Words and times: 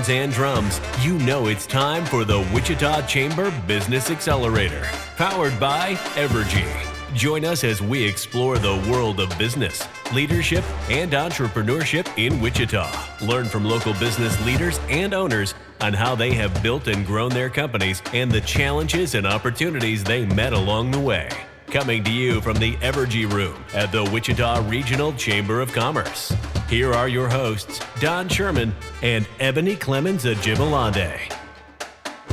Horns 0.00 0.08
and 0.08 0.32
drums, 0.32 0.80
you 1.02 1.18
know 1.18 1.46
it's 1.48 1.66
time 1.66 2.04
for 2.06 2.24
the 2.24 2.40
Wichita 2.54 3.06
Chamber 3.06 3.52
Business 3.66 4.10
Accelerator, 4.10 4.82
powered 5.16 5.58
by 5.60 5.94
Evergy. 6.14 6.66
Join 7.14 7.44
us 7.44 7.64
as 7.64 7.82
we 7.82 8.02
explore 8.02 8.56
the 8.56 8.82
world 8.90 9.20
of 9.20 9.36
business, 9.36 9.86
leadership, 10.14 10.64
and 10.88 11.12
entrepreneurship 11.12 12.08
in 12.16 12.40
Wichita. 12.40 12.90
Learn 13.20 13.44
from 13.44 13.64
local 13.64 13.92
business 13.94 14.42
leaders 14.46 14.80
and 14.88 15.12
owners 15.12 15.54
on 15.82 15.92
how 15.92 16.14
they 16.14 16.32
have 16.32 16.62
built 16.62 16.86
and 16.86 17.04
grown 17.04 17.30
their 17.30 17.50
companies 17.50 18.02
and 18.14 18.30
the 18.30 18.40
challenges 18.40 19.14
and 19.14 19.26
opportunities 19.26 20.02
they 20.02 20.24
met 20.24 20.54
along 20.54 20.92
the 20.92 21.00
way. 21.00 21.28
Coming 21.66 22.02
to 22.04 22.10
you 22.10 22.40
from 22.40 22.56
the 22.56 22.76
Evergy 22.76 23.30
Room 23.30 23.62
at 23.74 23.92
the 23.92 24.04
Wichita 24.04 24.66
Regional 24.68 25.12
Chamber 25.12 25.60
of 25.60 25.72
Commerce. 25.72 26.32
Here 26.70 26.92
are 26.94 27.08
your 27.08 27.28
hosts, 27.28 27.80
Don 27.98 28.28
Sherman 28.28 28.72
and 29.02 29.26
Ebony 29.40 29.74
Clemens 29.74 30.24
Ajibalande. 30.24 31.18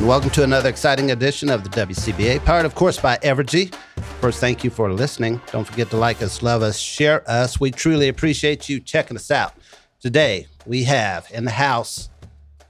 Welcome 0.02 0.30
to 0.30 0.44
another 0.44 0.70
exciting 0.70 1.10
edition 1.10 1.50
of 1.50 1.64
the 1.64 1.70
WCBA, 1.72 2.46
powered, 2.46 2.68
of 2.68 2.76
course, 2.76 3.00
by 3.00 3.18
Evergy. 3.24 3.74
First, 4.22 4.40
thank 4.40 4.64
you 4.64 4.70
for 4.70 4.94
listening. 4.94 5.42
Don't 5.52 5.66
forget 5.66 5.90
to 5.90 5.98
like 5.98 6.22
us, 6.22 6.44
love 6.44 6.62
us, 6.62 6.78
share 6.78 7.28
us. 7.28 7.60
We 7.60 7.72
truly 7.72 8.10
appreciate 8.10 8.70
you 8.70 8.80
checking 8.80 9.18
us 9.18 9.32
out. 9.32 9.56
Today, 10.00 10.46
we 10.68 10.84
have 10.84 11.28
in 11.34 11.44
the 11.44 11.50
house 11.50 12.10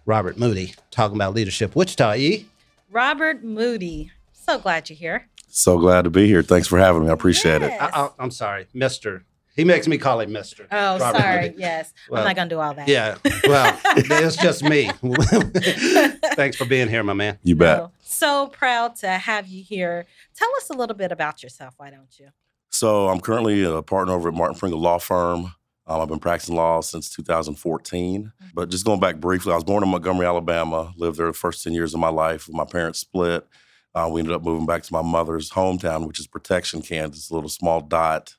Robert 0.05 0.37
Moody 0.37 0.73
talking 0.89 1.17
about 1.17 1.33
leadership. 1.33 1.75
Wichita, 1.75 2.15
E. 2.15 2.47
Robert 2.89 3.43
Moody. 3.43 4.09
So 4.31 4.57
glad 4.57 4.89
you're 4.89 4.95
here. 4.95 5.27
So 5.49 5.77
glad 5.77 6.05
to 6.05 6.09
be 6.09 6.27
here. 6.27 6.43
Thanks 6.43 6.69
for 6.69 6.79
having 6.79 7.03
me. 7.03 7.09
I 7.09 7.11
appreciate 7.11 7.61
it. 7.61 7.71
Yes. 7.71 7.91
I, 7.93 8.05
I, 8.05 8.09
I'm 8.19 8.31
sorry, 8.31 8.67
Mister. 8.73 9.25
He 9.57 9.63
makes 9.63 9.87
me 9.87 9.97
call 9.97 10.19
him 10.19 10.31
Mister. 10.31 10.67
Oh, 10.71 10.99
Robert 10.99 11.19
sorry. 11.19 11.41
Moody. 11.49 11.55
Yes. 11.57 11.91
Well, 12.09 12.21
I'm 12.21 12.27
not 12.27 12.35
going 12.35 12.47
to 12.47 12.55
do 12.55 12.59
all 12.61 12.75
that. 12.75 12.87
Yeah. 12.87 13.17
Well, 13.47 13.77
it's 13.97 14.37
just 14.37 14.63
me. 14.63 14.91
Thanks 16.35 16.55
for 16.55 16.65
being 16.65 16.87
here, 16.87 17.03
my 17.03 17.13
man. 17.13 17.39
You 17.43 17.55
bet. 17.55 17.79
No. 17.79 17.91
So 18.01 18.47
proud 18.47 18.95
to 18.97 19.09
have 19.09 19.47
you 19.47 19.63
here. 19.63 20.05
Tell 20.35 20.49
us 20.57 20.69
a 20.69 20.73
little 20.73 20.95
bit 20.95 21.11
about 21.11 21.41
yourself, 21.41 21.73
why 21.77 21.89
don't 21.89 22.19
you? 22.19 22.27
So 22.69 23.09
I'm 23.09 23.19
currently 23.19 23.63
a 23.63 23.81
partner 23.81 24.13
over 24.13 24.29
at 24.29 24.35
Martin 24.35 24.57
Pringle 24.59 24.79
Law 24.79 24.99
Firm. 24.99 25.55
Um, 25.87 26.01
I've 26.01 26.07
been 26.07 26.19
practicing 26.19 26.55
law 26.55 26.81
since 26.81 27.09
2014. 27.09 28.31
But 28.53 28.69
just 28.69 28.85
going 28.85 28.99
back 28.99 29.15
briefly, 29.15 29.53
I 29.53 29.55
was 29.55 29.63
born 29.63 29.81
in 29.81 29.89
Montgomery, 29.89 30.27
Alabama. 30.27 30.93
Lived 30.97 31.17
there 31.17 31.27
the 31.27 31.33
first 31.33 31.63
10 31.63 31.73
years 31.73 31.95
of 31.95 31.99
my 31.99 32.09
life. 32.09 32.47
My 32.49 32.65
parents 32.65 32.99
split. 32.99 33.47
Uh, 33.95 34.07
we 34.11 34.19
ended 34.19 34.35
up 34.35 34.43
moving 34.43 34.67
back 34.67 34.83
to 34.83 34.93
my 34.93 35.01
mother's 35.01 35.49
hometown, 35.49 36.05
which 36.05 36.19
is 36.19 36.27
Protection, 36.27 36.83
Kansas, 36.83 37.31
a 37.31 37.33
little 37.33 37.49
small 37.49 37.81
dot 37.81 38.35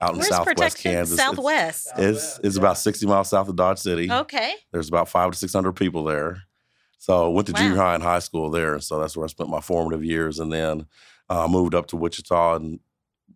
out 0.00 0.10
in 0.14 0.18
Where's 0.18 0.28
southwest? 0.28 0.78
Kansas. 0.78 1.14
It's- 1.14 1.26
Southwest. 1.28 1.88
It's, 1.96 2.40
it's 2.44 2.56
about 2.56 2.78
60 2.78 3.06
miles 3.06 3.28
south 3.30 3.48
of 3.48 3.56
Dodge 3.56 3.78
City. 3.78 4.10
Okay. 4.10 4.54
There's 4.72 4.88
about 4.88 5.08
five 5.08 5.30
to 5.32 5.38
600 5.38 5.72
people 5.72 6.04
there. 6.04 6.42
So 6.98 7.30
went 7.30 7.46
to 7.48 7.52
Wow. 7.52 7.60
junior 7.60 7.76
high 7.76 7.94
and 7.94 8.02
high 8.02 8.18
school 8.18 8.50
there. 8.50 8.78
So 8.80 8.98
that's 9.00 9.16
where 9.16 9.24
I 9.24 9.28
spent 9.28 9.50
my 9.50 9.60
formative 9.60 10.04
years. 10.04 10.38
And 10.38 10.52
then 10.52 10.86
uh, 11.28 11.46
moved 11.48 11.74
up 11.74 11.86
to 11.88 11.96
Wichita 11.96 12.56
in 12.56 12.80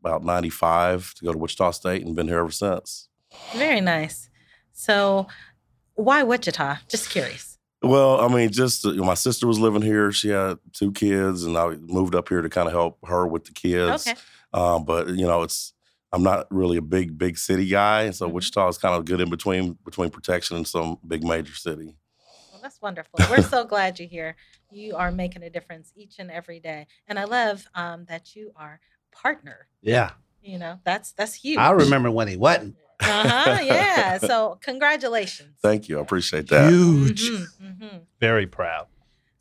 about 0.00 0.24
95 0.24 1.14
to 1.14 1.24
go 1.24 1.32
to 1.32 1.38
Wichita 1.38 1.70
State 1.72 2.04
and 2.06 2.14
been 2.16 2.28
here 2.28 2.38
ever 2.40 2.50
since. 2.50 3.08
Very 3.54 3.80
nice. 3.80 4.28
So, 4.72 5.26
why 5.94 6.22
Wichita? 6.22 6.76
Just 6.88 7.10
curious. 7.10 7.58
Well, 7.82 8.20
I 8.20 8.28
mean, 8.28 8.50
just 8.50 8.84
uh, 8.86 8.92
my 8.94 9.14
sister 9.14 9.46
was 9.46 9.58
living 9.58 9.82
here. 9.82 10.10
She 10.12 10.28
had 10.30 10.58
two 10.72 10.92
kids, 10.92 11.44
and 11.44 11.56
I 11.58 11.76
moved 11.76 12.14
up 12.14 12.28
here 12.28 12.40
to 12.42 12.48
kind 12.48 12.66
of 12.66 12.72
help 12.72 12.98
her 13.06 13.26
with 13.26 13.44
the 13.44 13.52
kids. 13.52 14.06
Okay. 14.06 14.18
Um, 14.54 14.84
but 14.84 15.08
you 15.08 15.26
know, 15.26 15.42
it's 15.42 15.72
I'm 16.12 16.22
not 16.22 16.46
really 16.50 16.76
a 16.76 16.82
big 16.82 17.16
big 17.16 17.38
city 17.38 17.66
guy, 17.66 18.02
and 18.02 18.14
so 18.14 18.28
Mhm. 18.28 18.32
Wichita 18.32 18.68
is 18.68 18.78
kind 18.78 18.94
of 18.94 19.04
good 19.04 19.20
in 19.20 19.30
between 19.30 19.78
between 19.84 20.10
protection 20.10 20.56
and 20.56 20.68
some 20.68 20.98
big 21.06 21.24
major 21.24 21.54
city. 21.54 21.96
Well, 22.52 22.60
that's 22.62 22.80
wonderful. 22.82 23.18
We're 23.30 23.42
so 23.42 23.64
glad 23.64 23.98
you're 23.98 24.08
here. 24.08 24.36
You 24.70 24.96
are 24.96 25.10
making 25.10 25.42
a 25.42 25.50
difference 25.50 25.92
each 25.96 26.18
and 26.18 26.30
every 26.30 26.60
day. 26.60 26.86
And 27.08 27.18
I 27.18 27.24
love 27.24 27.66
um, 27.74 28.04
that 28.06 28.34
you 28.36 28.52
are 28.56 28.80
partner. 29.10 29.68
Yeah. 29.80 30.10
You 30.42 30.58
know, 30.58 30.80
that's 30.84 31.12
that's 31.12 31.34
huge. 31.34 31.58
I 31.58 31.70
remember 31.70 32.10
when 32.10 32.28
he 32.28 32.36
wasn't. 32.36 32.76
Uh-huh. 33.00 33.58
Yeah. 33.62 34.18
So 34.18 34.58
congratulations. 34.62 35.56
Thank 35.62 35.88
you, 35.88 35.98
I 35.98 36.02
appreciate 36.02 36.48
that. 36.48 36.70
Huge. 36.72 37.22
Mhm, 37.30 37.46
mhm. 37.62 38.00
Very 38.20 38.46
proud. 38.46 38.86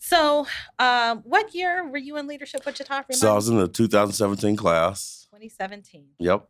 So, 0.04 0.48
um, 0.80 1.20
what 1.20 1.54
year 1.54 1.88
were 1.88 1.98
you 2.00 2.18
in 2.18 2.26
Leadership 2.28 2.62
with 2.66 2.74
Wichita? 2.80 3.04
Remind 3.08 3.16
So 3.20 3.32
I 3.32 3.36
was 3.36 3.50
in 3.50 3.58
the 3.58 3.68
2017 3.68 4.56
class. 4.56 5.28
2017. 5.30 6.08
Yep. 6.18 6.48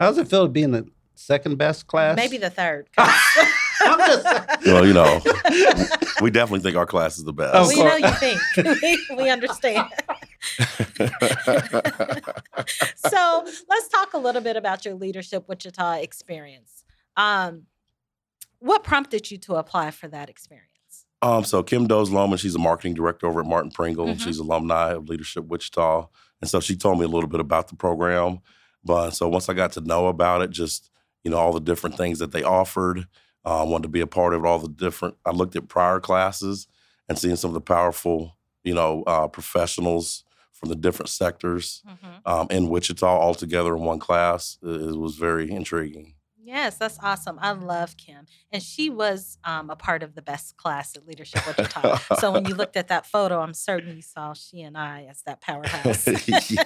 How 0.00 0.08
does 0.08 0.18
it 0.18 0.28
feel 0.28 0.44
to 0.46 0.48
be 0.52 0.62
in 0.62 0.70
the 0.72 0.88
second 1.14 1.56
best 1.58 1.86
class? 1.86 2.16
Maybe 2.16 2.36
the 2.38 2.50
third. 2.50 2.88
I'm 2.98 3.98
just- 3.98 4.24
Well, 4.66 4.86
you 4.86 4.92
know, 4.92 5.20
we 6.20 6.30
definitely 6.30 6.60
think 6.60 6.76
our 6.76 6.86
class 6.86 7.16
is 7.18 7.24
the 7.24 7.32
best. 7.32 7.54
Of 7.54 7.68
we 7.68 7.82
know 7.82 7.96
you 7.96 8.10
think. 8.12 8.40
we, 8.82 9.06
we 9.16 9.30
understand. 9.30 9.88
so 12.96 13.44
let's 13.68 13.88
talk 13.88 14.14
a 14.14 14.18
little 14.18 14.42
bit 14.42 14.56
about 14.56 14.84
your 14.84 14.94
Leadership 14.94 15.48
Wichita 15.48 15.94
experience. 16.00 16.84
Um, 17.16 17.62
what 18.58 18.82
prompted 18.84 19.30
you 19.30 19.38
to 19.38 19.54
apply 19.54 19.90
for 19.92 20.08
that 20.08 20.28
experience? 20.28 20.64
um, 21.22 21.42
so 21.44 21.62
Kim 21.64 21.86
Does 21.88 22.10
Loman, 22.10 22.38
she's 22.38 22.54
a 22.54 22.58
marketing 22.60 22.94
director 22.94 23.26
over 23.26 23.40
at 23.40 23.46
Martin 23.46 23.70
Pringle. 23.72 24.06
Mhm. 24.06 24.20
She's 24.20 24.38
alumni 24.38 24.90
of 24.92 25.08
Leadership 25.08 25.44
Wichita, 25.46 26.08
and 26.40 26.48
so 26.50 26.60
she 26.60 26.76
told 26.76 26.98
me 26.98 27.04
a 27.04 27.08
little 27.08 27.28
bit 27.28 27.40
about 27.40 27.66
the 27.68 27.74
program. 27.76 28.38
But 28.88 29.10
so 29.10 29.28
once 29.28 29.50
I 29.50 29.54
got 29.54 29.72
to 29.72 29.82
know 29.82 30.08
about 30.08 30.40
it, 30.40 30.50
just 30.50 30.90
you 31.22 31.30
know 31.30 31.36
all 31.36 31.52
the 31.52 31.60
different 31.60 31.96
things 31.98 32.18
that 32.18 32.32
they 32.32 32.42
offered, 32.42 33.06
uh, 33.44 33.60
I 33.60 33.64
wanted 33.64 33.82
to 33.82 33.88
be 33.90 34.00
a 34.00 34.06
part 34.06 34.32
of. 34.32 34.44
All 34.46 34.58
the 34.58 34.68
different. 34.68 35.16
I 35.26 35.30
looked 35.30 35.54
at 35.54 35.68
prior 35.68 36.00
classes 36.00 36.66
and 37.08 37.18
seeing 37.18 37.36
some 37.36 37.50
of 37.50 37.54
the 37.54 37.60
powerful, 37.60 38.36
you 38.64 38.74
know, 38.74 39.04
uh, 39.06 39.28
professionals 39.28 40.24
from 40.52 40.70
the 40.70 40.74
different 40.74 41.10
sectors 41.10 41.82
um, 42.26 42.48
in 42.50 42.68
Wichita 42.68 43.06
all 43.06 43.34
together 43.34 43.76
in 43.76 43.82
one 43.82 43.98
class. 43.98 44.58
It, 44.62 44.80
it 44.80 44.96
was 44.96 45.16
very 45.16 45.50
intriguing. 45.50 46.14
Yes, 46.48 46.78
that's 46.78 46.98
awesome. 47.02 47.38
I 47.42 47.52
love 47.52 47.98
Kim. 47.98 48.24
And 48.50 48.62
she 48.62 48.88
was 48.88 49.36
um, 49.44 49.68
a 49.68 49.76
part 49.76 50.02
of 50.02 50.14
the 50.14 50.22
best 50.22 50.56
class 50.56 50.96
at 50.96 51.06
Leadership 51.06 51.46
Wichita. 51.46 51.98
so 52.18 52.32
when 52.32 52.46
you 52.46 52.54
looked 52.54 52.76
at 52.76 52.88
that 52.88 53.04
photo, 53.04 53.40
I'm 53.40 53.52
certain 53.52 53.94
you 53.94 54.00
saw 54.00 54.32
she 54.32 54.62
and 54.62 54.74
I 54.76 55.06
as 55.10 55.20
that 55.26 55.40
powerhouse. 55.42 56.08
Yeah. 56.50 56.64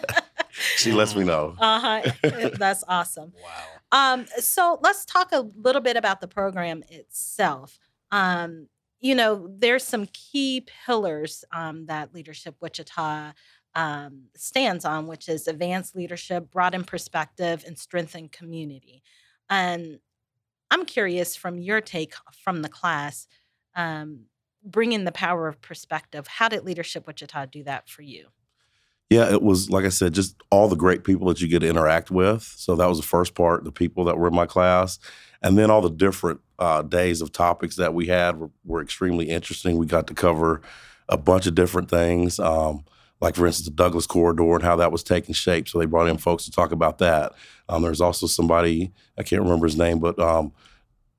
She 0.82 0.92
lets 0.92 1.14
me 1.14 1.24
know. 1.24 1.54
Uh 1.58 1.80
huh. 2.02 2.12
That's 2.58 2.84
awesome. 2.88 3.32
Wow. 3.42 4.14
Um, 4.14 4.26
so 4.38 4.78
let's 4.82 5.04
talk 5.04 5.32
a 5.32 5.40
little 5.56 5.82
bit 5.82 5.96
about 5.96 6.20
the 6.20 6.28
program 6.28 6.82
itself. 6.88 7.78
Um, 8.10 8.68
you 9.00 9.14
know, 9.14 9.48
there's 9.50 9.84
some 9.84 10.06
key 10.12 10.66
pillars 10.86 11.44
um, 11.52 11.86
that 11.86 12.14
Leadership 12.14 12.56
Wichita 12.60 13.32
um, 13.74 14.24
stands 14.36 14.84
on, 14.84 15.06
which 15.06 15.28
is 15.28 15.48
advanced 15.48 15.96
leadership, 15.96 16.50
broaden 16.50 16.84
perspective, 16.84 17.64
and 17.66 17.78
strengthen 17.78 18.28
community. 18.28 19.02
And 19.50 19.98
I'm 20.70 20.84
curious 20.84 21.36
from 21.36 21.58
your 21.58 21.80
take 21.80 22.14
from 22.44 22.62
the 22.62 22.68
class, 22.68 23.26
um, 23.74 24.26
bringing 24.64 25.04
the 25.04 25.12
power 25.12 25.48
of 25.48 25.60
perspective. 25.60 26.26
How 26.26 26.48
did 26.48 26.64
Leadership 26.64 27.06
Wichita 27.06 27.46
do 27.46 27.64
that 27.64 27.88
for 27.88 28.02
you? 28.02 28.28
Yeah, 29.12 29.30
it 29.30 29.42
was 29.42 29.68
like 29.68 29.84
I 29.84 29.90
said, 29.90 30.14
just 30.14 30.36
all 30.50 30.68
the 30.68 30.74
great 30.76 31.04
people 31.04 31.26
that 31.28 31.40
you 31.42 31.46
get 31.46 31.58
to 31.58 31.68
interact 31.68 32.10
with. 32.10 32.42
So 32.42 32.76
that 32.76 32.88
was 32.88 32.98
the 32.98 33.06
first 33.06 33.34
part, 33.34 33.62
the 33.64 33.70
people 33.70 34.04
that 34.04 34.16
were 34.16 34.28
in 34.28 34.34
my 34.34 34.46
class. 34.46 34.98
And 35.42 35.58
then 35.58 35.70
all 35.70 35.82
the 35.82 35.90
different 35.90 36.40
uh, 36.58 36.80
days 36.80 37.20
of 37.20 37.30
topics 37.30 37.76
that 37.76 37.92
we 37.92 38.06
had 38.06 38.38
were, 38.38 38.50
were 38.64 38.80
extremely 38.80 39.28
interesting. 39.28 39.76
We 39.76 39.84
got 39.86 40.06
to 40.06 40.14
cover 40.14 40.62
a 41.10 41.18
bunch 41.18 41.46
of 41.46 41.54
different 41.54 41.90
things, 41.90 42.38
um, 42.38 42.84
like, 43.20 43.34
for 43.34 43.46
instance, 43.46 43.68
the 43.68 43.74
Douglas 43.74 44.06
Corridor 44.06 44.54
and 44.54 44.62
how 44.62 44.76
that 44.76 44.92
was 44.92 45.02
taking 45.02 45.34
shape. 45.34 45.68
So 45.68 45.78
they 45.78 45.84
brought 45.84 46.08
in 46.08 46.16
folks 46.16 46.46
to 46.46 46.50
talk 46.50 46.72
about 46.72 46.96
that. 46.98 47.32
Um, 47.68 47.82
there's 47.82 48.00
also 48.00 48.26
somebody, 48.26 48.92
I 49.18 49.24
can't 49.24 49.42
remember 49.42 49.66
his 49.66 49.76
name, 49.76 49.98
but 49.98 50.18
um, 50.18 50.52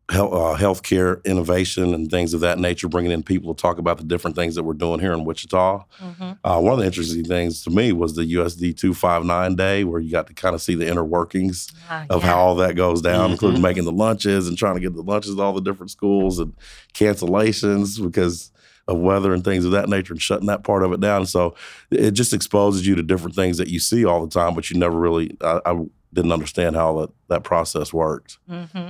health, 0.10 0.34
uh, 0.34 0.58
healthcare 0.62 1.24
innovation 1.24 1.94
and 1.94 2.12
things 2.12 2.34
of 2.34 2.42
that 2.42 2.60
nature, 2.60 2.88
bringing 2.90 3.12
in 3.12 3.24
people 3.24 3.54
to 3.56 3.62
talk 3.62 3.78
about 3.78 3.98
the 3.98 4.04
different 4.04 4.36
things 4.36 4.56
that 4.56 4.64
we're 4.64 4.74
doing 4.74 5.00
here 5.00 5.14
in 5.14 5.24
Wichita. 5.24 5.84
Mm-hmm. 6.02 6.32
Uh, 6.44 6.60
one 6.60 6.74
of 6.74 6.80
the 6.80 6.86
interesting 6.86 7.24
things 7.24 7.64
to 7.64 7.70
me 7.70 7.94
was 7.94 8.16
the 8.16 8.24
USD 8.36 8.76
259 8.78 9.56
day, 9.56 9.84
where 9.86 10.02
you 10.02 10.12
got 10.12 10.28
to 10.28 10.34
kind 10.34 10.54
of 10.56 10.62
see 10.62 10.76
the 10.76 10.88
inner 10.88 11.06
workings 11.06 11.72
Ah, 11.90 12.06
of 12.10 12.22
yeah. 12.22 12.28
how 12.30 12.38
all 12.38 12.56
that 12.56 12.76
goes 12.76 13.02
down, 13.02 13.30
Mhm. 13.30 13.34
including 13.34 13.62
making 13.62 13.86
the 13.86 13.92
lunches 13.94 14.48
and 14.48 14.58
trying 14.58 14.76
to 14.76 14.82
get 14.82 14.94
the 14.94 15.02
lunches 15.02 15.36
to 15.36 15.42
all 15.42 15.54
the 15.54 15.62
different 15.62 15.90
schools 15.92 16.38
and 16.40 16.54
cancellations 16.94 18.02
because 18.04 18.52
of 18.88 18.98
weather 19.00 19.34
and 19.34 19.46
things 19.46 19.64
of 19.64 19.72
that 19.72 19.88
nature 19.88 20.12
and 20.14 20.22
shutting 20.22 20.48
that 20.48 20.64
part 20.66 20.84
of 20.84 20.92
it 20.92 21.00
down. 21.00 21.26
So 21.26 21.56
it 21.90 22.12
just 22.12 22.34
exposes 22.34 22.86
you 22.86 22.96
to 22.96 23.04
different 23.04 23.36
things 23.36 23.58
that 23.58 23.70
you 23.70 23.80
see 23.80 24.04
all 24.04 24.26
the 24.26 24.30
time, 24.32 24.54
but 24.56 24.70
you 24.70 24.78
never 24.78 24.98
really, 25.00 25.38
I, 25.42 25.62
I 25.66 25.86
didn't 26.14 26.34
understand 26.34 26.76
how 26.76 27.00
that, 27.00 27.10
that 27.30 27.44
process 27.44 27.94
worked. 27.94 28.38
hmm 28.50 28.90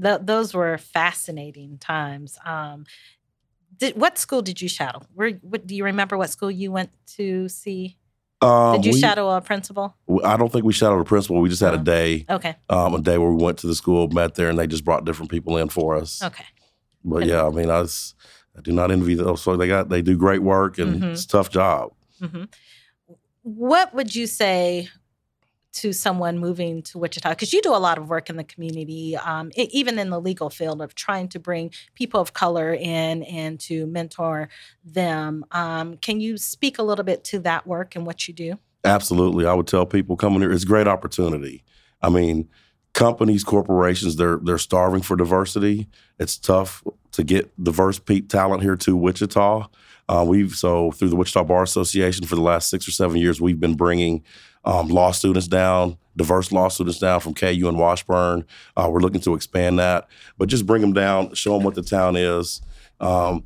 Th- 0.00 0.20
those 0.22 0.54
were 0.54 0.78
fascinating 0.78 1.78
times. 1.78 2.38
Um, 2.44 2.84
did, 3.78 3.96
what 3.96 4.18
school 4.18 4.42
did 4.42 4.60
you 4.62 4.68
shadow? 4.68 5.02
Where, 5.14 5.30
what, 5.42 5.66
do 5.66 5.74
you 5.74 5.84
remember 5.84 6.16
what 6.16 6.30
school 6.30 6.50
you 6.50 6.70
went 6.72 6.90
to 7.16 7.48
see? 7.48 7.96
Um, 8.40 8.74
Did 8.76 8.86
you 8.86 8.92
we- 8.94 9.00
shadow 9.00 9.30
a 9.30 9.40
principal? 9.40 9.96
I 10.24 10.36
don't 10.36 10.50
think 10.52 10.64
we 10.64 10.72
shadowed 10.72 11.00
a 11.00 11.04
principal. 11.04 11.40
We 11.40 11.48
just 11.48 11.60
had 11.60 11.74
a 11.74 11.76
Uh-huh. 11.76 11.84
day, 11.84 12.26
Okay. 12.28 12.56
um, 12.68 12.94
a 12.94 13.00
day 13.00 13.16
where 13.18 13.30
we 13.30 13.42
went 13.42 13.58
to 13.58 13.66
the 13.68 13.74
school, 13.74 14.08
met 14.08 14.34
there, 14.34 14.48
and 14.50 14.58
they 14.58 14.66
just 14.66 14.84
brought 14.84 15.04
different 15.04 15.30
people 15.30 15.56
in 15.58 15.68
for 15.68 15.96
us. 15.96 16.20
Okay. 16.22 16.44
But 17.04 17.24
yeah, 17.26 17.46
I 17.46 17.50
mean, 17.50 17.70
I, 17.70 17.80
was, 17.82 18.14
I 18.56 18.60
do 18.60 18.72
not 18.72 18.90
envy 18.90 19.14
those. 19.14 19.42
So 19.42 19.56
they 19.56 19.68
got 19.68 19.88
they 19.90 20.02
do 20.02 20.16
great 20.16 20.42
work 20.42 20.78
and 20.78 21.00
Mhm. 21.02 21.12
it's 21.12 21.24
a 21.24 21.28
tough 21.28 21.50
job. 21.50 21.92
hmm 22.20 22.44
What 23.42 23.94
would 23.94 24.14
you 24.14 24.26
say 24.26 24.88
to 25.72 25.92
someone 25.92 26.38
moving 26.38 26.82
to 26.82 26.98
Wichita? 26.98 27.30
Because 27.30 27.52
you 27.52 27.62
do 27.62 27.74
a 27.74 27.78
lot 27.78 27.98
of 27.98 28.08
work 28.08 28.28
in 28.30 28.36
the 28.36 28.44
community, 28.44 29.16
um, 29.16 29.50
e- 29.56 29.68
even 29.72 29.98
in 29.98 30.10
the 30.10 30.20
legal 30.20 30.50
field 30.50 30.82
of 30.82 30.94
trying 30.94 31.28
to 31.28 31.38
bring 31.38 31.72
people 31.94 32.20
of 32.20 32.32
color 32.32 32.74
in 32.74 33.22
and 33.24 33.58
to 33.60 33.86
mentor 33.86 34.48
them. 34.84 35.44
Um, 35.50 35.96
can 35.96 36.20
you 36.20 36.36
speak 36.36 36.78
a 36.78 36.82
little 36.82 37.04
bit 37.04 37.24
to 37.24 37.38
that 37.40 37.66
work 37.66 37.96
and 37.96 38.06
what 38.06 38.28
you 38.28 38.34
do? 38.34 38.58
Absolutely, 38.84 39.46
I 39.46 39.54
would 39.54 39.66
tell 39.66 39.86
people 39.86 40.16
coming 40.16 40.40
here, 40.40 40.52
it's 40.52 40.64
a 40.64 40.66
great 40.66 40.88
opportunity. 40.88 41.64
I 42.02 42.08
mean, 42.08 42.48
companies, 42.94 43.44
corporations, 43.44 44.16
they're 44.16 44.38
they're 44.42 44.58
starving 44.58 45.02
for 45.02 45.16
diversity. 45.16 45.88
It's 46.18 46.36
tough 46.36 46.82
to 47.12 47.24
get 47.24 47.52
diverse 47.62 47.98
pe- 47.98 48.20
talent 48.20 48.62
here 48.62 48.76
to 48.76 48.96
Wichita. 48.96 49.68
Uh, 50.08 50.24
we've 50.26 50.54
so 50.54 50.90
through 50.90 51.08
the 51.08 51.16
Wichita 51.16 51.44
Bar 51.44 51.62
Association 51.62 52.26
for 52.26 52.34
the 52.34 52.42
last 52.42 52.68
six 52.68 52.86
or 52.88 52.90
seven 52.90 53.16
years, 53.16 53.40
we've 53.40 53.60
been 53.60 53.76
bringing 53.76 54.22
um, 54.64 54.88
law 54.88 55.10
students 55.12 55.48
down, 55.48 55.96
diverse 56.16 56.52
law 56.52 56.68
students 56.68 56.98
down 56.98 57.20
from 57.20 57.34
KU 57.34 57.68
and 57.68 57.78
Washburn. 57.78 58.44
Uh, 58.76 58.88
we're 58.90 59.00
looking 59.00 59.20
to 59.22 59.34
expand 59.34 59.78
that, 59.78 60.08
but 60.38 60.48
just 60.48 60.66
bring 60.66 60.80
them 60.82 60.92
down, 60.92 61.34
show 61.34 61.54
them 61.54 61.62
what 61.64 61.74
the 61.74 61.82
town 61.82 62.16
is, 62.16 62.60
um, 63.00 63.44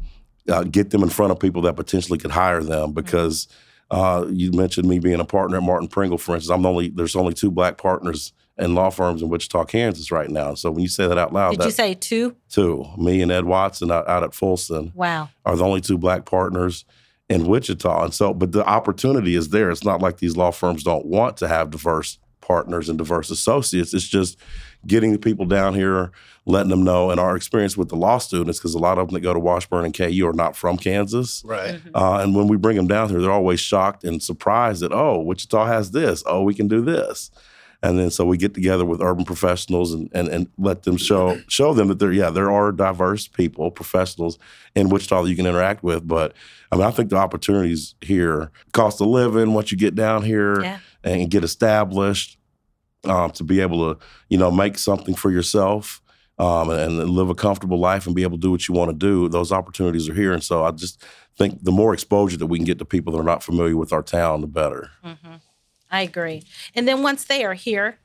uh, 0.48 0.62
get 0.64 0.90
them 0.90 1.02
in 1.02 1.08
front 1.08 1.32
of 1.32 1.40
people 1.40 1.62
that 1.62 1.76
potentially 1.76 2.18
could 2.18 2.30
hire 2.32 2.62
them 2.62 2.92
because. 2.92 3.48
Uh, 3.88 4.26
you 4.32 4.50
mentioned 4.50 4.88
me 4.88 4.98
being 4.98 5.20
a 5.20 5.24
partner 5.24 5.58
at 5.58 5.62
Martin 5.62 5.86
Pringle, 5.86 6.18
for 6.18 6.34
instance. 6.34 6.50
I'm 6.52 6.62
the 6.62 6.68
only 6.68 6.88
there's 6.88 7.14
only 7.14 7.32
two 7.32 7.52
black 7.52 7.78
partners 7.78 8.32
in 8.58 8.74
law 8.74 8.90
firms 8.90 9.22
in 9.22 9.28
Wichita, 9.28 9.64
Kansas, 9.66 10.10
right 10.10 10.28
now. 10.28 10.54
So 10.54 10.72
when 10.72 10.82
you 10.82 10.88
say 10.88 11.06
that 11.06 11.16
out 11.16 11.32
loud, 11.32 11.52
Did 11.52 11.60
that 11.60 11.64
you 11.66 11.70
say 11.70 11.94
two? 11.94 12.34
two, 12.50 12.84
me 12.98 13.22
and 13.22 13.30
Ed 13.30 13.44
Watson 13.44 13.92
out, 13.92 14.08
out 14.08 14.24
at 14.24 14.30
Foulston 14.30 14.92
Wow. 14.92 15.28
are 15.44 15.54
the 15.54 15.62
only 15.62 15.80
two 15.80 15.98
black 15.98 16.24
partners 16.24 16.84
in 17.28 17.46
Wichita. 17.46 18.05
And 18.05 18.14
so, 18.14 18.32
but 18.32 18.52
the 18.52 18.64
opportunity 18.67 19.34
is 19.34 19.49
there. 19.49 19.70
It's 19.70 19.84
not 19.84 20.00
like 20.00 20.19
these 20.19 20.37
law 20.37 20.50
firms 20.50 20.82
don't 20.84 21.06
want 21.06 21.37
to 21.38 21.49
have 21.49 21.70
diverse 21.70 22.19
partners 22.40 22.88
and 22.88 22.96
diverse 22.96 23.31
associates. 23.31 23.93
It's 23.93 24.06
just 24.06 24.38
getting 24.87 25.11
the 25.12 25.19
people 25.19 25.46
down 25.46 25.75
here, 25.75 26.12
letting 26.44 26.70
them 26.70 26.84
know. 26.84 27.11
And 27.11 27.19
our 27.19 27.34
experience 27.34 27.76
with 27.76 27.88
the 27.88 27.96
law 27.96 28.19
students, 28.19 28.61
because 28.61 28.75
a 28.75 28.78
lot 28.78 28.99
of 28.99 29.08
them 29.08 29.14
that 29.14 29.20
go 29.20 29.34
to 29.34 29.40
Washburn 29.40 29.84
and 29.84 29.93
KU 29.93 30.28
are 30.28 30.32
not 30.32 30.56
from 30.56 30.76
Kansas. 30.76 31.43
Right. 31.44 31.75
Mhm. 31.75 31.90
Uh, 31.93 32.19
and 32.23 32.37
when 32.37 32.46
we 32.46 32.56
bring 32.56 32.76
them 32.76 32.87
down 32.87 33.08
here, 33.08 33.20
they're 33.20 33.32
always 33.32 33.58
shocked 33.58 34.05
and 34.05 34.22
surprised 34.22 34.82
that, 34.82 34.93
oh, 34.93 35.20
Wichita 35.20 35.67
has 35.67 35.90
this. 35.90 36.22
Oh, 36.26 36.43
we 36.43 36.55
can 36.55 36.69
do 36.69 36.81
this. 36.81 37.32
And 37.82 37.99
then 37.99 38.11
so 38.11 38.25
we 38.25 38.37
get 38.37 38.55
together 38.55 38.84
with 38.84 39.02
urban 39.02 39.25
professionals 39.25 39.93
and, 39.93 40.08
and, 40.14 40.29
and 40.29 40.49
let 40.56 40.84
them 40.84 40.96
show 40.96 41.40
show 41.49 41.75
them 41.75 41.88
that 41.88 41.99
there, 41.99 42.12
yeah, 42.12 42.31
there 42.31 42.50
are 42.50 42.72
diverse 42.72 43.29
people, 43.29 43.70
professionals 43.70 44.38
in 44.75 44.88
Wichita 44.88 45.22
that 45.22 45.29
you 45.29 45.37
can 45.37 45.46
interact 45.46 45.82
with. 45.82 46.06
But 46.06 46.32
I 46.72 46.76
mean, 46.76 46.84
I 46.84 46.90
think 46.90 47.10
the 47.10 47.16
opportunities 47.16 47.94
here, 48.00 48.50
cost 48.72 49.00
of 49.00 49.06
living, 49.08 49.52
once 49.54 49.70
you 49.70 49.78
get 49.78 49.94
down 49.94 50.22
here 50.22 50.62
Yeah. 50.62 50.78
and 51.04 51.30
get 51.30 51.44
established, 51.44 52.38
um, 53.04 53.30
to 53.32 53.44
be 53.44 53.60
able 53.60 53.94
to, 53.94 54.00
you 54.28 54.36
know, 54.38 54.50
make 54.50 54.78
something 54.78 55.14
for 55.14 55.30
yourself 55.30 56.00
um, 56.38 56.70
and, 56.70 57.00
and 57.00 57.10
live 57.10 57.30
a 57.30 57.34
comfortable 57.34 57.78
life 57.78 58.06
and 58.06 58.16
be 58.16 58.22
able 58.24 58.36
to 58.36 58.40
do 58.42 58.50
what 58.50 58.66
you 58.68 58.74
want 58.74 58.90
to 58.90 58.96
do, 58.96 59.28
those 59.28 59.52
opportunities 59.52 60.08
are 60.08 60.14
here. 60.14 60.32
And 60.32 60.42
so 60.42 60.64
I 60.64 60.72
just 60.72 61.02
think 61.38 61.62
the 61.62 61.70
more 61.72 61.94
exposure 61.94 62.36
that 62.38 62.46
we 62.46 62.58
can 62.58 62.64
get 62.64 62.78
to 62.78 62.84
people 62.84 63.12
that 63.12 63.20
are 63.20 63.24
not 63.24 63.42
familiar 63.42 63.76
with 63.76 63.92
our 63.92 64.02
town, 64.02 64.40
the 64.40 64.46
better. 64.46 64.90
hmm 65.02 65.36
I 65.88 66.02
agree. 66.02 66.42
And 66.74 66.88
then 66.88 67.04
once 67.04 67.24
they 67.24 67.44
are 67.44 67.54
here, 67.54 67.98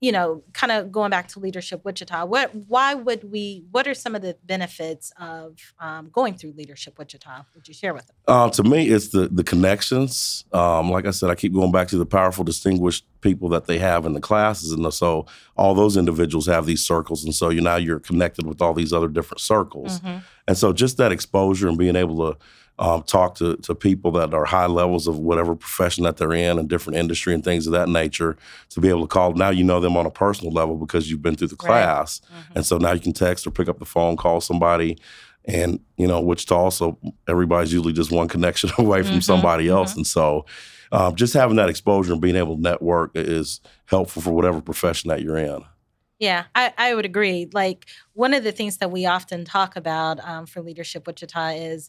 you 0.00 0.12
know, 0.12 0.42
kind 0.54 0.72
of 0.72 0.90
going 0.90 1.10
back 1.10 1.28
to 1.28 1.38
leadership 1.38 1.84
Wichita, 1.84 2.24
what, 2.24 2.54
why 2.54 2.94
would 2.94 3.30
we? 3.30 3.64
What 3.70 3.86
are 3.86 3.92
some 3.92 4.14
of 4.14 4.22
the 4.22 4.34
benefits 4.44 5.12
of 5.20 5.58
um, 5.78 6.08
going 6.10 6.34
through 6.34 6.52
leadership 6.56 6.98
Wichita? 6.98 7.44
Would 7.54 7.68
you 7.68 7.74
share 7.74 7.92
with 7.92 8.06
them? 8.06 8.16
Uh, 8.26 8.48
to 8.50 8.62
me, 8.62 8.88
it's 8.88 9.08
the 9.10 9.28
the 9.28 9.44
connections. 9.44 10.44
Um, 10.52 10.90
like 10.90 11.04
I 11.06 11.10
said, 11.10 11.28
I 11.28 11.34
keep 11.34 11.52
going 11.52 11.70
back 11.70 11.88
to 11.88 11.98
the 11.98 12.06
powerful, 12.06 12.44
distinguished 12.44 13.04
people 13.20 13.50
that 13.50 13.66
they 13.66 13.78
have 13.78 14.06
in 14.06 14.14
the 14.14 14.20
classes, 14.20 14.72
and 14.72 14.92
so 14.94 15.26
all 15.56 15.74
those 15.74 15.98
individuals 15.98 16.46
have 16.46 16.64
these 16.64 16.82
circles, 16.84 17.22
and 17.22 17.34
so 17.34 17.50
you 17.50 17.60
now 17.60 17.76
you're 17.76 18.00
connected 18.00 18.46
with 18.46 18.62
all 18.62 18.72
these 18.72 18.94
other 18.94 19.08
different 19.08 19.40
circles, 19.40 20.00
Mhm. 20.00 20.22
and 20.48 20.56
so 20.56 20.72
just 20.72 20.96
that 20.96 21.12
exposure 21.12 21.68
and 21.68 21.76
being 21.76 21.96
able 21.96 22.32
to 22.32 22.38
um, 22.80 23.02
talk 23.04 23.34
to 23.36 23.56
to 23.58 23.74
people 23.74 24.10
that 24.12 24.34
are 24.34 24.44
high 24.46 24.66
levels 24.66 25.06
of 25.06 25.18
whatever 25.18 25.54
profession 25.54 26.02
that 26.04 26.16
they're 26.16 26.32
in 26.32 26.58
and 26.58 26.68
different 26.68 26.98
industry 26.98 27.34
and 27.34 27.44
things 27.44 27.66
of 27.66 27.72
that 27.72 27.88
nature, 27.88 28.36
to 28.70 28.80
be 28.80 28.88
able 28.88 29.02
to 29.02 29.06
call 29.06 29.34
now 29.34 29.50
you 29.50 29.62
know 29.62 29.78
them 29.80 29.96
on 29.96 30.06
a 30.06 30.10
personal 30.10 30.52
level 30.52 30.76
because 30.76 31.10
you've 31.10 31.22
been 31.22 31.36
through 31.36 31.48
the 31.48 31.56
Right. 31.62 31.66
class, 31.84 32.20
Mhm. 32.32 32.56
and 32.56 32.66
so 32.66 32.78
now 32.78 32.92
you 32.92 33.00
can 33.00 33.12
text 33.12 33.46
or 33.46 33.50
pick 33.50 33.68
up 33.68 33.78
the 33.78 33.84
phone, 33.84 34.16
call 34.16 34.40
somebody. 34.40 34.98
And 35.44 35.80
you 35.96 36.06
know, 36.06 36.20
which 36.20 36.40
Wichita 36.40 36.56
also 36.56 36.98
everybody's 37.28 37.72
usually 37.72 37.92
just 37.94 38.10
one 38.12 38.28
connection 38.28 38.70
away 38.78 39.02
from 39.02 39.18
Mhm, 39.18 39.22
somebody 39.22 39.68
else, 39.68 39.96
and 39.96 40.06
so 40.06 40.44
um, 40.92 41.14
just 41.14 41.34
having 41.34 41.56
that 41.56 41.68
exposure 41.68 42.12
and 42.12 42.20
being 42.20 42.36
able 42.36 42.56
to 42.56 42.62
network 42.62 43.12
is 43.14 43.60
helpful 43.86 44.20
for 44.22 44.32
whatever 44.32 44.60
profession 44.60 45.08
that 45.08 45.22
you're 45.22 45.38
in. 45.38 45.62
Yeah, 46.18 46.44
I, 46.54 46.74
I 46.76 46.94
would 46.94 47.06
agree. 47.06 47.48
Like 47.52 47.86
one 48.12 48.34
of 48.34 48.44
the 48.44 48.52
things 48.52 48.76
that 48.78 48.90
we 48.90 49.06
often 49.06 49.44
talk 49.46 49.74
about 49.76 50.20
um, 50.20 50.44
for 50.44 50.60
Leadership 50.60 51.06
Wichita 51.06 51.52
is, 51.54 51.88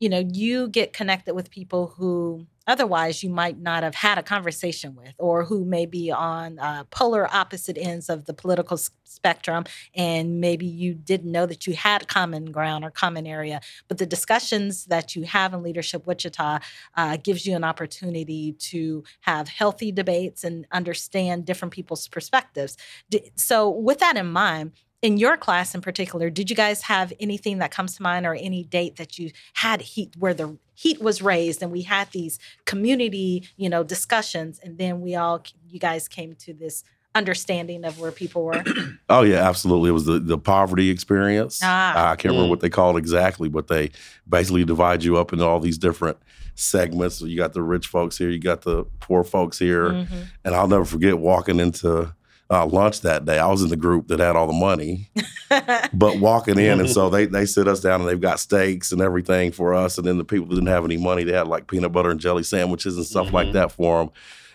you 0.00 0.08
know, 0.08 0.24
you 0.32 0.68
get 0.68 0.92
connected 0.92 1.34
with 1.34 1.50
people 1.50 1.88
who 1.96 2.46
otherwise 2.66 3.22
you 3.22 3.28
might 3.30 3.58
not 3.58 3.82
have 3.82 3.94
had 3.94 4.16
a 4.16 4.22
conversation 4.22 4.94
with, 4.94 5.12
or 5.18 5.44
who 5.44 5.64
may 5.64 5.86
be 5.86 6.10
on 6.10 6.58
uh, 6.58 6.84
polar 6.90 7.28
opposite 7.34 7.76
ends 7.78 8.08
of 8.08 8.26
the 8.26 8.32
political 8.34 8.76
s- 8.76 8.90
spectrum, 9.04 9.64
and 9.94 10.40
maybe 10.40 10.66
you 10.66 10.94
didn't 10.94 11.30
know 11.32 11.46
that 11.46 11.66
you 11.66 11.74
had 11.74 12.08
common 12.08 12.46
ground 12.52 12.84
or 12.84 12.90
common 12.90 13.26
area. 13.26 13.60
But 13.88 13.98
the 13.98 14.06
discussions 14.06 14.86
that 14.86 15.16
you 15.16 15.24
have 15.24 15.52
in 15.52 15.62
Leadership 15.62 16.06
Wichita 16.06 16.60
uh, 16.96 17.16
gives 17.18 17.46
you 17.46 17.56
an 17.56 17.64
opportunity 17.64 18.52
to 18.52 19.04
have 19.22 19.48
healthy 19.48 19.92
debates 19.92 20.44
and 20.44 20.66
understand 20.72 21.44
different 21.44 21.72
people's 21.74 22.08
perspectives. 22.08 22.76
Di- 23.10 23.30
So, 23.36 23.68
with 23.68 23.98
that 23.98 24.16
in 24.16 24.30
mind, 24.30 24.72
in 25.02 25.16
your 25.16 25.36
class 25.36 25.74
in 25.74 25.80
particular, 25.80 26.28
did 26.30 26.50
you 26.50 26.56
guys 26.56 26.82
have 26.82 27.12
anything 27.20 27.58
that 27.58 27.70
comes 27.70 27.96
to 27.96 28.02
mind 28.02 28.26
or 28.26 28.34
any 28.34 28.64
date 28.64 28.96
that 28.96 29.18
you 29.18 29.30
had 29.54 29.80
heat 29.80 30.14
where 30.18 30.34
the 30.34 30.58
heat 30.74 31.00
was 31.00 31.22
raised 31.22 31.62
and 31.62 31.72
we 31.72 31.82
had 31.82 32.10
these 32.12 32.38
community, 32.66 33.48
you 33.56 33.68
know, 33.68 33.82
discussions 33.82 34.58
and 34.62 34.78
then 34.78 35.00
we 35.00 35.14
all 35.16 35.42
you 35.68 35.78
guys 35.78 36.06
came 36.08 36.34
to 36.34 36.52
this 36.52 36.84
understanding 37.14 37.84
of 37.84 37.98
where 37.98 38.12
people 38.12 38.44
were? 38.44 38.62
Oh 39.08 39.22
yeah, 39.22 39.48
absolutely. 39.48 39.88
It 39.90 39.92
was 39.92 40.04
the, 40.04 40.20
the 40.20 40.38
poverty 40.38 40.88
experience. 40.90 41.60
Ah. 41.64 42.12
I 42.12 42.14
can't 42.14 42.32
remember 42.32 42.48
what 42.50 42.60
they 42.60 42.70
called 42.70 42.96
exactly, 42.96 43.48
but 43.48 43.66
they 43.66 43.90
basically 44.28 44.64
divide 44.64 45.02
you 45.02 45.16
up 45.16 45.32
into 45.32 45.44
all 45.44 45.58
these 45.58 45.78
different 45.78 46.16
segments. 46.54 47.16
So 47.16 47.24
you 47.26 47.36
got 47.36 47.52
the 47.52 47.62
rich 47.62 47.88
folks 47.88 48.16
here, 48.18 48.30
you 48.30 48.38
got 48.38 48.62
the 48.62 48.84
poor 49.00 49.24
folks 49.24 49.58
here, 49.58 49.90
Mhm. 49.90 50.26
and 50.44 50.54
I'll 50.54 50.68
never 50.68 50.84
forget 50.84 51.18
walking 51.18 51.58
into 51.58 52.14
uh, 52.50 52.66
lunch 52.66 53.02
that 53.02 53.24
day. 53.24 53.38
I 53.38 53.46
was 53.46 53.62
in 53.62 53.68
the 53.68 53.76
group 53.76 54.08
that 54.08 54.18
had 54.18 54.34
all 54.36 54.46
the 54.46 54.52
money, 54.52 55.08
but 55.92 56.18
walking 56.18 56.58
in, 56.58 56.80
and 56.80 56.90
so 56.90 57.08
they 57.10 57.26
they 57.26 57.46
sit 57.46 57.68
us 57.68 57.80
down 57.80 58.00
and 58.00 58.08
they've 58.08 58.20
got 58.20 58.40
steaks 58.40 58.92
and 58.92 59.00
everything 59.00 59.52
for 59.52 59.72
us, 59.74 59.98
and 59.98 60.06
then 60.06 60.18
the 60.18 60.24
people 60.24 60.46
that 60.48 60.54
didn't 60.56 60.68
have 60.68 60.84
any 60.84 60.96
money, 60.96 61.24
they 61.24 61.32
had 61.32 61.48
like 61.48 61.68
peanut 61.68 61.92
butter 61.92 62.10
and 62.10 62.20
jelly 62.20 62.42
sandwiches 62.42 62.96
and 62.96 63.06
stuff 63.06 63.32
like 63.32 63.48
Mhm. 63.48 63.52
that 63.52 63.72
for 63.72 64.00
them, 64.00 64.10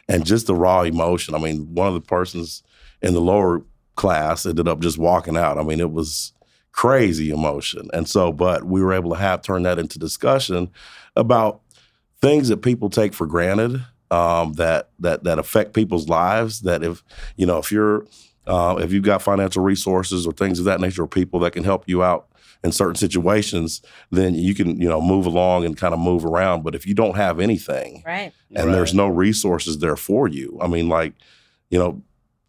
and 0.09 0.25
just 0.25 0.47
the 0.47 0.55
raw 0.55 0.81
emotion. 0.81 1.35
I 1.35 1.39
mean, 1.39 1.73
one 1.73 1.87
of 1.87 1.93
the 1.93 2.01
persons 2.01 2.63
in 3.01 3.13
the 3.13 3.21
lower 3.21 3.61
class 3.95 4.45
ended 4.45 4.67
up 4.67 4.79
just 4.81 4.97
walking 4.97 5.37
out. 5.37 5.57
I 5.57 5.63
mean, 5.63 5.79
it 5.79 5.91
was 5.91 6.33
crazy 6.73 7.29
emotion, 7.31 7.87
and 7.93 8.09
so, 8.09 8.33
but 8.33 8.65
we 8.65 8.81
were 8.81 8.91
able 8.93 9.11
to 9.11 9.17
have 9.19 9.41
turn 9.41 9.63
that 9.63 9.79
into 9.79 9.97
discussion 9.97 10.69
about 11.15 11.61
things 12.21 12.49
that 12.49 12.57
people 12.57 12.89
take 12.89 13.13
for 13.13 13.25
granted 13.27 13.81
um, 14.11 14.53
that 14.53 14.89
that 14.99 15.23
that 15.23 15.39
affect 15.39 15.73
people's 15.73 16.07
lives. 16.09 16.61
That 16.61 16.83
if 16.83 17.03
you 17.37 17.45
know 17.45 17.57
if 17.57 17.71
you're 17.71 18.05
Uh, 18.47 18.75
if 18.79 18.93
you've 18.93 19.01
got 19.11 19.23
financial 19.23 19.63
resources 19.63 20.27
or 20.27 20.31
things 20.31 20.59
of 20.59 20.65
that 20.65 20.79
nature, 20.79 21.01
or 21.03 21.07
people 21.07 21.39
that 21.39 21.51
can 21.53 21.63
help 21.63 21.83
you 21.89 22.03
out 22.03 22.27
in 22.63 22.71
certain 22.71 22.93
situations, 22.95 23.81
then 24.11 24.35
you 24.35 24.53
can 24.53 24.79
you 24.79 24.87
know 24.87 25.01
move 25.01 25.25
along 25.25 25.65
and 25.65 25.75
kind 25.77 25.93
of 25.95 25.99
move 25.99 26.23
around. 26.23 26.63
But 26.63 26.75
if 26.75 26.85
you 26.85 26.93
don't 26.93 27.15
have 27.15 27.39
anything, 27.39 28.03
Right. 28.05 28.31
and 28.55 28.71
there's 28.71 28.93
no 28.93 29.07
resources 29.07 29.79
there 29.79 29.95
for 29.95 30.27
you, 30.27 30.59
I 30.61 30.67
mean, 30.67 30.87
like 30.89 31.13
you 31.71 31.79
know, 31.79 32.01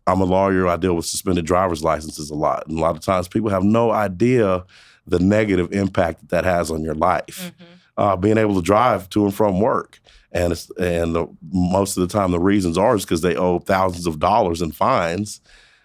I'm 0.07 0.21
a 0.21 0.27
lawyer. 0.27 0.69
I 0.69 0.77
deal 0.77 0.95
with 0.97 1.07
suspended 1.07 1.47
driver's 1.47 1.83
licenses 1.83 2.31
a 2.31 2.35
lot, 2.35 2.67
and 2.69 2.77
a 2.79 2.81
lot 2.83 2.95
of 2.95 3.01
times 3.03 3.27
people 3.27 3.49
have 3.51 3.65
no 3.65 3.91
idea 3.91 4.65
the 5.07 5.19
negative 5.19 5.73
impact 5.73 6.21
that 6.21 6.29
that 6.29 6.45
has 6.45 6.71
on 6.71 6.83
your 6.83 6.95
life. 6.95 7.53
Uh, 7.97 8.15
being 8.17 8.37
able 8.37 8.55
to 8.55 8.61
drive 8.61 9.09
to 9.09 9.25
and 9.25 9.35
from 9.35 9.61
work, 9.61 9.99
and 10.37 10.53
it's, 10.53 10.71
and 10.79 11.15
the, 11.15 11.27
most 11.51 11.97
of 11.97 12.03
the 12.03 12.13
time 12.13 12.31
the 12.31 12.39
reasons 12.39 12.77
are 12.77 12.95
is 12.95 13.05
because 13.05 13.23
they 13.23 13.37
owe 13.37 13.59
thousands 13.59 14.07
of 14.07 14.19
dollars 14.19 14.61
in 14.61 14.71
fines, 14.71 15.41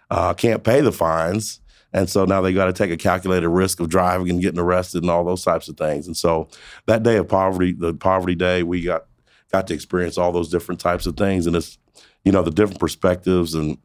uh, 0.10 0.34
can't 0.34 0.64
pay 0.64 0.82
the 0.82 0.92
fines, 0.92 1.62
and 1.94 2.10
so 2.10 2.26
now 2.26 2.42
they 2.42 2.52
got 2.54 2.66
to 2.66 2.74
take 2.74 2.92
a 2.92 2.98
calculated 2.98 3.48
risk 3.48 3.80
of 3.80 3.90
driving 3.90 4.30
and 4.30 4.42
getting 4.42 4.60
arrested 4.60 5.04
and 5.04 5.10
all 5.10 5.24
those 5.24 5.44
types 5.44 5.70
of 5.70 5.78
things. 5.78 6.06
And 6.06 6.18
so 6.18 6.50
that 6.86 7.04
day 7.04 7.16
of 7.16 7.30
poverty, 7.30 7.72
the 7.72 7.94
poverty 7.94 8.36
day, 8.36 8.64
we 8.64 8.82
got 8.82 9.06
got 9.52 9.68
to 9.68 9.74
experience 9.74 10.18
all 10.18 10.32
those 10.34 10.50
different 10.50 10.82
types 10.82 11.06
of 11.06 11.16
things, 11.16 11.48
and 11.48 11.56
it's 11.56 11.78
you 12.26 12.34
know 12.34 12.44
the 12.44 12.52
different 12.52 12.80
perspectives 12.80 13.56
and 13.56 13.78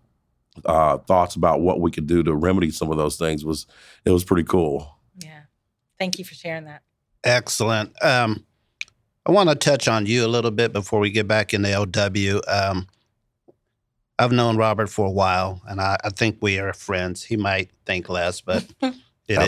uh, 0.65 0.99
thoughts 0.99 1.37
about 1.37 1.61
what 1.61 1.81
we 1.81 1.93
could 1.93 2.09
do 2.09 2.25
to 2.25 2.35
remedy 2.35 2.71
some 2.71 2.91
of 2.91 2.97
those 2.97 3.17
things 3.17 3.45
was 3.45 3.67
it 4.05 4.11
was 4.11 4.25
pretty 4.25 4.45
cool. 4.45 4.99
Yeah. 5.19 5.43
Thank 5.99 6.19
you 6.19 6.25
for 6.25 6.35
sharing 6.35 6.65
that. 6.65 6.83
Excellent. 7.23 7.93
Um, 8.03 8.45
I 9.27 9.33
want 9.33 9.49
to 9.49 9.57
touch 9.57 9.89
on 9.89 10.07
you 10.07 10.25
a 10.25 10.29
little 10.29 10.51
bit 10.53 10.73
before 10.73 11.01
we 11.01 11.11
get 11.11 11.27
back 11.27 11.53
into 11.53 11.69
LW. 11.69 12.41
Um, 12.49 12.87
I've 14.19 14.33
known 14.33 14.57
Robert 14.57 14.89
for 14.89 15.07
a 15.07 15.11
while, 15.11 15.61
and 15.69 15.81
I, 15.81 15.99
I 16.05 16.11
think 16.11 16.39
we 16.41 16.59
are 16.59 16.73
friends. 16.73 17.25
He 17.25 17.37
might 17.37 17.71
think 17.85 18.09
less, 18.09 18.41
but 18.41 18.65
it 18.83 18.95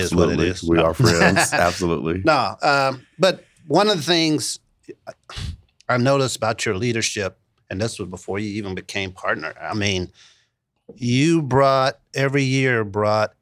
is 0.00 0.14
what 0.14 0.30
it 0.30 0.40
is. 0.40 0.62
we 0.64 0.76
No. 0.76 0.86
are 0.86 0.94
friends. 0.94 1.52
Absolutely. 1.52 2.22
No, 2.24 2.56
um, 2.60 3.06
but 3.18 3.44
one 3.68 3.88
of 3.88 3.96
the 3.98 4.02
things 4.02 4.58
I 5.88 5.96
noticed 5.96 6.36
about 6.36 6.66
your 6.66 6.74
leadership, 6.76 7.38
and 7.70 7.80
this 7.80 7.98
was 7.98 8.08
before 8.08 8.38
you 8.40 8.48
even 8.50 8.74
became 8.74 9.12
partner. 9.12 9.54
I 9.60 9.74
mean, 9.74 10.10
you 10.96 11.40
brought 11.40 11.98
every 12.14 12.42
year 12.42 12.84
brought 12.84 13.34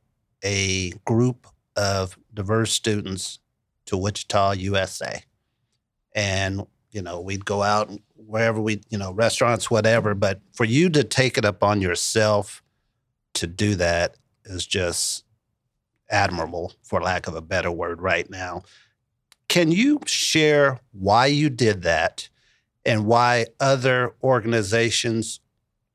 a 0.45 0.91
group 1.07 1.47
of 1.77 2.19
diverse 2.35 2.73
students 2.73 3.39
to 3.87 3.97
Wichita, 3.97 4.53
USA, 4.53 5.23
and 6.17 6.67
you 6.91 7.03
know 7.03 7.21
we'd 7.21 7.45
go 7.45 7.63
out 7.63 7.93
wherever 8.27 8.61
we, 8.61 8.81
you 8.91 8.99
know, 8.99 9.13
restaurants, 9.13 9.71
whatever. 9.71 10.15
But 10.15 10.41
for 10.53 10.65
you 10.65 10.89
to 10.91 11.05
take 11.05 11.39
it 11.39 11.45
up 11.45 11.63
on 11.63 11.81
yourself 11.81 12.63
to 13.35 13.47
do 13.47 13.77
that 13.77 14.17
is 14.45 14.67
just 14.67 15.25
admirable, 16.11 16.73
for 16.83 17.01
lack 17.01 17.27
of 17.27 17.35
a 17.35 17.41
better 17.41 17.71
word, 17.71 18.01
right 18.01 18.29
now. 18.29 18.63
Can 19.49 19.71
you 19.71 20.01
share 20.07 20.81
why 20.93 21.27
you 21.27 21.51
did 21.51 21.83
that 21.83 22.29
and 22.85 23.07
why 23.07 23.47
other 23.61 24.15
organizations 24.23 25.41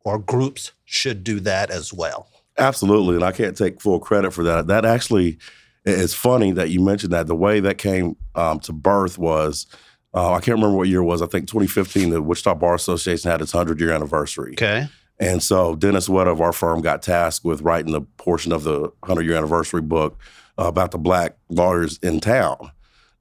or 0.05 0.17
groups 0.17 0.71
should 0.85 1.23
do 1.23 1.39
that 1.41 1.69
as 1.69 1.93
well? 1.93 2.29
Absolutely, 2.57 3.15
and 3.15 3.23
I 3.23 3.31
can't 3.31 3.57
take 3.57 3.81
full 3.81 3.99
credit 3.99 4.31
for 4.31 4.43
that. 4.43 4.67
That 4.67 4.85
actually 4.85 5.37
it's 5.83 6.13
funny 6.13 6.51
that 6.51 6.69
you 6.69 6.79
mentioned 6.79 7.11
that. 7.13 7.27
The 7.27 7.35
way 7.35 7.59
that 7.59 7.77
came 7.77 8.15
um, 8.35 8.59
to 8.61 8.73
birth 8.73 9.17
was 9.17 9.65
uh, 10.13 10.34
I 10.34 10.39
can't 10.39 10.56
remember 10.58 10.75
what 10.75 10.88
year 10.88 11.00
it 11.00 11.06
was. 11.06 11.22
I 11.22 11.27
think 11.27 11.48
2015, 11.48 12.10
the 12.10 12.22
Wichita 12.22 12.56
Bar 12.56 12.75
Association 12.75 13.32
had 13.32 13.41
its 13.41 13.53
100 13.53 13.80
year 13.80 13.91
anniversary. 13.91 14.53
Okay. 14.53 14.88
And 15.20 15.41
so 15.41 15.75
Dennis 15.75 16.10
Wetta 16.10 16.32
of 16.32 16.41
our 16.41 16.51
firm 16.51 16.82
got 16.82 17.03
tasked 17.03 17.46
with 17.46 17.62
writing 17.62 17.91
the 17.91 18.01
portion 18.01 18.51
of 18.51 18.63
the 18.63 18.80
100 18.80 19.22
year 19.22 19.38
anniversary 19.38 19.82
book 19.82 20.18
uh, 20.58 20.65
about 20.65 20.91
the 20.91 20.98
black 20.98 21.38
lawyers 21.50 21.98
in 22.00 22.20
town 22.20 22.72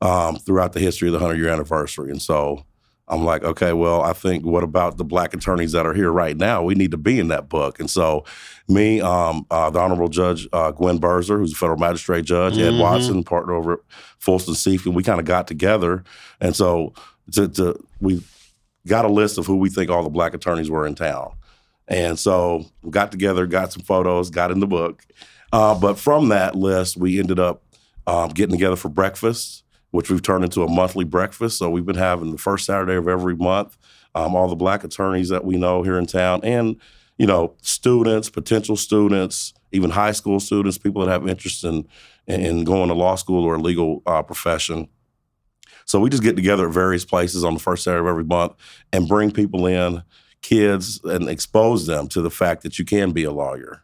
um, 0.00 0.36
throughout 0.36 0.72
the 0.72 0.80
history 0.80 1.08
of 1.08 1.12
the 1.12 1.18
100 1.18 1.40
year 1.40 1.52
anniversary. 1.52 2.10
And 2.10 2.20
so 2.20 2.64
I'm 3.10 3.24
like, 3.24 3.42
okay, 3.42 3.72
well, 3.72 4.02
I 4.02 4.12
think 4.12 4.44
what 4.46 4.62
about 4.62 4.96
the 4.96 5.04
black 5.04 5.34
attorneys 5.34 5.72
that 5.72 5.84
are 5.84 5.92
here 5.94 6.10
right 6.12 6.36
now? 6.36 6.62
We 6.62 6.74
need 6.74 6.92
to 6.92 6.96
be 6.96 7.18
in 7.18 7.28
that 7.28 7.48
book. 7.48 7.80
And 7.80 7.90
so, 7.90 8.24
me, 8.68 9.00
um, 9.00 9.44
uh, 9.50 9.68
the 9.70 9.80
Honorable 9.80 10.08
Judge 10.08 10.46
uh, 10.52 10.70
Gwynne 10.70 11.00
Birzer, 11.00 11.38
who's 11.38 11.52
a 11.52 11.56
federal 11.56 11.78
magistrate 11.78 12.24
judge, 12.24 12.56
Ed 12.56 12.74
Mhm. 12.74 12.80
Watson, 12.80 13.24
partner 13.24 13.54
over 13.54 13.72
at 13.74 13.78
Foulston 14.20 14.54
Siefkin, 14.54 14.94
we 14.94 15.02
kind 15.02 15.18
of 15.18 15.26
got 15.26 15.48
together. 15.48 16.04
And 16.40 16.54
so, 16.54 16.92
to, 17.32 17.48
to 17.48 17.84
we 18.00 18.22
got 18.86 19.04
a 19.04 19.08
list 19.08 19.38
of 19.38 19.46
who 19.46 19.56
we 19.56 19.70
think 19.70 19.90
all 19.90 20.04
the 20.04 20.08
black 20.08 20.32
attorneys 20.32 20.70
were 20.70 20.86
in 20.86 20.94
town. 20.94 21.32
And 21.88 22.16
so, 22.16 22.64
we 22.82 22.90
got 22.92 23.10
together, 23.10 23.44
got 23.46 23.72
some 23.72 23.82
photos, 23.82 24.30
got 24.30 24.52
in 24.52 24.60
the 24.60 24.66
book. 24.68 25.04
Uh, 25.52 25.74
but 25.78 25.98
from 25.98 26.28
that 26.28 26.54
list, 26.54 26.96
we 26.96 27.18
ended 27.18 27.40
up 27.40 27.64
um, 28.06 28.28
getting 28.30 28.54
together 28.54 28.76
for 28.76 28.88
breakfast 28.88 29.64
which 29.90 30.10
we've 30.10 30.22
turned 30.22 30.44
into 30.44 30.62
a 30.62 30.70
monthly 30.70 31.04
breakfast. 31.04 31.58
So 31.58 31.70
we've 31.70 31.86
been 31.86 31.96
having 31.96 32.32
the 32.32 32.38
first 32.38 32.66
Saturday 32.66 32.94
of 32.94 33.08
every 33.08 33.36
month, 33.36 33.76
um, 34.14 34.34
all 34.34 34.48
the 34.48 34.56
black 34.56 34.84
attorneys 34.84 35.28
that 35.28 35.44
we 35.44 35.56
know 35.56 35.82
here 35.82 35.98
in 35.98 36.06
town, 36.06 36.40
and 36.42 36.76
you 37.18 37.26
know, 37.26 37.54
students, 37.60 38.30
potential 38.30 38.76
students, 38.76 39.52
even 39.72 39.90
high 39.90 40.12
school 40.12 40.40
students, 40.40 40.78
people 40.78 41.04
that 41.04 41.12
have 41.12 41.28
interest 41.28 41.64
in 41.64 41.86
in 42.26 42.64
going 42.64 42.88
to 42.88 42.94
law 42.94 43.14
school 43.14 43.44
or 43.44 43.56
a 43.56 43.60
legal 43.60 44.02
uh, 44.06 44.22
profession. 44.22 44.88
So 45.84 45.98
we 45.98 46.08
just 46.08 46.22
get 46.22 46.36
together 46.36 46.68
at 46.68 46.72
various 46.72 47.04
places 47.04 47.44
on 47.44 47.54
the 47.54 47.60
first 47.60 47.82
Saturday 47.82 48.00
of 48.00 48.06
every 48.06 48.24
month 48.24 48.52
and 48.92 49.08
bring 49.08 49.32
people 49.32 49.66
in, 49.66 50.02
kids, 50.40 51.00
and 51.02 51.28
expose 51.28 51.86
them 51.86 52.06
to 52.08 52.22
the 52.22 52.30
fact 52.30 52.62
that 52.62 52.78
you 52.78 52.84
can 52.84 53.10
be 53.10 53.24
a 53.24 53.32
lawyer. 53.32 53.82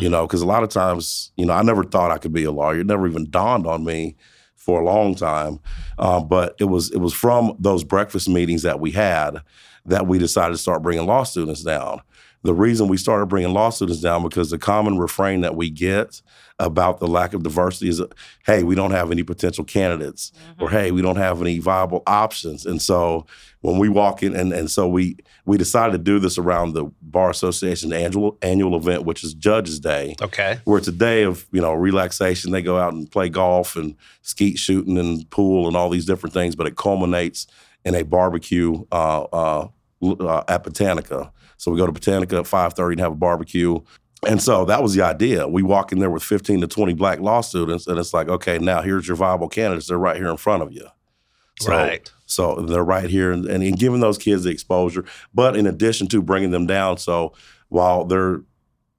You 0.00 0.08
know, 0.08 0.26
because 0.26 0.40
a 0.40 0.46
lot 0.46 0.62
of 0.62 0.70
times, 0.70 1.30
you 1.36 1.44
know, 1.44 1.52
I 1.52 1.62
never 1.62 1.84
thought 1.84 2.10
I 2.10 2.18
could 2.18 2.32
be 2.32 2.44
a 2.44 2.50
lawyer. 2.50 2.80
It 2.80 2.86
never 2.86 3.06
even 3.06 3.30
dawned 3.30 3.66
on 3.66 3.84
me 3.84 4.16
for 4.64 4.80
a 4.80 4.84
long 4.84 5.14
time. 5.14 5.58
Uh, 5.98 6.20
but 6.20 6.54
it 6.60 6.64
was 6.64 6.90
it 6.92 6.98
was 6.98 7.12
from 7.12 7.56
those 7.58 7.82
breakfast 7.84 8.28
meetings 8.28 8.62
that 8.62 8.80
we 8.80 8.92
had 8.92 9.38
that 9.86 10.06
we 10.06 10.18
decided 10.18 10.52
to 10.52 10.58
start 10.58 10.82
bringing 10.82 11.06
law 11.06 11.24
students 11.24 11.62
down. 11.62 12.00
The 12.44 12.54
reason 12.54 12.88
we 12.88 12.96
started 12.96 13.26
bringing 13.26 13.52
law 13.52 13.70
students 13.70 14.00
down 14.00 14.22
because 14.22 14.50
the 14.50 14.58
common 14.58 14.98
refrain 14.98 15.42
that 15.42 15.54
we 15.54 15.70
get 15.70 16.20
about 16.58 16.98
the 17.00 17.06
lack 17.06 17.34
of 17.34 17.42
diversity 17.42 17.88
is, 17.88 18.02
"Hey, 18.46 18.62
we 18.62 18.74
don't 18.74 18.90
have 18.90 19.10
any 19.10 19.22
potential 19.22 19.64
candidates," 19.64 20.32
or 20.60 20.68
"Hey, 20.70 20.90
we 20.90 21.02
don't 21.02 21.16
have 21.16 21.40
any 21.40 21.58
viable 21.60 22.02
options." 22.06 22.66
And 22.66 22.80
so 22.82 23.26
when 23.60 23.78
we 23.78 23.88
walk 23.88 24.22
in, 24.22 24.34
and, 24.34 24.52
and 24.52 24.70
so 24.70 24.88
we 24.88 25.16
we 25.46 25.56
decided 25.56 25.92
to 25.92 25.98
do 25.98 26.18
this 26.18 26.36
around 26.38 26.74
the 26.74 26.90
Bar 27.00 27.30
Association 27.30 27.92
annual 27.92 28.36
annual 28.42 28.76
event, 28.76 29.04
which 29.04 29.22
is 29.24 29.34
Judges 29.34 29.78
Day 29.80 30.14
Okay. 30.20 30.58
where 30.64 30.78
it's 30.78 30.88
a 30.88 30.92
day 30.92 31.22
of 31.22 31.46
you 31.52 31.60
know 31.60 31.72
relaxation. 31.74 32.50
They 32.52 32.62
go 32.62 32.76
out 32.78 32.92
and 32.92 33.10
play 33.10 33.28
golf 33.28 33.76
and 33.76 33.94
skeet 34.22 34.58
shooting 34.58 34.98
and 34.98 35.28
pool 35.30 35.68
and 35.68 35.76
all 35.76 35.90
these 35.90 36.06
different 36.06 36.32
things, 36.34 36.54
but 36.56 36.66
it 36.66 36.76
culminates 36.76 37.46
in 37.84 37.94
a 37.94 38.02
barbecue 38.04 38.84
uh, 38.92 39.22
uh, 39.32 39.68
uh, 40.02 40.42
at 40.48 40.64
Botanica. 40.64 41.30
So 41.62 41.70
we 41.70 41.78
go 41.78 41.86
to 41.86 41.92
Botanica 41.92 42.40
at 42.40 42.46
five 42.48 42.74
thirty 42.74 42.94
and 42.94 43.00
have 43.00 43.12
a 43.12 43.16
barbecue. 43.16 43.78
And 44.26 44.42
so 44.42 44.64
that 44.64 44.82
was 44.82 44.94
the 44.94 45.02
idea. 45.02 45.46
We 45.46 45.62
walk 45.62 45.92
in 45.92 46.00
there 46.00 46.10
with 46.10 46.24
fifteen 46.24 46.60
to 46.60 46.66
twenty 46.66 46.92
black 46.92 47.20
law 47.20 47.40
students, 47.40 47.86
and 47.86 48.00
it's 48.00 48.12
like, 48.12 48.28
okay, 48.28 48.58
now 48.58 48.82
here's 48.82 49.06
your 49.06 49.16
viable 49.16 49.48
candidates. 49.48 49.86
They're 49.86 49.96
right 49.96 50.16
here 50.16 50.28
in 50.28 50.36
front 50.36 50.64
of 50.64 50.72
you. 50.72 50.88
So, 51.60 51.70
Right. 51.70 52.10
So 52.26 52.56
they're 52.62 52.82
right 52.82 53.08
here, 53.08 53.30
and, 53.30 53.46
and 53.46 53.78
giving 53.78 54.00
those 54.00 54.18
kids 54.18 54.42
the 54.42 54.50
exposure. 54.50 55.04
But 55.32 55.56
in 55.56 55.68
addition 55.68 56.08
to 56.08 56.20
bringing 56.20 56.50
them 56.50 56.66
down, 56.66 56.96
so 56.96 57.32
while 57.68 58.04
they're 58.06 58.40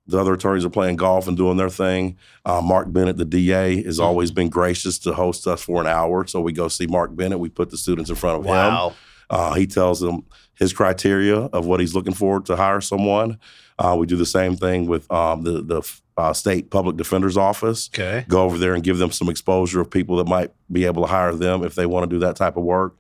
the 0.08 0.20
other 0.20 0.34
attorneys 0.34 0.64
are 0.64 0.70
playing 0.70 0.96
golf 0.98 1.28
and 1.28 1.38
doing 1.38 1.58
their 1.58 1.70
thing. 1.70 2.18
Uh, 2.46 2.62
Marc 2.62 2.92
Bennett, 2.92 3.18
the 3.18 3.26
DA, 3.26 3.84
has 3.84 4.00
always 4.02 4.32
been 4.32 4.50
gracious 4.50 5.00
to 5.00 5.14
host 5.14 5.48
us 5.48 5.62
for 5.62 5.80
an 5.80 5.88
hour. 5.88 6.28
So 6.28 6.42
we 6.42 6.52
go 6.52 6.68
see 6.68 6.88
Marc 6.88 7.16
Bennett. 7.16 7.40
We 7.40 7.48
put 7.50 7.70
the 7.70 7.78
students 7.78 8.10
in 8.10 8.18
front 8.18 8.40
of 8.40 8.46
him. 8.46 8.52
Wow. 8.52 8.94
Uh, 9.30 9.54
he 9.54 9.66
tells 9.66 10.02
them 10.02 10.26
his 10.56 10.74
criteria 10.74 11.38
of 11.38 11.66
what 11.66 11.80
he's 11.80 11.96
looking 11.96 12.14
for 12.14 12.40
to 12.42 12.56
hire 12.56 12.82
someone. 12.82 13.40
Uh, 13.80 13.96
we 13.98 14.06
do 14.06 14.16
the 14.16 14.26
same 14.26 14.56
thing 14.56 14.88
with 14.88 15.12
um, 15.12 15.42
the 15.44 15.62
the 15.62 15.82
uh, 16.16 16.34
state 16.34 16.70
public 16.70 16.96
defender's 16.96 17.38
office. 17.38 17.90
Okay. 17.94 18.26
Go 18.28 18.44
over 18.44 18.58
there 18.58 18.76
and 18.76 18.84
give 18.84 19.00
them 19.00 19.12
some 19.12 19.30
exposure 19.30 19.82
of 19.82 19.90
people 19.90 20.18
that 20.18 20.28
might 20.28 20.52
be 20.72 20.86
able 20.86 21.04
to 21.04 21.10
hire 21.10 21.34
them 21.34 21.64
if 21.64 21.76
they 21.76 21.86
want 21.86 22.10
to 22.10 22.16
do 22.16 22.20
that 22.20 22.36
type 22.36 22.56
of 22.56 22.64
work. 22.64 22.96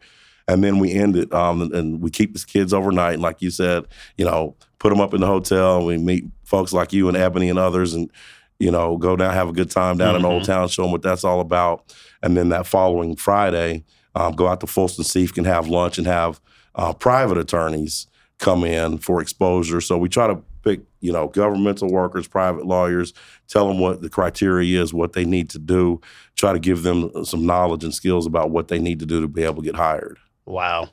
And 0.47 0.63
then 0.63 0.79
we 0.79 0.91
end 0.91 1.15
it, 1.15 1.33
um, 1.33 1.61
and, 1.61 1.73
and 1.73 2.01
we 2.01 2.09
keep 2.09 2.33
the 2.33 2.43
kids 2.45 2.73
overnight. 2.73 3.13
And 3.13 3.23
like 3.23 3.41
you 3.41 3.49
said, 3.49 3.85
you 4.17 4.25
know, 4.25 4.55
put 4.79 4.89
them 4.89 4.99
up 4.99 5.13
in 5.13 5.21
the 5.21 5.27
hotel. 5.27 5.77
And 5.77 5.87
we 5.87 5.97
meet 5.97 6.25
folks 6.43 6.73
like 6.73 6.91
you 6.91 7.07
and 7.07 7.15
Ebony 7.15 7.49
and 7.49 7.59
others, 7.59 7.93
and 7.93 8.11
you 8.59 8.71
know, 8.71 8.97
go 8.97 9.15
down, 9.15 9.33
have 9.33 9.49
a 9.49 9.53
good 9.53 9.71
time 9.71 9.97
down 9.97 10.15
in 10.15 10.25
Old 10.25 10.45
Town, 10.45 10.67
show 10.67 10.83
them 10.83 10.91
what 10.91 11.01
that's 11.01 11.23
all 11.23 11.39
about. 11.39 11.93
And 12.21 12.35
then 12.35 12.49
that 12.49 12.65
following 12.65 13.15
Friday, 13.15 13.83
um, 14.15 14.33
go 14.35 14.47
out 14.47 14.59
to 14.61 14.67
Foulston 14.67 15.05
Seaf 15.05 15.33
can 15.33 15.45
have 15.45 15.67
lunch 15.67 15.97
and 15.97 16.07
have 16.07 16.39
uh, 16.75 16.93
private 16.93 17.37
attorneys 17.37 18.07
come 18.39 18.63
in 18.63 18.97
for 18.97 19.21
exposure. 19.21 19.81
So 19.81 19.97
we 19.97 20.09
try 20.09 20.27
to 20.27 20.41
pick, 20.63 20.81
you 21.01 21.11
know, 21.11 21.27
governmental 21.27 21.91
workers, 21.91 22.27
private 22.27 22.65
lawyers, 22.65 23.13
tell 23.47 23.67
them 23.67 23.79
what 23.79 24.01
the 24.01 24.09
criteria 24.09 24.81
is, 24.81 24.93
what 24.93 25.13
they 25.13 25.25
need 25.25 25.49
to 25.51 25.59
do, 25.59 26.01
try 26.35 26.53
to 26.53 26.59
give 26.59 26.83
them 26.83 27.25
some 27.25 27.45
knowledge 27.45 27.83
and 27.83 27.93
skills 27.93 28.25
about 28.25 28.49
what 28.49 28.67
they 28.69 28.79
need 28.79 28.99
to 28.99 29.05
do 29.05 29.21
to 29.21 29.27
be 29.27 29.43
able 29.43 29.61
to 29.61 29.61
get 29.61 29.75
hired. 29.75 30.17
Wow. 30.45 30.89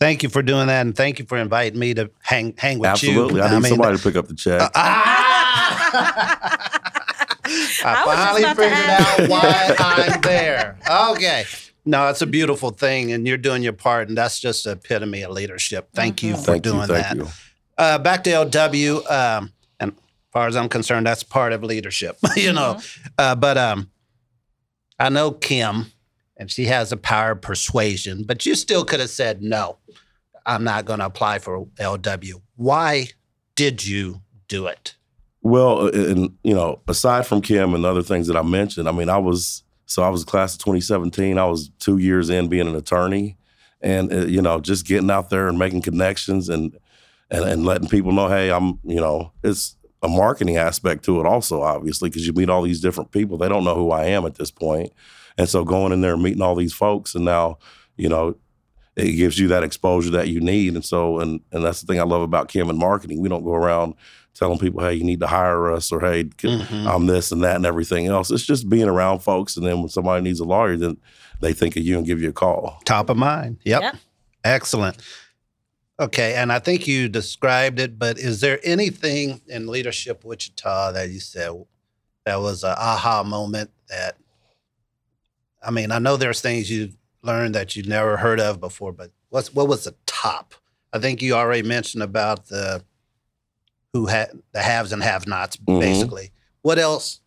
Thank 0.00 0.22
you 0.22 0.28
for 0.28 0.42
doing 0.42 0.66
that, 0.66 0.84
and 0.84 0.94
thank 0.94 1.18
you 1.18 1.24
for 1.24 1.38
inviting 1.38 1.78
me 1.78 1.94
to 1.94 2.10
hang 2.20 2.54
hang 2.58 2.78
with 2.78 3.02
you. 3.02 3.10
Absolutely. 3.10 3.40
I 3.40 3.58
need 3.58 3.68
somebody 3.68 3.96
to 3.96 4.02
pick 4.02 4.16
up 4.16 4.26
the 4.26 4.34
check. 4.34 4.70
Ah! 4.74 5.20
I, 7.84 8.06
was 8.06 8.16
just 8.16 8.32
finally 8.32 8.54
figured 8.54 8.90
out 8.90 9.28
why 9.28 9.76
I'm 9.78 10.20
there. 10.20 10.78
Okay. 10.90 11.44
No, 11.86 12.08
it's 12.08 12.22
a 12.22 12.26
beautiful 12.26 12.70
thing, 12.70 13.12
and 13.12 13.26
you're 13.26 13.36
doing 13.36 13.62
your 13.62 13.74
part, 13.74 14.08
and 14.08 14.16
that's 14.16 14.40
just 14.40 14.64
the 14.64 14.72
epitome 14.72 15.22
of 15.22 15.32
leadership. 15.32 15.90
Thank 15.94 16.22
you 16.22 16.34
for 16.34 16.52
Thank 16.52 16.62
doing 16.62 16.80
you. 16.80 16.86
Thank 16.86 17.06
that. 17.06 17.16
you. 17.16 17.28
Uh, 17.76 17.98
back 17.98 18.24
to 18.24 18.30
LW, 18.30 19.10
um, 19.10 19.52
and 19.80 19.92
as 19.92 19.98
far 20.32 20.46
as 20.46 20.56
I'm 20.56 20.68
concerned, 20.68 21.06
that's 21.06 21.22
part 21.22 21.52
of 21.52 21.62
leadership, 21.62 22.16
you 22.36 22.52
know. 22.52 22.80
Uh, 23.18 23.34
but 23.34 23.58
um, 23.58 23.90
I 24.98 25.10
know 25.10 25.32
Kim, 25.32 25.92
and 26.36 26.50
she 26.50 26.66
has 26.66 26.90
a 26.92 26.96
power 26.96 27.32
of 27.32 27.42
persuasion, 27.42 28.24
but 28.26 28.46
you 28.46 28.54
still 28.54 28.84
could 28.84 29.00
have 29.00 29.10
said, 29.10 29.42
no, 29.42 29.76
I'm 30.46 30.64
not 30.64 30.84
going 30.84 31.00
to 31.00 31.06
apply 31.06 31.38
for 31.38 31.66
LW. 31.78 32.40
Why 32.56 33.08
did 33.56 33.84
you 33.84 34.22
do 34.48 34.66
it? 34.66 34.94
Well, 35.42 35.88
and 35.88 36.36
you 36.42 36.54
know, 36.54 36.80
aside 36.88 37.26
from 37.26 37.42
Kim 37.42 37.74
and 37.74 37.84
other 37.84 38.02
things 38.02 38.26
that 38.28 38.36
I 38.36 38.42
mentioned, 38.42 38.88
I 38.88 38.92
mean, 38.92 39.10
I 39.10 39.18
was 39.18 39.62
so 39.94 40.02
I 40.02 40.08
was 40.08 40.24
class 40.24 40.54
of 40.54 40.58
2017. 40.58 41.38
I 41.38 41.44
was 41.44 41.70
two 41.78 41.98
years 41.98 42.28
in 42.28 42.48
being 42.48 42.66
an 42.66 42.74
attorney, 42.74 43.36
and 43.80 44.12
uh, 44.12 44.26
you 44.26 44.42
know, 44.42 44.58
just 44.60 44.86
getting 44.86 45.08
out 45.08 45.30
there 45.30 45.46
and 45.46 45.56
making 45.56 45.82
connections 45.82 46.48
and 46.48 46.76
and 47.30 47.44
and 47.44 47.64
letting 47.64 47.88
people 47.88 48.10
know, 48.10 48.28
hey, 48.28 48.50
I'm 48.50 48.80
you 48.82 49.00
know, 49.00 49.32
it's 49.44 49.76
a 50.02 50.08
marketing 50.08 50.56
aspect 50.56 51.04
to 51.04 51.20
it 51.20 51.26
also, 51.26 51.62
obviously, 51.62 52.08
because 52.10 52.26
you 52.26 52.32
meet 52.32 52.50
all 52.50 52.62
these 52.62 52.80
different 52.80 53.12
people. 53.12 53.38
They 53.38 53.48
don't 53.48 53.62
know 53.62 53.76
who 53.76 53.92
I 53.92 54.06
am 54.06 54.26
at 54.26 54.34
this 54.34 54.50
point, 54.50 54.92
and 55.38 55.48
so 55.48 55.64
going 55.64 55.92
in 55.92 56.00
there 56.00 56.14
and 56.14 56.22
meeting 56.24 56.42
all 56.42 56.56
these 56.56 56.74
folks, 56.74 57.14
and 57.14 57.24
now 57.24 57.58
you 57.96 58.08
know, 58.08 58.34
it 58.96 59.12
gives 59.12 59.38
you 59.38 59.46
that 59.46 59.62
exposure 59.62 60.10
that 60.10 60.26
you 60.26 60.40
need. 60.40 60.74
And 60.74 60.84
so, 60.84 61.20
and 61.20 61.40
and 61.52 61.64
that's 61.64 61.80
the 61.80 61.86
thing 61.86 62.00
I 62.00 62.04
love 62.04 62.22
about 62.22 62.48
Kim 62.48 62.68
and 62.68 62.80
marketing. 62.80 63.20
We 63.20 63.28
don't 63.28 63.44
go 63.44 63.54
around 63.54 63.94
telling 64.34 64.58
people, 64.58 64.80
hey, 64.80 64.94
you 64.94 65.04
need 65.04 65.20
to 65.20 65.26
hire 65.26 65.72
us, 65.72 65.92
or 65.92 66.00
hey, 66.00 66.24
can- 66.36 66.60
Mhm. 66.60 66.86
I'm 66.92 67.06
this 67.06 67.30
and 67.32 67.42
that 67.44 67.56
and 67.56 67.64
everything 67.66 68.06
else. 68.06 68.30
It's 68.30 68.44
just 68.44 68.68
being 68.68 68.88
around 68.88 69.20
folks, 69.20 69.56
and 69.56 69.64
then 69.66 69.78
when 69.80 69.88
somebody 69.88 70.22
needs 70.22 70.40
a 70.40 70.44
lawyer, 70.44 70.76
then 70.76 70.96
they 71.40 71.52
think 71.52 71.76
of 71.76 71.82
you 71.84 71.96
and 71.98 72.06
give 72.06 72.20
you 72.20 72.30
a 72.30 72.32
call. 72.32 72.80
Top 72.84 73.08
of 73.10 73.16
mind. 73.16 73.58
Yep. 73.64 73.82
Yep. 73.82 73.96
Excellent. 74.44 74.96
Okay, 76.00 76.34
and 76.34 76.52
I 76.52 76.58
think 76.58 76.88
you 76.88 77.08
described 77.08 77.78
it, 77.78 77.98
but 77.98 78.18
is 78.18 78.40
there 78.40 78.58
anything 78.64 79.40
in 79.46 79.68
leadership 79.68 80.24
Wichita 80.24 80.90
that 80.92 81.10
you 81.10 81.20
said 81.20 81.52
that 82.26 82.40
was 82.40 82.64
a 82.64 82.76
aha 82.76 83.22
moment 83.22 83.70
that 83.88 84.16
I 85.62 85.70
mean, 85.70 85.92
I 85.92 85.98
know 85.98 86.16
there's 86.16 86.40
things 86.42 86.70
you 86.70 86.90
learned 87.22 87.54
that 87.54 87.74
you 87.74 87.84
never 87.84 88.16
heard 88.18 88.38
of 88.40 88.60
before, 88.60 88.92
but 88.92 89.12
what's 89.30 89.54
what 89.54 89.68
was 89.68 89.84
the 89.84 89.94
top? 90.04 90.54
I 90.92 90.98
think 90.98 91.22
you 91.22 91.34
already 91.34 91.66
mentioned 91.66 92.02
about 92.02 92.48
the 92.48 92.84
who 93.94 94.06
had 94.06 94.28
the 94.52 94.60
haves 94.60 94.92
and 94.92 95.02
have 95.02 95.26
nots, 95.26 95.56
Mhm. 95.56 95.80
basically. 95.80 96.32
What 96.60 96.78
else 96.78 97.20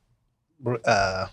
uh, 0.86 1.28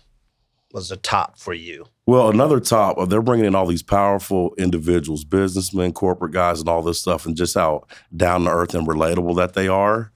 was 0.71 0.89
the 0.89 0.97
top 0.97 1.37
for 1.37 1.53
you? 1.53 1.85
Well, 2.07 2.29
another 2.29 2.59
top, 2.59 2.97
uh, 2.97 3.05
they're 3.05 3.21
bringing 3.21 3.45
in 3.47 3.55
all 3.55 3.65
these 3.65 3.83
powerful 3.83 4.53
individuals, 4.57 5.23
businessmen, 5.23 5.91
corporate 5.93 6.31
guys, 6.31 6.59
and 6.59 6.69
all 6.69 6.81
this 6.81 6.99
stuff, 7.01 7.25
and 7.25 7.35
just 7.35 7.55
how 7.55 7.83
down 8.15 8.45
to 8.45 8.51
earth 8.51 8.73
and 8.75 8.87
relatable 8.87 9.35
that 9.37 9.53
they 9.53 9.67
are. 9.67 10.11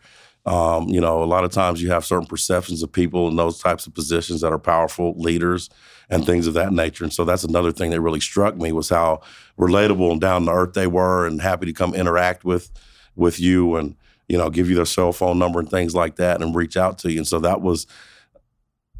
Um, 0.45 0.88
you 0.88 1.01
know, 1.01 1.21
a 1.21 1.25
lot 1.25 1.43
of 1.43 1.51
times 1.51 1.81
you 1.81 1.91
have 1.91 2.05
certain 2.05 2.27
perceptions 2.27 2.81
of 2.81 2.91
people 2.91 3.27
in 3.27 3.35
those 3.35 3.59
types 3.59 3.88
of 3.88 3.93
positions 3.93 4.41
that 4.41 4.53
are 4.53 4.59
powerful 4.59 5.13
leaders 5.17 5.69
and 6.09 6.25
things 6.25 6.47
of 6.47 6.53
that 6.53 6.71
nature. 6.71 7.03
And 7.03 7.11
so 7.13 7.25
that's 7.25 7.43
another 7.43 7.71
thing 7.71 7.91
that 7.91 7.99
really 8.01 8.21
struck 8.21 8.55
me 8.55 8.71
was 8.71 8.89
how 8.89 9.21
relatable 9.59 10.11
and 10.11 10.21
down 10.21 10.45
to 10.45 10.51
earth 10.51 10.73
they 10.73 10.88
were, 10.88 11.27
and 11.27 11.41
happy 11.41 11.65
to 11.65 11.73
come 11.73 11.93
interact 11.93 12.45
with 12.45 12.69
with 13.15 13.39
you 13.39 13.75
and 13.75 13.95
you 14.29 14.38
know 14.38 14.50
give 14.50 14.69
you 14.69 14.75
their 14.75 14.86
cell 14.86 15.12
phone 15.12 15.38
number 15.39 15.59
and 15.59 15.69
things 15.69 15.93
like 15.93 16.15
that, 16.15 16.41
and 16.41 16.55
reach 16.55 16.77
out 16.77 17.00
to 17.00 17.12
you. 17.12 17.17
And 17.17 17.27
so 17.27 17.39
that 17.39 17.62
was, 17.62 17.88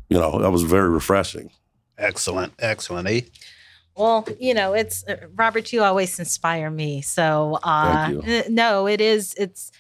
you 0.10 0.20
know, 0.20 0.40
that 0.40 0.52
was 0.52 0.64
very 0.64 0.90
refreshing. 0.90 1.52
Excellent, 1.98 2.54
excellent. 2.60 3.08
E? 3.08 3.26
Well, 3.96 4.28
you 4.40 4.54
know, 4.54 4.74
it's 4.74 5.06
uh, 5.08 5.28
Robert. 5.36 5.72
You 5.72 5.84
always 5.84 6.18
inspire 6.20 6.70
me. 6.70 7.02
So, 7.02 7.60
uh, 7.64 8.06
Thank 8.08 8.28
n- 8.28 8.56
no, 8.56 8.88
it 8.88 9.02
is. 9.02 9.34
It's 9.38 9.72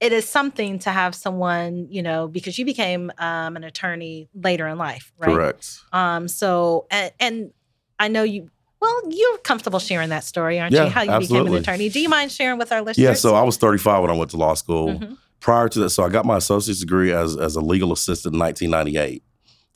it 0.00 0.12
is 0.12 0.28
something 0.28 0.78
to 0.80 0.90
have 0.90 1.14
someone, 1.14 1.86
you 1.90 2.02
know, 2.02 2.28
because 2.28 2.58
you 2.58 2.64
became 2.64 3.10
um, 3.18 3.56
an 3.56 3.64
attorney 3.64 4.28
later 4.34 4.66
in 4.68 4.78
life, 4.78 5.12
right? 5.18 5.32
Correct. 5.32 5.80
Um. 5.92 6.28
So, 6.28 6.86
and, 6.90 7.12
and 7.20 7.52
I 7.98 8.08
know 8.08 8.22
you. 8.22 8.50
Well, 8.84 9.12
you're 9.12 9.38
comfortable 9.38 9.78
sharing 9.78 10.10
that 10.10 10.24
story, 10.24 10.60
aren't 10.60 10.74
Yeah, 10.74 10.84
you? 10.84 10.90
How 10.90 11.02
you 11.02 11.18
became 11.20 11.46
an 11.46 11.54
attorney. 11.54 11.88
Do 11.88 12.00
you 12.00 12.08
mind 12.10 12.30
sharing 12.30 12.58
with 12.58 12.70
our 12.70 12.82
listeners? 12.82 13.02
Yeah, 13.02 13.14
so 13.14 13.34
I 13.34 13.42
was 13.42 13.56
35 13.56 14.02
when 14.02 14.10
I 14.10 14.14
went 14.14 14.30
to 14.32 14.36
law 14.36 14.52
school. 14.54 14.88
Mhm. 14.98 15.16
Prior 15.40 15.68
to 15.70 15.78
that, 15.80 15.90
so 15.90 16.02
I 16.04 16.10
got 16.10 16.24
my 16.26 16.36
associate's 16.36 16.80
degree 16.80 17.10
as 17.12 17.36
as 17.36 17.56
a 17.56 17.60
legal 17.60 17.92
assistant 17.92 18.34
in 18.34 18.38
1998. 18.38 19.22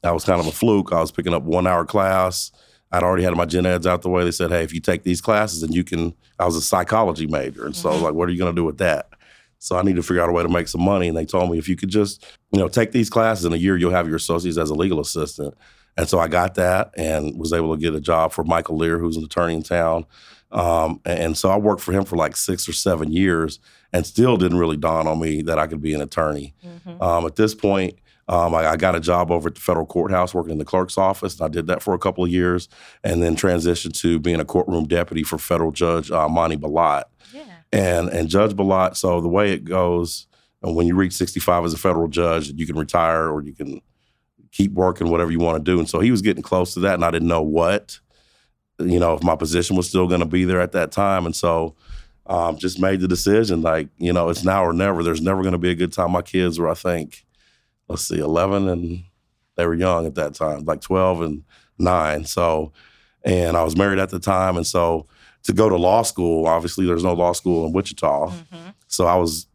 That 0.03 0.13
was 0.13 0.25
kind 0.25 0.41
of 0.41 0.47
a 0.47 0.53
fluke. 0.53 0.93
I 0.93 1.01
was 1.01 1.11
picking 1.11 1.33
up 1.35 1.43
one 1.43 1.67
hour 1.67 1.85
class. 1.87 2.51
I'd 2.93 3.03
already 3.03 3.25
had 3.25 3.35
my 3.37 3.45
gen 3.47 3.65
eds 3.67 3.87
out 3.87 4.03
the 4.03 4.09
way. 4.11 4.25
They 4.25 4.31
said, 4.31 4.51
"Hey, 4.51 4.63
if 4.63 4.73
you 4.75 4.81
take 4.81 5.05
these 5.05 5.21
classes, 5.23 5.61
then 5.63 5.73
you 5.73 5.85
can." 5.85 6.15
I 6.39 6.45
was 6.47 6.57
a 6.57 6.61
psychology 6.63 7.27
major, 7.27 7.65
and 7.67 7.75
so 7.77 7.89
I 7.89 7.93
was 7.93 8.01
Mhm. 8.01 8.05
like, 8.05 8.15
"What 8.15 8.29
are 8.29 8.33
you 8.33 8.39
going 8.39 8.55
to 8.55 8.61
do 8.61 8.65
with 8.65 8.79
that?" 8.79 9.09
So 9.59 9.77
I 9.77 9.83
need 9.83 9.97
to 9.97 10.03
figure 10.03 10.23
out 10.23 10.29
a 10.29 10.33
way 10.33 10.43
to 10.43 10.49
make 10.49 10.69
some 10.69 10.83
money. 10.83 11.09
And 11.09 11.17
they 11.17 11.25
told 11.27 11.51
me 11.51 11.59
if 11.59 11.69
you 11.69 11.77
could 11.77 11.89
just, 11.89 12.25
you 12.53 12.61
know, 12.61 12.69
take 12.69 12.93
these 12.93 13.11
classes 13.11 13.45
in 13.45 13.53
a 13.53 13.57
year, 13.57 13.77
you'll 13.77 13.91
have 13.91 14.07
your 14.07 14.17
associates 14.17 14.57
as 14.59 14.71
a 14.71 14.75
legal 14.75 15.01
assistant. 15.01 15.55
And 15.99 16.09
so 16.09 16.21
I 16.21 16.29
got 16.29 16.55
that 16.55 16.93
and 16.97 17.37
was 17.39 17.53
able 17.53 17.75
to 17.75 17.81
get 17.81 17.93
a 17.93 18.01
job 18.01 18.33
for 18.33 18.45
Michael 18.45 18.77
Lear, 18.77 18.99
who's 18.99 19.17
an 19.17 19.25
attorney 19.25 19.55
in 19.55 19.65
town. 19.65 20.07
Um, 20.53 21.01
and 21.05 21.37
so 21.37 21.51
I 21.51 21.59
worked 21.59 21.83
for 21.83 21.93
him 21.93 22.05
for 22.05 22.17
like 22.17 22.37
six 22.37 22.69
or 22.69 22.73
seven 22.73 23.13
years 23.13 23.59
and 23.93 24.07
still 24.07 24.37
didn't 24.37 24.59
really 24.59 24.77
dawn 24.77 25.09
on 25.09 25.19
me 25.21 25.43
that 25.43 25.59
I 25.59 25.67
could 25.67 25.83
be 25.83 25.93
an 25.95 26.01
attorney. 26.01 26.55
Mhm. 26.65 27.03
Um, 27.03 27.27
at 27.27 27.35
this 27.35 27.55
point, 27.55 27.99
um, 28.29 28.55
I, 28.55 28.69
I 28.69 28.77
got 28.77 28.95
a 28.95 29.01
job 29.01 29.31
over 29.33 29.49
at 29.49 29.57
the 29.57 29.61
federal 29.61 29.87
courthouse 29.87 30.33
working 30.33 30.53
in 30.53 30.59
the 30.59 30.65
clerk's 30.65 30.99
office. 30.99 31.35
And 31.39 31.47
I 31.47 31.49
did 31.49 31.67
that 31.67 31.83
for 31.83 31.95
a 31.95 31.99
couple 31.99 32.23
of 32.23 32.31
years 32.31 32.69
and 33.03 33.21
then 33.23 33.35
transitioned 33.35 33.99
to 34.01 34.21
being 34.21 34.39
a 34.39 34.45
courtroom 34.45 34.87
deputy 34.87 35.25
for 35.25 35.37
federal 35.37 35.73
judge 35.73 36.11
uh, 36.13 36.29
Monti 36.29 36.57
Belot. 36.57 37.05
Yeah. 37.33 37.43
And, 37.73 38.09
and 38.09 38.29
Judge 38.29 38.53
Belot, 38.53 38.97
so 38.97 39.21
the 39.21 39.29
way 39.29 39.53
it 39.53 39.65
goes, 39.65 40.27
when 40.61 40.87
you 40.87 40.95
reach 40.95 41.15
65 41.15 41.65
as 41.65 41.75
a 41.75 41.79
federal 41.79 42.09
judge, 42.09 42.51
you 42.51 42.67
can 42.67 42.77
retire 42.77 43.29
or 43.29 43.43
you 43.43 43.53
can 43.53 43.81
keep 44.53 44.73
working, 44.73 45.11
whatever 45.11 45.31
you 45.31 45.39
want 45.39 45.65
to 45.65 45.71
do. 45.71 45.79
And 45.79 45.89
so 45.89 46.01
he 46.01 46.11
was 46.11 46.23
getting 46.23 46.43
close 46.43 46.75
to 46.75 46.81
that, 46.81 46.95
and 46.95 47.05
I 47.05 47.11
didn't 47.11 47.29
know 47.29 47.43
what, 47.43 47.99
you 48.79 48.99
know, 48.99 49.15
if 49.15 49.23
my 49.23 49.37
position 49.37 49.77
was 49.77 49.89
still 49.89 50.07
going 50.07 50.21
to 50.21 50.27
be 50.27 50.45
there 50.45 50.61
at 50.61 50.73
that 50.73 50.93
time. 50.93 51.27
And 51.27 51.35
so 51.35 51.75
um, 52.27 52.57
just 52.59 52.81
made 52.81 53.01
the 53.01 53.09
decision 53.09 53.63
like, 53.63 53.89
you 53.99 54.13
know, 54.13 54.29
it's 54.29 54.45
now 54.45 54.65
or 54.65 54.73
never. 54.73 55.03
There's 55.03 55.21
never 55.21 55.43
going 55.43 55.53
to 55.53 55.59
be 55.59 55.71
a 55.71 55.75
good 55.75 55.93
time. 55.93 56.13
My 56.13 56.23
kids 56.23 56.59
were, 56.59 56.69
I 56.69 56.75
think, 56.75 57.25
let's 57.89 58.07
see, 58.07 58.19
11 58.19 58.69
and 58.69 59.03
they 59.57 59.67
were 59.67 59.75
young 59.75 60.07
at 60.07 60.15
that 60.15 60.35
time, 60.35 60.65
like 60.65 60.81
12 60.81 61.23
and 61.23 61.45
nine. 61.79 62.25
So, 62.25 62.73
and 63.25 63.57
I 63.57 63.65
was 63.65 63.77
married 63.77 63.99
at 63.99 64.11
the 64.11 64.21
time. 64.21 64.57
And 64.57 64.67
so 64.67 65.07
to 65.45 65.53
go 65.53 65.69
to 65.69 65.77
law 65.77 66.03
school, 66.03 66.47
obviously 66.47 66.87
there's 66.87 67.03
no 67.03 67.15
law 67.15 67.33
school 67.33 67.67
in 67.67 67.73
Wichita. 67.73 68.29
Mhm. 68.29 68.75
So 68.87 69.07
I 69.07 69.17
was 69.17 69.47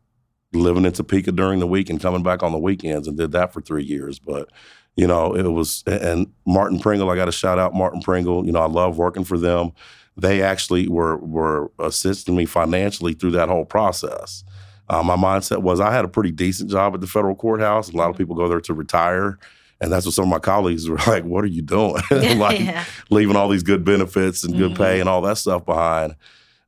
living 0.52 0.86
in 0.86 0.92
Topeka 0.92 1.32
during 1.32 1.60
the 1.60 1.68
week 1.68 1.90
and 1.90 2.02
coming 2.02 2.24
back 2.24 2.44
on 2.44 2.52
the 2.52 2.60
weekends 2.60 3.08
and 3.08 3.18
did 3.18 3.32
that 3.32 3.54
for 3.54 3.62
three 3.62 3.84
years. 3.84 4.20
But, 4.20 4.50
you 4.96 5.08
know, 5.08 5.36
it 5.36 5.44
was, 5.44 5.84
and 5.88 6.32
Martin 6.46 6.80
Pringle, 6.80 7.10
I 7.10 7.16
got 7.16 7.26
to 7.26 7.32
shout 7.32 7.60
out 7.60 7.74
Martin 7.74 8.02
Pringle. 8.02 8.46
You 8.46 8.52
know, 8.52 8.62
I 8.62 8.68
love 8.68 8.98
working 8.98 9.24
for 9.24 9.38
them. 9.38 9.72
They 10.16 10.44
actually 10.44 10.88
were, 10.88 11.18
were 11.18 11.72
assisting 11.80 12.36
me 12.36 12.46
financially 12.46 13.14
through 13.14 13.32
that 13.32 13.50
whole 13.50 13.66
process. 13.66 14.44
Uh, 14.90 15.02
my 15.02 15.16
mindset 15.16 15.64
was 15.64 15.80
I 15.80 15.92
had 15.92 16.06
a 16.06 16.10
pretty 16.10 16.32
decent 16.32 16.70
job 16.70 16.94
at 16.94 17.02
the 17.02 17.08
federal 17.08 17.36
courthouse. 17.36 17.90
A 17.90 17.98
lot 17.98 18.10
of 18.10 18.18
people 18.18 18.36
go 18.36 18.48
there 18.48 18.62
to 18.62 18.74
retire. 18.74 19.40
And 19.82 19.92
that's 19.92 20.06
what 20.06 20.14
some 20.14 20.26
of 20.26 20.30
my 20.30 20.40
colleagues 20.40 20.88
were 20.90 20.98
like, 21.08 21.24
what 21.24 21.44
are 21.44 21.48
you 21.48 21.62
doing? 21.62 22.02
like 22.38 22.60
yeah. 22.60 22.86
leaving 23.10 23.36
all 23.36 23.50
these 23.50 23.64
good 23.64 23.84
benefits 23.84 24.44
and 24.44 24.56
good 24.56 24.76
pay 24.76 25.00
and 25.00 25.10
all 25.10 25.22
that 25.22 25.38
stuff 25.38 25.66
behind. 25.66 26.16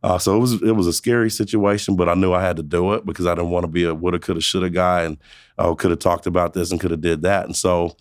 Uh, 0.01 0.19
so 0.19 0.35
it 0.35 0.39
was 0.39 0.53
it 0.61 0.75
was 0.75 0.85
a 0.85 0.93
scary 0.93 1.31
situation, 1.31 1.95
but 1.95 2.07
I 2.07 2.13
knew 2.13 2.31
I 2.31 2.41
had 2.43 2.57
to 2.57 2.63
do 2.63 2.93
it 2.93 3.07
because 3.07 3.25
I 3.25 3.33
didn't 3.33 3.49
want 3.49 3.63
to 3.63 3.71
be 3.71 3.85
a 3.85 3.95
woulda, 3.95 4.19
coulda, 4.19 4.39
shoulda 4.39 4.69
guy 4.69 5.01
and 5.01 5.17
oh, 5.57 5.75
could 5.75 5.89
have 5.89 5.99
talked 5.99 6.27
about 6.27 6.53
this 6.53 6.69
and 6.69 6.79
could 6.79 6.91
have 6.91 7.01
did 7.01 7.23
that. 7.23 7.45
And 7.45 7.55
so 7.55 7.95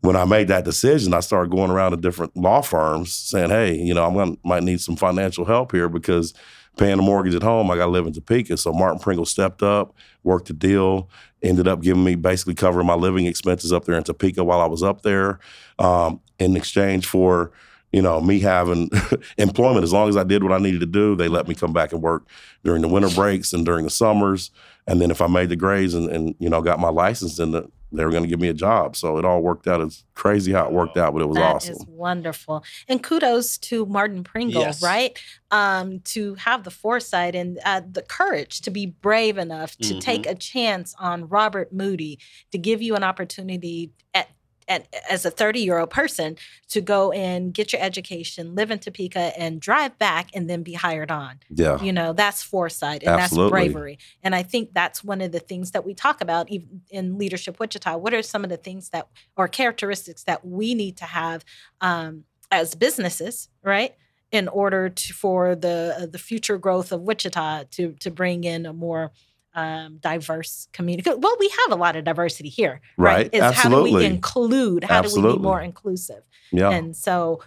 when 0.00 0.16
I 0.16 0.24
made 0.24 0.48
that 0.48 0.64
decision, 0.64 1.12
I 1.12 1.20
started 1.20 1.50
going 1.50 1.70
around 1.70 1.90
to 1.90 1.96
different 1.96 2.36
law 2.36 2.60
firms 2.60 3.12
saying, 3.12 3.50
"Hey, 3.50 3.76
you 3.76 3.94
know, 3.94 4.06
I'm 4.06 4.14
gonna 4.14 4.36
might 4.44 4.62
need 4.62 4.80
some 4.80 4.96
financial 4.96 5.44
help 5.44 5.72
here 5.72 5.88
because 5.88 6.34
paying 6.76 6.98
a 6.98 7.02
mortgage 7.02 7.34
at 7.34 7.42
home, 7.42 7.70
I 7.70 7.76
got 7.76 7.86
to 7.86 7.90
live 7.90 8.06
in 8.06 8.12
Topeka." 8.12 8.56
So 8.56 8.72
Martin 8.72 9.00
Pringle 9.00 9.26
stepped 9.26 9.62
up, 9.62 9.94
worked 10.22 10.50
a 10.50 10.52
deal, 10.52 11.08
ended 11.42 11.66
up 11.66 11.82
giving 11.82 12.04
me 12.04 12.14
basically 12.14 12.54
covering 12.54 12.86
my 12.86 12.94
living 12.94 13.26
expenses 13.26 13.72
up 13.72 13.84
there 13.84 13.96
in 13.96 14.04
Topeka 14.04 14.44
while 14.44 14.60
I 14.60 14.66
was 14.66 14.82
up 14.82 15.02
there, 15.02 15.40
um, 15.78 16.20
in 16.38 16.56
exchange 16.56 17.06
for 17.06 17.50
you 17.92 18.02
know 18.02 18.20
me 18.20 18.38
having 18.38 18.90
employment. 19.38 19.82
As 19.82 19.92
long 19.92 20.08
as 20.08 20.16
I 20.16 20.22
did 20.22 20.44
what 20.44 20.52
I 20.52 20.58
needed 20.58 20.80
to 20.80 20.86
do, 20.86 21.16
they 21.16 21.26
let 21.26 21.48
me 21.48 21.56
come 21.56 21.72
back 21.72 21.92
and 21.92 22.02
work 22.02 22.28
during 22.62 22.82
the 22.82 22.88
winter 22.88 23.10
breaks 23.10 23.52
and 23.52 23.64
during 23.64 23.84
the 23.84 23.90
summers. 23.90 24.52
And 24.86 25.00
then 25.00 25.10
if 25.10 25.20
I 25.20 25.26
made 25.26 25.48
the 25.48 25.56
grades 25.56 25.94
and, 25.94 26.08
and 26.08 26.36
you 26.38 26.48
know 26.48 26.62
got 26.62 26.78
my 26.78 26.88
license, 26.88 27.38
then 27.38 27.50
the, 27.50 27.68
they 27.90 28.04
were 28.04 28.10
going 28.10 28.22
to 28.22 28.28
give 28.28 28.40
me 28.40 28.48
a 28.48 28.54
job. 28.54 28.96
So 28.96 29.16
it 29.18 29.24
all 29.24 29.40
worked 29.40 29.66
out. 29.66 29.80
It's 29.80 30.04
crazy 30.14 30.52
how 30.52 30.66
it 30.66 30.72
worked 30.72 30.96
out, 30.96 31.12
but 31.14 31.22
it 31.22 31.26
was 31.28 31.36
That 31.36 31.54
awesome. 31.56 31.74
is 31.74 31.86
wonderful. 31.86 32.62
And 32.88 33.02
kudos 33.02 33.56
to 33.58 33.86
Martin 33.86 34.22
Pringle, 34.24 34.60
Yes. 34.62 34.82
right? 34.82 35.18
Um, 35.50 36.00
to 36.00 36.34
have 36.34 36.64
the 36.64 36.70
foresight 36.70 37.34
and 37.34 37.58
uh, 37.64 37.80
the 37.90 38.02
courage 38.02 38.60
to 38.62 38.70
be 38.70 38.86
brave 38.86 39.38
enough 39.38 39.76
to 39.78 39.94
Mhm. 39.94 40.00
take 40.00 40.26
a 40.26 40.34
chance 40.34 40.94
on 40.98 41.28
Robert 41.28 41.72
Moody 41.72 42.18
to 42.52 42.58
give 42.58 42.82
you 42.82 42.94
an 42.94 43.02
opportunity 43.04 43.92
at, 44.14 44.28
at 44.68 44.86
as 45.10 45.24
a 45.24 45.30
30 45.30 45.60
year 45.60 45.78
old 45.78 45.90
person 45.90 46.36
to 46.68 46.80
go 46.80 47.10
and 47.12 47.52
get 47.52 47.72
your 47.72 47.82
education, 47.82 48.54
live 48.54 48.70
in 48.70 48.78
Topeka, 48.78 49.32
and 49.38 49.60
drive 49.60 49.98
back 49.98 50.30
and 50.34 50.48
then 50.48 50.62
be 50.62 50.74
hired 50.74 51.10
on. 51.10 51.40
yeah. 51.50 51.80
You 51.82 51.92
know, 51.92 52.12
that's 52.12 52.42
foresight 52.42 53.02
and 53.02 53.10
Absolutely. 53.20 53.50
that's 53.50 53.72
bravery. 53.72 53.98
And 54.22 54.34
I 54.34 54.42
think 54.42 54.74
that's 54.74 55.02
one 55.02 55.20
of 55.20 55.32
the 55.32 55.40
things 55.40 55.70
that 55.72 55.84
we 55.84 55.94
talk 55.94 56.20
about 56.20 56.48
in 56.90 57.18
Leadership 57.18 57.58
Wichita. 57.58 57.96
What 57.96 58.14
are 58.14 58.22
some 58.22 58.44
of 58.44 58.50
the 58.50 58.56
things 58.56 58.90
that 58.90 59.08
or 59.36 59.48
characteristics 59.48 60.24
that 60.24 60.44
we 60.44 60.74
need 60.74 60.96
to 60.98 61.04
have 61.04 61.44
um, 61.80 62.24
as 62.50 62.74
businesses, 62.74 63.48
right? 63.62 63.94
In 64.30 64.46
order 64.48 64.90
to 64.90 65.14
for 65.14 65.54
the 65.56 65.96
uh, 66.00 66.06
the 66.06 66.18
future 66.18 66.58
growth 66.58 66.92
of 66.92 67.00
Wichita 67.00 67.64
to 67.72 67.92
to 68.00 68.10
bring 68.10 68.44
in 68.44 68.66
a 68.66 68.74
more 68.74 69.10
um, 69.58 69.96
diverse 69.98 70.68
community. 70.72 71.10
Well, 71.10 71.36
we 71.40 71.48
have 71.48 71.72
a 71.72 71.80
lot 71.80 71.96
of 71.96 72.04
diversity 72.04 72.48
here, 72.48 72.80
right? 72.96 73.28
Right. 73.32 73.34
Is 73.34 73.56
how 73.56 73.68
do 73.68 73.82
we 73.82 74.04
include? 74.04 74.84
How 74.84 75.02
do 75.02 75.12
we 75.14 75.32
be 75.32 75.38
more 75.38 75.60
inclusive? 75.60 76.22
Yeah. 76.52 76.70
And 76.70 76.96
so, 76.96 77.40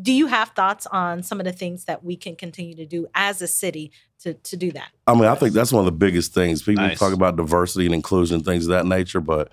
do 0.00 0.12
you 0.12 0.26
have 0.26 0.50
thoughts 0.50 0.86
on 0.86 1.22
some 1.22 1.40
of 1.40 1.46
the 1.46 1.52
things 1.52 1.86
that 1.86 2.04
we 2.04 2.14
can 2.16 2.36
continue 2.36 2.76
to 2.76 2.84
do 2.84 3.06
as 3.14 3.40
a 3.40 3.48
city 3.48 3.90
to, 4.20 4.34
to 4.34 4.56
do 4.56 4.70
that? 4.72 4.90
I 5.06 5.14
mean, 5.14 5.24
I 5.24 5.34
think 5.34 5.54
that's 5.54 5.72
one 5.72 5.80
of 5.80 5.86
the 5.86 5.98
biggest 5.98 6.34
things. 6.34 6.62
People 6.62 6.84
Nice. 6.84 6.98
talk 6.98 7.14
about 7.14 7.36
diversity 7.36 7.86
and 7.86 7.94
inclusion, 7.94 8.42
things 8.42 8.66
of 8.66 8.70
that 8.70 8.84
nature, 8.84 9.20
but 9.20 9.50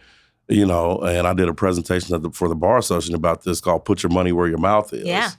you 0.49 0.65
know, 0.65 0.99
and 0.99 1.25
I 1.25 1.33
did 1.33 1.47
a 1.47 1.53
presentation 1.53 2.13
at 2.13 2.21
the, 2.21 2.29
for 2.31 2.49
the 2.49 2.55
bar 2.55 2.77
association 2.77 3.15
about 3.15 3.45
this 3.45 3.61
called 3.61 3.85
"Put 3.85 4.03
Your 4.03 4.11
Money 4.11 4.33
Where 4.33 4.47
Your 4.47 4.57
Mouth 4.57 4.91
Is." 4.91 5.05
Yeah. 5.05 5.31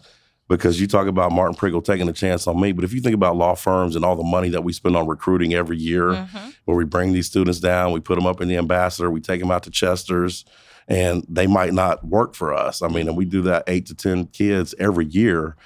Because 0.48 0.78
you 0.80 0.86
talk 0.86 1.06
about 1.06 1.32
Martin 1.32 1.56
Pringle 1.56 1.80
taking 1.80 2.08
a 2.08 2.12
chance 2.12 2.46
on 2.46 2.60
me, 2.60 2.72
but 2.72 2.84
if 2.84 2.92
you 2.92 3.00
think 3.00 3.14
about 3.14 3.36
law 3.36 3.54
firms 3.54 3.96
and 3.96 4.04
all 4.04 4.14
the 4.14 4.22
money 4.22 4.50
that 4.50 4.62
we 4.62 4.74
spend 4.74 4.94
on 4.94 5.06
recruiting 5.06 5.54
every 5.54 5.78
year, 5.78 6.08
Mhm. 6.10 6.54
where 6.66 6.76
we 6.76 6.84
bring 6.84 7.12
these 7.14 7.26
students 7.26 7.60
down, 7.60 7.92
we 7.92 8.00
put 8.00 8.16
them 8.16 8.26
up 8.26 8.42
in 8.42 8.48
the 8.48 8.56
ambassador, 8.58 9.10
we 9.10 9.20
take 9.20 9.40
them 9.40 9.50
out 9.50 9.62
to 9.62 9.70
Chester's, 9.70 10.44
and 10.86 11.24
they 11.30 11.46
might 11.46 11.72
not 11.72 12.06
work 12.06 12.34
for 12.34 12.52
us. 12.52 12.82
I 12.82 12.88
mean, 12.88 13.08
and 13.08 13.16
we 13.16 13.24
do 13.24 13.40
that 13.42 13.64
eight 13.68 13.86
to 13.86 13.94
10 13.94 14.26
kids 14.26 14.74
every 14.78 15.06
year. 15.06 15.56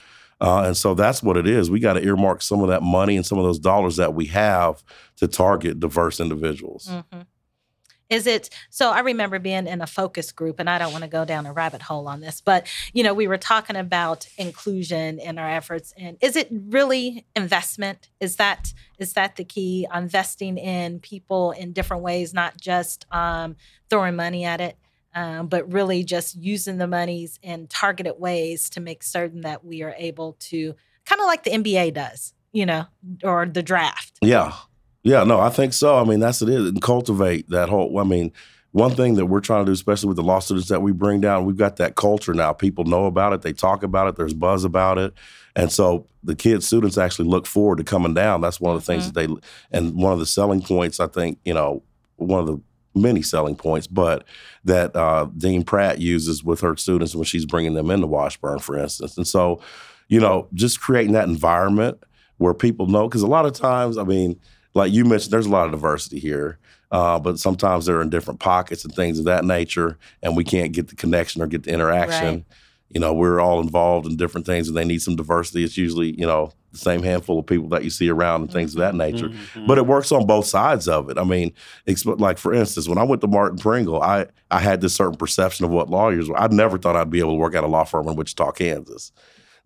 Uh, 0.40 0.62
and 0.66 0.76
so 0.76 0.94
that's 0.94 1.20
what 1.24 1.36
it 1.36 1.48
is. 1.48 1.68
We 1.68 1.80
got 1.80 1.94
to 1.94 2.04
earmark 2.04 2.40
some 2.42 2.60
of 2.62 2.68
that 2.68 2.80
money 2.84 3.16
and 3.16 3.26
some 3.26 3.38
of 3.38 3.44
those 3.44 3.58
dollars 3.58 3.96
that 3.96 4.14
we 4.14 4.26
have 4.26 4.84
to 5.16 5.26
target 5.26 5.80
diverse 5.80 6.20
individuals. 6.20 6.88
Mhm. 6.88 7.26
Is 8.10 8.26
it 8.26 8.48
so? 8.70 8.90
I 8.90 9.00
remember 9.00 9.38
being 9.38 9.66
in 9.66 9.80
a 9.82 9.86
focus 9.86 10.32
group, 10.32 10.60
and 10.60 10.68
I 10.68 10.78
don't 10.78 10.92
want 10.92 11.04
to 11.04 11.10
go 11.10 11.24
down 11.24 11.46
a 11.46 11.52
rabbit 11.52 11.82
hole 11.82 12.08
on 12.08 12.20
this, 12.20 12.40
but 12.40 12.66
you 12.94 13.02
know, 13.02 13.12
we 13.12 13.28
were 13.28 13.36
talking 13.36 13.76
about 13.76 14.26
inclusion 14.38 15.18
in 15.18 15.38
our 15.38 15.48
efforts, 15.48 15.92
and 15.96 16.16
is 16.20 16.34
it 16.34 16.48
really 16.50 17.26
investment? 17.36 18.08
Is 18.20 18.36
that 18.36 18.72
is 18.98 19.12
that 19.12 19.36
the 19.36 19.44
key? 19.44 19.86
Investing 19.94 20.56
in 20.56 21.00
people 21.00 21.52
in 21.52 21.72
different 21.72 22.02
ways, 22.02 22.32
not 22.32 22.58
just 22.58 23.06
um, 23.12 23.56
throwing 23.90 24.16
money 24.16 24.44
at 24.44 24.60
it, 24.60 24.78
um, 25.14 25.48
but 25.48 25.70
really 25.72 26.04
just 26.04 26.36
using 26.36 26.78
the 26.78 26.86
monies 26.86 27.38
in 27.42 27.66
targeted 27.66 28.14
ways 28.18 28.70
to 28.70 28.80
make 28.80 29.02
certain 29.02 29.42
that 29.42 29.64
we 29.64 29.82
are 29.82 29.94
able 29.98 30.36
to, 30.40 30.74
kind 31.04 31.20
of 31.20 31.26
like 31.26 31.44
the 31.44 31.50
NBA 31.50 31.94
does, 31.94 32.34
you 32.52 32.64
know, 32.64 32.86
or 33.22 33.46
the 33.46 33.62
draft. 33.62 34.18
Yeah. 34.22 34.54
Yeah, 35.02 35.24
no, 35.24 35.40
I 35.40 35.48
think 35.50 35.72
so. 35.72 35.96
I 35.96 36.04
mean, 36.04 36.20
that's 36.20 36.42
it 36.42 36.48
is. 36.48 36.68
And 36.68 36.82
cultivate 36.82 37.48
that 37.50 37.68
whole 37.68 37.98
I 37.98 38.04
mean, 38.04 38.32
one 38.72 38.94
thing 38.94 39.14
that 39.14 39.26
we're 39.26 39.40
trying 39.40 39.64
to 39.64 39.68
do, 39.70 39.72
especially 39.72 40.08
with 40.08 40.16
the 40.16 40.22
law 40.22 40.40
students 40.40 40.68
that 40.68 40.82
we 40.82 40.92
bring 40.92 41.20
down, 41.20 41.44
we've 41.44 41.56
got 41.56 41.76
that 41.76 41.96
culture 41.96 42.34
now. 42.34 42.52
People 42.52 42.84
know 42.84 43.06
about 43.06 43.32
it, 43.32 43.42
they 43.42 43.52
talk 43.52 43.82
about 43.82 44.08
it, 44.08 44.16
there's 44.16 44.34
buzz 44.34 44.64
about 44.64 44.98
it. 44.98 45.14
And 45.56 45.72
so 45.72 46.06
the 46.22 46.36
kids, 46.36 46.66
students 46.66 46.98
actually 46.98 47.28
look 47.28 47.46
forward 47.46 47.78
to 47.78 47.84
coming 47.84 48.14
down. 48.14 48.40
That's 48.40 48.60
one 48.60 48.76
of 48.76 48.84
the 48.84 48.86
things 48.86 49.10
that 49.10 49.14
they 49.14 49.34
and 49.70 49.94
one 49.94 50.12
of 50.12 50.18
the 50.18 50.26
selling 50.26 50.62
points, 50.62 51.00
I 51.00 51.06
think, 51.06 51.38
you 51.44 51.54
know, 51.54 51.82
one 52.16 52.40
of 52.40 52.46
the 52.46 52.60
many 52.94 53.22
selling 53.22 53.56
points, 53.56 53.86
but 53.86 54.24
that 54.64 54.94
uh, 54.94 55.28
Dean 55.36 55.62
Pratt 55.62 56.00
uses 56.00 56.42
with 56.42 56.60
her 56.60 56.76
students 56.76 57.14
when 57.14 57.24
she's 57.24 57.46
bringing 57.46 57.74
them 57.74 57.90
into 57.90 58.06
Washburn, 58.06 58.58
for 58.58 58.76
instance. 58.76 59.16
And 59.16 59.26
so, 59.26 59.60
you 60.08 60.20
know, 60.20 60.48
just 60.54 60.80
creating 60.80 61.12
that 61.12 61.28
environment 61.28 62.02
where 62.38 62.54
people 62.54 62.86
know, 62.86 63.08
because 63.08 63.22
a 63.22 63.26
lot 63.26 63.46
of 63.46 63.52
times, 63.52 63.98
I 63.98 64.04
mean, 64.04 64.38
like 64.74 64.92
you 64.92 65.04
mentioned, 65.04 65.32
there's 65.32 65.46
a 65.46 65.50
lot 65.50 65.66
of 65.66 65.72
diversity 65.72 66.18
here, 66.18 66.58
uh, 66.90 67.18
but 67.18 67.38
sometimes 67.38 67.86
they're 67.86 68.02
in 68.02 68.10
different 68.10 68.40
pockets 68.40 68.84
and 68.84 68.94
things 68.94 69.18
of 69.18 69.24
that 69.26 69.44
nature, 69.44 69.98
and 70.22 70.36
we 70.36 70.44
can't 70.44 70.72
get 70.72 70.88
the 70.88 70.96
connection 70.96 71.42
or 71.42 71.46
get 71.46 71.64
the 71.64 71.72
interaction. 71.72 72.34
Right. 72.34 72.44
You 72.90 73.00
know, 73.00 73.12
we're 73.12 73.38
all 73.40 73.60
involved 73.60 74.06
in 74.06 74.16
different 74.16 74.46
things, 74.46 74.68
and 74.68 74.76
they 74.76 74.84
need 74.84 75.02
some 75.02 75.14
diversity. 75.16 75.62
It's 75.62 75.76
usually, 75.76 76.18
you 76.18 76.26
know, 76.26 76.52
the 76.72 76.78
same 76.78 77.02
handful 77.02 77.38
of 77.38 77.46
people 77.46 77.68
that 77.70 77.84
you 77.84 77.90
see 77.90 78.08
around 78.08 78.42
and 78.42 78.52
things 78.52 78.74
of 78.74 78.80
that 78.80 78.94
nature. 78.94 79.30
But 79.66 79.78
it 79.78 79.86
works 79.86 80.12
on 80.12 80.26
both 80.26 80.46
sides 80.46 80.88
of 80.88 81.10
it. 81.10 81.18
I 81.18 81.24
mean, 81.24 81.52
exp- 81.86 82.18
like 82.20 82.38
for 82.38 82.54
instance, 82.54 82.88
when 82.88 82.98
I 82.98 83.02
went 83.02 83.20
to 83.22 83.26
Martin 83.26 83.58
Pringle, 83.58 84.02
I 84.02 84.26
I 84.50 84.60
had 84.60 84.80
this 84.80 84.94
certain 84.94 85.16
perception 85.16 85.64
of 85.64 85.70
what 85.70 85.90
lawyers 85.90 86.28
were. 86.28 86.38
I 86.38 86.46
never 86.48 86.78
thought 86.78 86.96
I'd 86.96 87.10
be 87.10 87.20
able 87.20 87.32
to 87.32 87.38
work 87.38 87.54
at 87.54 87.64
a 87.64 87.66
law 87.66 87.84
firm 87.84 88.08
in 88.08 88.16
Wichita, 88.16 88.52
Kansas. 88.52 89.12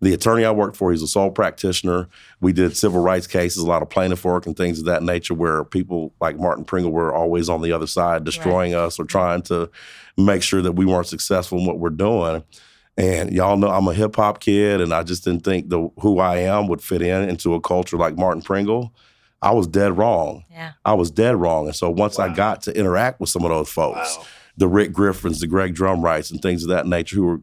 The 0.03 0.13
attorney 0.13 0.43
I 0.43 0.51
worked 0.51 0.75
for, 0.75 0.91
he's 0.91 1.01
a 1.01 1.07
sole 1.07 1.31
practitioner. 1.31 2.09
We 2.41 2.51
did 2.51 2.75
civil 2.75 3.01
rights 3.01 3.25
cases, 3.25 3.63
a 3.63 3.65
lot 3.65 3.81
of 3.81 3.89
plaintiff 3.89 4.25
work 4.25 4.45
and 4.45 4.55
things 4.55 4.79
of 4.79 4.85
that 4.85 5.01
nature, 5.01 5.33
where 5.33 5.63
people 5.63 6.13
like 6.19 6.37
Martin 6.37 6.65
Pringle 6.65 6.91
were 6.91 7.13
always 7.13 7.47
on 7.47 7.61
the 7.61 7.71
other 7.71 7.87
side, 7.87 8.25
destroying 8.25 8.75
us 8.75 8.99
or 8.99 9.05
trying 9.05 9.43
to 9.43 9.69
make 10.17 10.43
sure 10.43 10.61
that 10.61 10.73
we 10.73 10.85
weren't 10.85 11.07
successful 11.07 11.57
in 11.59 11.65
what 11.65 11.79
we're 11.79 11.89
doing. 11.89 12.43
And 12.97 13.31
y'all 13.31 13.57
know 13.57 13.69
I'm 13.69 13.87
a 13.87 13.93
hip 13.93 14.17
hop 14.17 14.39
kid, 14.39 14.81
and 14.81 14.93
I 14.93 15.03
just 15.03 15.23
didn't 15.23 15.43
think 15.43 15.69
the 15.69 15.89
who 15.99 16.19
I 16.19 16.37
am 16.37 16.67
would 16.67 16.81
fit 16.81 17.01
in 17.01 17.29
into 17.29 17.53
a 17.53 17.61
culture 17.61 17.97
like 17.97 18.17
Martin 18.17 18.41
Pringle. 18.41 18.93
I 19.41 19.51
was 19.51 19.67
dead 19.67 19.97
wrong. 19.97 20.45
Yeah. 20.51 20.73
I 20.85 20.93
was 20.93 21.11
dead 21.11 21.35
wrong. 21.35 21.67
And 21.67 21.75
so 21.75 21.89
once 21.89 22.19
I 22.19 22.33
got 22.33 22.61
to 22.63 22.77
interact 22.77 23.19
with 23.19 23.29
some 23.29 23.43
of 23.43 23.49
those 23.49 23.69
folks, 23.69 24.17
the 24.57 24.67
Rick 24.67 24.93
Griffins, 24.93 25.39
the 25.39 25.47
Greg 25.47 25.75
Drumrights, 25.75 26.31
and 26.31 26.41
things 26.41 26.63
of 26.63 26.69
that 26.69 26.85
nature, 26.85 27.15
who 27.15 27.25
were, 27.25 27.41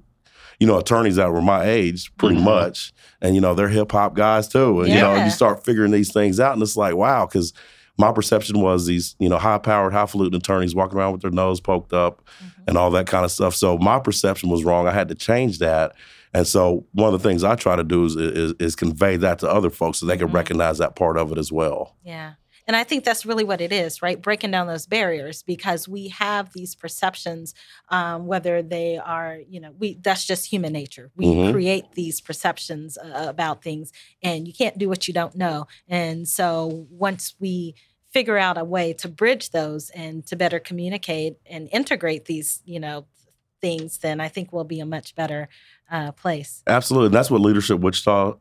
you 0.60 0.66
know, 0.66 0.78
attorneys 0.78 1.16
that 1.16 1.32
were 1.32 1.40
my 1.42 1.64
age 1.64 2.12
pretty 2.18 2.36
Mhm. 2.36 2.44
much. 2.44 2.92
And, 3.20 3.34
you 3.34 3.40
know, 3.40 3.54
they're 3.54 3.68
hip 3.68 3.90
hop 3.92 4.14
guys 4.14 4.46
too. 4.46 4.80
And, 4.82 4.88
you 4.90 5.00
know, 5.00 5.14
you 5.24 5.30
start 5.30 5.64
figuring 5.64 5.90
these 5.90 6.12
things 6.12 6.38
out, 6.38 6.52
and 6.54 6.62
it's 6.62 6.76
like, 6.76 6.94
wow, 6.94 7.26
because 7.26 7.52
my 7.98 8.12
perception 8.12 8.60
was 8.60 8.86
these, 8.86 9.14
you 9.18 9.28
know, 9.28 9.36
high 9.38 9.58
powered, 9.58 9.92
highfalutin 9.92 10.36
attorneys 10.36 10.74
walking 10.74 10.96
around 10.98 11.12
with 11.12 11.22
their 11.22 11.30
nose 11.30 11.60
poked 11.60 11.92
up 11.92 12.22
and 12.66 12.76
all 12.78 12.90
that 12.92 13.06
kind 13.06 13.24
of 13.24 13.30
stuff. 13.32 13.54
So 13.54 13.76
my 13.78 13.98
perception 13.98 14.48
was 14.48 14.64
wrong. 14.64 14.86
I 14.86 14.92
had 14.92 15.08
to 15.08 15.14
change 15.14 15.58
that. 15.58 15.92
And 16.32 16.46
so 16.46 16.86
one 16.92 17.12
of 17.12 17.20
the 17.20 17.28
things 17.28 17.42
I 17.44 17.56
try 17.56 17.74
to 17.76 17.82
do 17.84 18.04
is 18.04 18.14
is, 18.16 18.54
is 18.60 18.76
convey 18.76 19.16
that 19.16 19.40
to 19.40 19.50
other 19.50 19.68
folks 19.68 19.98
so 19.98 20.06
they 20.06 20.16
can 20.16 20.28
Mhm. 20.28 20.34
recognize 20.34 20.78
that 20.78 20.94
part 20.94 21.18
of 21.18 21.32
it 21.32 21.38
as 21.38 21.50
well. 21.52 21.96
Yeah. 22.04 22.32
And 22.66 22.76
I 22.76 22.84
think 22.84 23.04
that's 23.04 23.26
really 23.26 23.44
what 23.44 23.60
it 23.60 23.72
is, 23.72 24.02
right? 24.02 24.20
Breaking 24.20 24.50
down 24.50 24.66
those 24.66 24.86
barriers 24.86 25.42
because 25.42 25.88
we 25.88 26.08
have 26.08 26.52
these 26.52 26.74
perceptions, 26.74 27.54
um, 27.88 28.26
whether 28.26 28.62
they 28.62 28.98
are, 28.98 29.38
you 29.48 29.60
know, 29.60 29.72
we 29.78 29.98
that's 30.02 30.24
just 30.24 30.46
human 30.46 30.72
nature. 30.72 31.10
We 31.16 31.26
Mhm. 31.26 31.52
create 31.52 31.92
these 31.92 32.20
perceptions 32.20 32.98
uh, 32.98 33.26
about 33.28 33.62
things, 33.62 33.92
and 34.22 34.46
you 34.46 34.54
can't 34.54 34.78
do 34.78 34.88
what 34.88 35.08
you 35.08 35.14
don't 35.14 35.34
know. 35.36 35.66
And 35.88 36.28
so 36.28 36.86
once 36.90 37.34
we 37.38 37.74
figure 38.12 38.38
out 38.38 38.58
a 38.58 38.64
way 38.64 38.92
to 38.92 39.08
bridge 39.08 39.50
those 39.50 39.90
and 39.90 40.26
to 40.26 40.36
better 40.36 40.58
communicate 40.58 41.36
and 41.46 41.68
integrate 41.70 42.24
these, 42.24 42.60
you 42.64 42.80
know, 42.80 43.06
things, 43.60 43.98
then 43.98 44.20
I 44.20 44.28
think 44.28 44.52
we'll 44.52 44.64
be 44.64 44.80
a 44.80 44.86
much 44.86 45.14
better 45.14 45.48
uh, 45.90 46.12
place. 46.12 46.62
Absolutely. 46.66 47.10
That's 47.10 47.30
what 47.30 47.40
Leadership 47.40 47.80
Wichita 47.80 48.34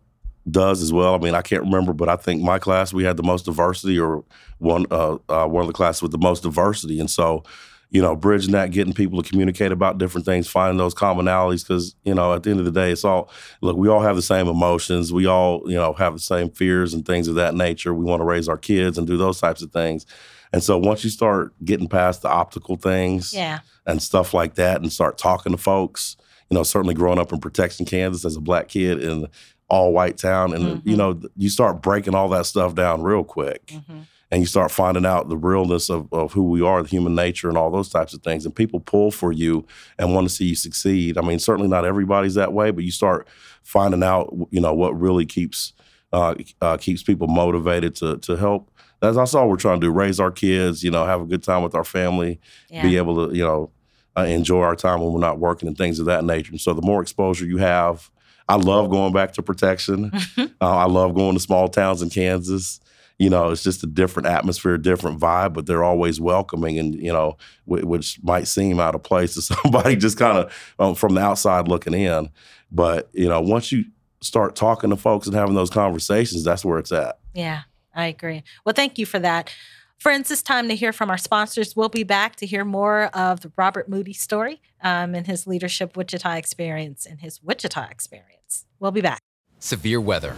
does 0.51 0.81
as 0.81 0.91
well. 0.93 1.15
I 1.15 1.17
mean, 1.17 1.35
I 1.35 1.41
can't 1.41 1.63
remember, 1.63 1.93
but 1.93 2.09
I 2.09 2.15
think 2.15 2.41
my 2.41 2.59
class 2.59 2.93
we 2.93 3.03
had 3.03 3.17
the 3.17 3.23
most 3.23 3.45
diversity, 3.45 3.99
or 3.99 4.23
one 4.59 4.85
uh, 4.91 5.17
uh, 5.29 5.45
one 5.45 5.61
of 5.61 5.67
the 5.67 5.73
classes 5.73 6.01
with 6.01 6.11
the 6.11 6.17
most 6.17 6.43
diversity. 6.43 6.99
And 6.99 7.09
so, 7.09 7.43
you 7.91 8.01
know, 8.01 8.15
bridging 8.15 8.51
that, 8.51 8.71
getting 8.71 8.93
people 8.93 9.21
to 9.21 9.29
communicate 9.29 9.71
about 9.71 9.97
different 9.97 10.25
things, 10.25 10.47
finding 10.47 10.77
those 10.77 10.93
commonalities, 10.93 11.63
because 11.67 11.95
you 12.03 12.13
know, 12.13 12.33
at 12.33 12.43
the 12.43 12.51
end 12.51 12.59
of 12.59 12.65
the 12.65 12.71
day, 12.71 12.91
it's 12.91 13.03
all 13.05 13.29
look. 13.61 13.77
We 13.77 13.87
all 13.89 14.01
have 14.01 14.15
the 14.15 14.21
same 14.21 14.47
emotions. 14.47 15.11
We 15.11 15.25
all, 15.25 15.61
you 15.65 15.75
know, 15.75 15.93
have 15.93 16.13
the 16.13 16.19
same 16.19 16.49
fears 16.49 16.93
and 16.93 17.05
things 17.05 17.27
of 17.27 17.35
that 17.35 17.55
nature. 17.55 17.93
We 17.93 18.05
want 18.05 18.19
to 18.21 18.25
raise 18.25 18.47
our 18.47 18.57
kids 18.57 18.97
and 18.97 19.07
do 19.07 19.17
those 19.17 19.39
types 19.39 19.61
of 19.61 19.71
things. 19.71 20.05
And 20.51 20.63
so, 20.63 20.77
once 20.77 21.03
you 21.03 21.09
start 21.09 21.53
getting 21.63 21.87
past 21.87 22.21
the 22.21 22.29
optical 22.29 22.75
things, 22.75 23.33
Yeah. 23.33 23.59
and 23.85 24.01
stuff 24.01 24.33
like 24.33 24.55
that 24.55 24.81
and 24.81 24.91
start 24.91 25.17
talking 25.17 25.51
to 25.51 25.57
folks. 25.57 26.15
You 26.51 26.55
know, 26.55 26.63
certainly 26.63 26.95
growing 26.95 27.19
up 27.19 27.31
in 27.31 27.39
Protection, 27.39 27.85
Kansas 27.85 28.25
as 28.25 28.35
a 28.35 28.41
black 28.41 28.69
kid 28.69 29.03
in 29.03 29.27
all 29.69 29.93
white 29.93 30.17
town. 30.17 30.53
And, 30.53 30.81
you 30.83 30.95
Mhm. 30.95 30.97
know, 30.97 31.19
you 31.37 31.49
start 31.49 31.81
breaking 31.81 32.15
all 32.15 32.29
that 32.29 32.45
stuff 32.45 32.73
down 32.75 33.03
real 33.03 33.23
quick 33.23 33.67
Mhm. 33.67 34.05
and 34.31 34.41
you 34.41 34.47
start 34.47 34.71
finding 34.71 35.05
out 35.05 35.29
the 35.29 35.37
realness 35.37 35.89
of, 35.89 36.07
of 36.11 36.33
who 36.33 36.43
we 36.49 36.61
are, 36.61 36.81
the 36.81 36.89
human 36.89 37.13
nature, 37.15 37.49
and 37.49 37.57
all 37.57 37.69
those 37.69 37.89
types 37.89 38.13
of 38.13 38.21
things. 38.23 38.45
And 38.45 38.55
people 38.55 38.79
pull 38.79 39.11
for 39.11 39.31
you 39.31 39.65
and 39.99 40.13
want 40.13 40.27
to 40.27 40.33
see 40.33 40.45
you 40.45 40.55
succeed. 40.55 41.17
I 41.17 41.21
mean, 41.21 41.39
certainly 41.39 41.69
not 41.69 41.85
everybody's 41.85 42.33
that 42.35 42.51
way, 42.53 42.71
but 42.71 42.83
you 42.83 42.91
start 42.91 43.27
finding 43.63 44.03
out, 44.03 44.33
you 44.49 44.59
know, 44.59 44.73
what 44.73 44.99
really 44.99 45.25
keeps 45.25 45.73
uh, 46.11 46.33
uh, 46.59 46.75
keeps 46.77 47.03
people 47.03 47.27
motivated 47.27 47.93
to 47.97 48.17
to 48.17 48.35
help 48.35 48.71
that's, 48.99 49.15
that's 49.15 49.35
all 49.35 49.47
we're 49.47 49.55
trying 49.57 49.79
to 49.79 49.85
do: 49.85 49.91
raise 49.91 50.19
our 50.19 50.31
kids, 50.31 50.83
you 50.83 50.89
know, 50.89 51.05
have 51.05 51.21
a 51.21 51.25
good 51.25 51.43
time 51.43 51.61
with 51.61 51.75
our 51.75 51.83
family, 51.83 52.39
Yeah. 52.71 52.81
be 52.81 52.97
able 52.97 53.27
to, 53.27 53.35
you 53.37 53.43
know, 53.43 53.69
uh, 54.17 54.23
enjoy 54.23 54.61
our 54.63 54.75
time 54.75 55.01
when 55.01 55.13
we're 55.13 55.19
not 55.19 55.37
working 55.37 55.67
and 55.67 55.77
things 55.77 55.99
of 55.99 56.07
that 56.07 56.23
nature. 56.25 56.51
And 56.51 56.59
so, 56.59 56.73
the 56.73 56.81
more 56.81 56.99
exposure 57.03 57.45
you 57.45 57.57
have, 57.59 58.09
I 58.49 58.55
love 58.55 58.89
going 58.89 59.13
back 59.13 59.33
to 59.33 59.43
protection. 59.43 60.11
uh, 60.37 60.49
I 60.59 60.85
love 60.85 61.13
going 61.15 61.35
to 61.35 61.39
small 61.39 61.69
towns 61.69 62.01
in 62.01 62.09
Kansas. 62.09 62.79
You 63.19 63.29
know, 63.29 63.51
it's 63.51 63.63
just 63.63 63.83
a 63.83 63.87
different 63.87 64.27
atmosphere, 64.27 64.77
different 64.77 65.19
vibe, 65.19 65.53
but 65.53 65.65
they're 65.65 65.83
always 65.83 66.19
welcoming, 66.19 66.79
and 66.79 66.95
you 66.95 67.13
know, 67.13 67.37
wh- 67.65 67.85
which 67.85 68.19
might 68.23 68.47
seem 68.47 68.79
out 68.79 68.95
of 68.95 69.03
place 69.03 69.35
to 69.35 69.41
somebody 69.63 69.95
just 69.95 70.17
kind 70.17 70.37
of 70.37 70.75
um, 70.79 70.95
from 70.95 71.13
the 71.15 71.21
outside 71.21 71.67
looking 71.67 71.93
in. 71.93 72.29
But 72.71 73.09
you 73.13 73.29
know, 73.29 73.41
once 73.41 73.71
you 73.71 73.85
start 74.21 74.55
talking 74.55 74.89
to 74.89 74.95
folks 74.95 75.27
and 75.27 75.35
having 75.35 75.55
those 75.55 75.69
conversations, 75.69 76.43
that's 76.43 76.65
where 76.65 76.79
it's 76.79 76.91
at. 76.91 77.19
Yeah, 77.33 77.61
I 77.93 78.07
agree. 78.07 78.43
Well, 78.65 78.73
thank 78.73 78.97
you 78.97 79.05
for 79.05 79.19
that. 79.19 79.53
Friends, 79.99 80.31
it's 80.31 80.41
time 80.41 80.69
to 80.69 80.75
hear 80.77 80.93
from 80.93 81.09
our 81.09 81.17
sponsors. 81.17 81.75
We'll 81.75 81.89
be 81.89 82.03
back 82.03 82.37
to 82.37 82.45
hear 82.45 82.63
more 82.63 83.07
of 83.07 83.41
the 83.41 83.51
Robert 83.57 83.89
Moody 83.89 84.13
story 84.13 84.61
um, 84.81 85.13
and 85.13 85.27
his 85.27 85.45
leadership 85.45 85.97
Wichita 85.97 86.35
experience 86.37 87.05
and 87.05 87.19
his 87.19 87.43
Wichita 87.43 87.85
experience. 87.91 88.65
We'll 88.79 88.91
be 88.91 89.01
back. 89.01 89.19
Severe 89.59 89.99
weather. 89.99 90.31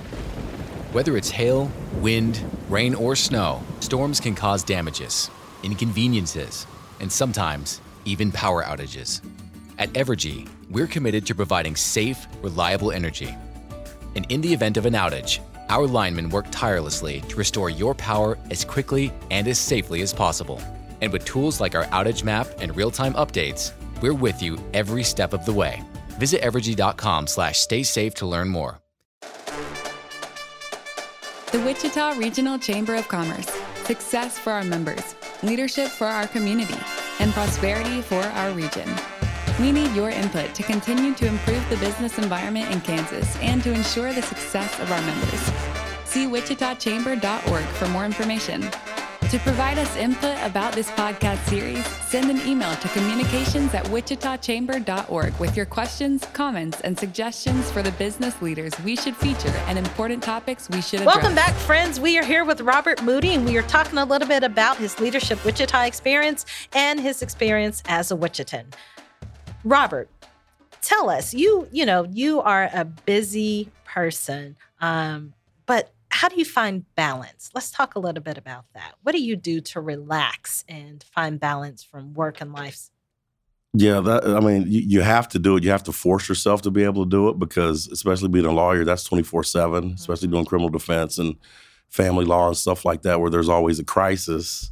Whether 0.93 1.15
it's 1.15 1.29
hail, 1.29 1.71
wind, 1.97 2.43
rain, 2.69 2.95
or 2.95 3.15
snow, 3.15 3.61
storms 3.81 4.19
can 4.19 4.33
cause 4.33 4.63
damages, 4.63 5.29
inconveniences, 5.61 6.65
and 6.99 7.11
sometimes 7.11 7.81
even 8.03 8.31
power 8.31 8.63
outages. 8.63 9.21
At 9.77 9.93
Evergy, 9.93 10.49
we're 10.71 10.87
committed 10.87 11.23
to 11.27 11.35
providing 11.35 11.75
safe, 11.75 12.25
reliable 12.41 12.91
energy. 12.91 13.37
And 14.15 14.25
in 14.31 14.41
the 14.41 14.53
event 14.53 14.77
of 14.77 14.87
an 14.87 14.93
outage, 14.93 15.39
our 15.71 15.87
linemen 15.87 16.29
work 16.29 16.45
tirelessly 16.51 17.21
to 17.21 17.35
restore 17.37 17.69
your 17.69 17.95
power 17.95 18.37
as 18.51 18.65
quickly 18.65 19.11
and 19.31 19.47
as 19.47 19.57
safely 19.57 20.01
as 20.01 20.13
possible. 20.13 20.61
And 21.01 21.11
with 21.11 21.25
tools 21.25 21.59
like 21.61 21.73
our 21.75 21.85
outage 21.85 22.23
map 22.23 22.47
and 22.59 22.75
real-time 22.75 23.13
updates, 23.13 23.71
we're 24.01 24.13
with 24.13 24.43
you 24.43 24.59
every 24.73 25.03
step 25.03 25.33
of 25.33 25.45
the 25.45 25.53
way. 25.53 25.81
Visit 26.19 26.41
evergy.com 26.41 27.25
slash 27.25 27.59
stay 27.59 27.83
safe 27.83 28.13
to 28.15 28.27
learn 28.27 28.49
more. 28.49 28.81
The 31.51 31.59
Wichita 31.65 32.17
Regional 32.17 32.59
Chamber 32.59 32.95
of 32.95 33.07
Commerce. 33.07 33.49
Success 33.85 34.37
for 34.37 34.51
our 34.51 34.63
members, 34.63 35.15
leadership 35.41 35.87
for 35.87 36.07
our 36.07 36.27
community, 36.27 36.77
and 37.19 37.31
prosperity 37.33 38.01
for 38.01 38.21
our 38.21 38.51
region. 38.51 38.89
We 39.61 39.71
need 39.71 39.95
your 39.95 40.09
input 40.09 40.55
to 40.55 40.63
continue 40.63 41.13
to 41.13 41.27
improve 41.27 41.69
the 41.69 41.77
business 41.77 42.17
environment 42.17 42.71
in 42.71 42.81
Kansas 42.81 43.37
and 43.37 43.61
to 43.61 43.71
ensure 43.71 44.11
the 44.11 44.23
success 44.23 44.79
of 44.79 44.91
our 44.91 45.01
members. 45.03 45.39
See 46.03 46.25
wichitachamber.org 46.25 47.63
for 47.65 47.87
more 47.89 48.03
information. 48.03 48.61
To 49.29 49.39
provide 49.39 49.77
us 49.77 49.95
input 49.95 50.35
about 50.41 50.73
this 50.73 50.89
podcast 50.91 51.47
series, 51.47 51.85
send 52.07 52.31
an 52.31 52.45
email 52.45 52.75
to 52.75 52.87
communications 52.89 53.75
at 53.75 53.85
wichitachamber.org 53.85 55.39
with 55.39 55.55
your 55.55 55.67
questions, 55.67 56.25
comments, 56.33 56.81
and 56.81 56.97
suggestions 56.97 57.69
for 57.69 57.83
the 57.83 57.91
business 57.91 58.41
leaders 58.41 58.73
we 58.83 58.95
should 58.95 59.15
feature 59.15 59.55
and 59.67 59.77
important 59.77 60.23
topics 60.23 60.69
we 60.71 60.81
should 60.81 61.01
address. 61.01 61.15
Welcome 61.15 61.35
back, 61.35 61.53
friends. 61.53 61.99
We 61.99 62.17
are 62.17 62.25
here 62.25 62.43
with 62.43 62.61
Robert 62.61 63.03
Moody, 63.03 63.35
and 63.35 63.45
we 63.45 63.57
are 63.57 63.63
talking 63.63 63.99
a 63.99 64.05
little 64.05 64.27
bit 64.27 64.43
about 64.43 64.77
his 64.77 64.99
leadership 64.99 65.45
Wichita 65.45 65.83
experience 65.83 66.47
and 66.73 66.99
his 66.99 67.21
experience 67.21 67.83
as 67.85 68.11
a 68.11 68.15
Wichitan. 68.17 68.65
Robert, 69.63 70.09
tell 70.81 71.09
us 71.09 71.33
you 71.33 71.67
you 71.71 71.85
know 71.85 72.05
you 72.11 72.41
are 72.41 72.69
a 72.73 72.85
busy 72.85 73.69
person, 73.85 74.55
um, 74.79 75.33
but 75.65 75.91
how 76.09 76.27
do 76.27 76.35
you 76.35 76.45
find 76.45 76.85
balance? 76.95 77.49
Let's 77.53 77.71
talk 77.71 77.95
a 77.95 77.99
little 77.99 78.21
bit 78.23 78.37
about 78.37 78.65
that. 78.73 78.95
What 79.03 79.13
do 79.13 79.21
you 79.21 79.35
do 79.35 79.61
to 79.61 79.79
relax 79.79 80.65
and 80.67 81.03
find 81.03 81.39
balance 81.39 81.83
from 81.83 82.13
work 82.13 82.41
and 82.41 82.51
life? 82.51 82.89
Yeah, 83.73 84.01
that 84.01 84.25
I 84.25 84.39
mean, 84.41 84.63
you, 84.63 84.81
you 84.81 85.01
have 85.01 85.29
to 85.29 85.39
do 85.39 85.55
it. 85.55 85.63
You 85.63 85.69
have 85.71 85.83
to 85.83 85.93
force 85.93 86.27
yourself 86.27 86.61
to 86.63 86.71
be 86.71 86.83
able 86.83 87.05
to 87.05 87.09
do 87.09 87.29
it 87.29 87.39
because, 87.39 87.87
especially 87.87 88.27
being 88.27 88.45
a 88.45 88.51
lawyer, 88.51 88.83
that's 88.83 89.03
twenty 89.03 89.23
four 89.23 89.43
seven. 89.43 89.93
Especially 89.93 90.27
doing 90.27 90.45
criminal 90.45 90.69
defense 90.69 91.17
and 91.17 91.35
family 91.87 92.25
law 92.25 92.47
and 92.47 92.57
stuff 92.57 92.83
like 92.83 93.03
that, 93.03 93.21
where 93.21 93.29
there's 93.29 93.49
always 93.49 93.79
a 93.79 93.83
crisis, 93.85 94.71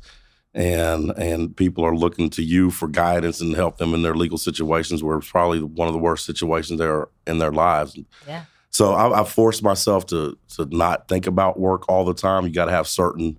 and 0.54 1.12
and 1.12 1.56
people 1.56 1.86
are 1.86 1.96
looking 1.96 2.30
to 2.32 2.44
you 2.44 2.72
for 2.72 2.88
guidance 2.88 3.40
and 3.42 3.56
help 3.56 3.78
them 3.78 3.94
in 3.94 4.02
their 4.02 4.16
legal 4.16 4.38
situations, 4.38 5.04
where 5.04 5.18
it's 5.18 5.30
probably 5.30 5.62
one 5.62 5.88
of 5.88 5.94
the 5.94 6.00
worst 6.00 6.26
situations 6.26 6.80
they're 6.80 7.08
in 7.28 7.38
their 7.38 7.52
lives. 7.52 7.98
Yeah. 8.28 8.46
So 8.72 8.94
I, 8.94 9.22
I 9.22 9.24
forced 9.24 9.64
myself 9.64 10.06
to 10.08 10.38
to 10.56 10.66
not 10.66 11.08
think 11.08 11.28
about 11.28 11.60
work 11.60 11.88
all 11.90 12.06
the 12.06 12.14
time. 12.14 12.46
You 12.46 12.54
got 12.54 12.66
to 12.66 12.72
have 12.72 12.88
certain 12.88 13.38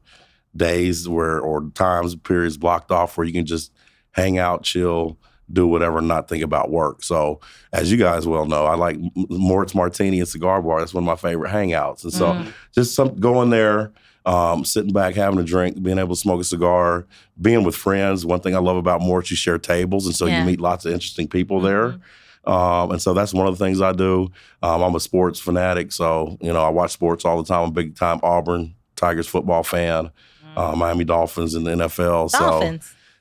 days 0.57 1.09
where 1.09 1.41
or 1.41 1.71
times 1.75 2.15
periods 2.17 2.57
blocked 2.57 2.91
off 2.91 3.17
where 3.17 3.27
you 3.27 3.33
can 3.33 3.47
just 3.47 3.73
hang 4.13 4.39
out, 4.39 4.65
chill, 4.65 5.19
do 5.53 5.67
whatever, 5.67 5.99
and 5.99 6.09
not 6.09 6.29
think 6.29 6.43
about 6.43 6.71
work. 6.71 7.03
So 7.03 7.41
as 7.73 7.91
you 7.91 7.99
guys 7.99 8.27
well 8.27 8.47
know, 8.47 8.67
I 8.67 8.75
like 8.75 8.99
Moritz 9.15 9.75
Martini 9.75 10.19
and 10.21 10.29
Cigar 10.29 10.63
Bar. 10.63 10.81
That's 10.81 10.95
one 10.95 11.05
of 11.05 11.07
my 11.07 11.17
favorite 11.17 11.51
hangouts. 11.51 12.05
And 12.05 12.13
so 12.13 12.33
mm. 12.33 12.53
just 12.75 12.95
some 12.95 13.17
going 13.17 13.51
there. 13.51 13.93
Um, 14.27 14.65
sitting 14.67 14.93
back, 14.93 15.15
having 15.15 15.39
a 15.41 15.43
drink, 15.45 15.83
being 15.83 15.99
able 15.99 16.15
to 16.15 16.21
smoke 16.21 16.41
a 16.41 16.45
cigar, 16.45 17.07
being 17.41 17.65
with 17.65 17.75
friends. 17.75 18.27
One 18.27 18.41
thing 18.41 18.55
I 18.55 18.59
love 18.59 18.77
about 18.77 19.01
Moritz, 19.01 19.31
you 19.31 19.37
share 19.37 19.57
tables, 19.59 20.05
and 20.07 20.15
so 20.15 20.27
Yeah. 20.27 20.41
you 20.41 20.47
meet 20.47 20.61
lots 20.61 20.85
of 20.85 20.93
interesting 20.93 21.27
people 21.27 21.61
there. 21.61 21.97
Um, 22.45 22.91
and 22.93 23.01
so 23.03 23.13
that's 23.15 23.33
one 23.35 23.47
of 23.47 23.57
the 23.59 23.65
things 23.65 23.81
I 23.81 23.93
do. 23.93 24.31
Um, 24.63 24.83
I'm 24.83 24.95
a 24.95 25.01
sports 25.01 25.41
fanatic, 25.41 25.93
so 25.93 26.37
you 26.41 26.53
know 26.53 26.61
I 26.61 26.69
watch 26.69 26.91
sports 26.93 27.25
all 27.25 27.43
the 27.43 27.49
time. 27.49 27.63
I'm 27.65 27.69
a 27.69 27.73
big 27.73 27.97
time 27.97 28.21
Auburn 28.23 28.75
Tigers 28.97 29.27
football 29.27 29.63
fan, 29.63 30.11
uh, 30.57 30.75
Miami 30.77 31.05
Dolphins 31.05 31.55
in 31.55 31.65
the 31.65 31.71
NFL. 31.73 32.31
So 32.31 32.61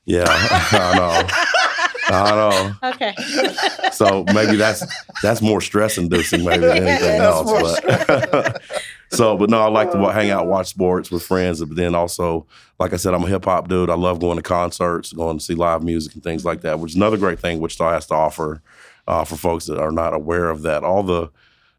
yeah, 0.06 0.24
I 0.28 0.94
know, 0.96 1.28
I 2.12 2.30
know. 2.30 2.74
Okay. 2.90 3.14
So 3.92 4.24
maybe 4.32 4.56
that's 4.56 4.84
that's 5.22 5.42
more 5.42 5.60
stress 5.60 5.98
inducing 5.98 6.44
maybe 6.44 6.66
than 6.66 6.86
anything 6.86 7.20
else. 7.20 7.80
But 7.80 8.62
so, 9.10 9.36
but 9.36 9.50
no, 9.50 9.60
I 9.60 9.68
like 9.68 9.92
to 9.92 9.98
hang 10.10 10.30
out, 10.30 10.46
watch 10.46 10.68
sports 10.68 11.10
with 11.10 11.22
friends. 11.22 11.62
But 11.64 11.76
then 11.76 11.94
also, 11.94 12.46
like 12.78 12.92
I 12.92 12.96
said, 12.96 13.14
I'm 13.14 13.24
a 13.24 13.28
hip 13.28 13.44
hop 13.44 13.68
dude. 13.68 13.90
I 13.90 13.94
love 13.94 14.20
going 14.20 14.36
to 14.36 14.42
concerts, 14.42 15.12
going 15.12 15.38
to 15.38 15.44
see 15.44 15.54
live 15.54 15.82
music 15.82 16.14
and 16.14 16.22
things 16.22 16.44
like 16.44 16.62
that. 16.62 16.80
Which 16.80 16.92
is 16.92 16.96
another 16.96 17.16
great 17.18 17.38
thing 17.38 17.60
Wichita 17.60 17.90
has 17.92 18.06
to 18.06 18.14
offer 18.14 18.62
uh, 19.06 19.24
for 19.24 19.36
folks 19.36 19.66
that 19.66 19.78
are 19.78 19.92
not 19.92 20.14
aware 20.14 20.50
of 20.50 20.62
that. 20.62 20.84
All 20.84 21.02
the 21.02 21.30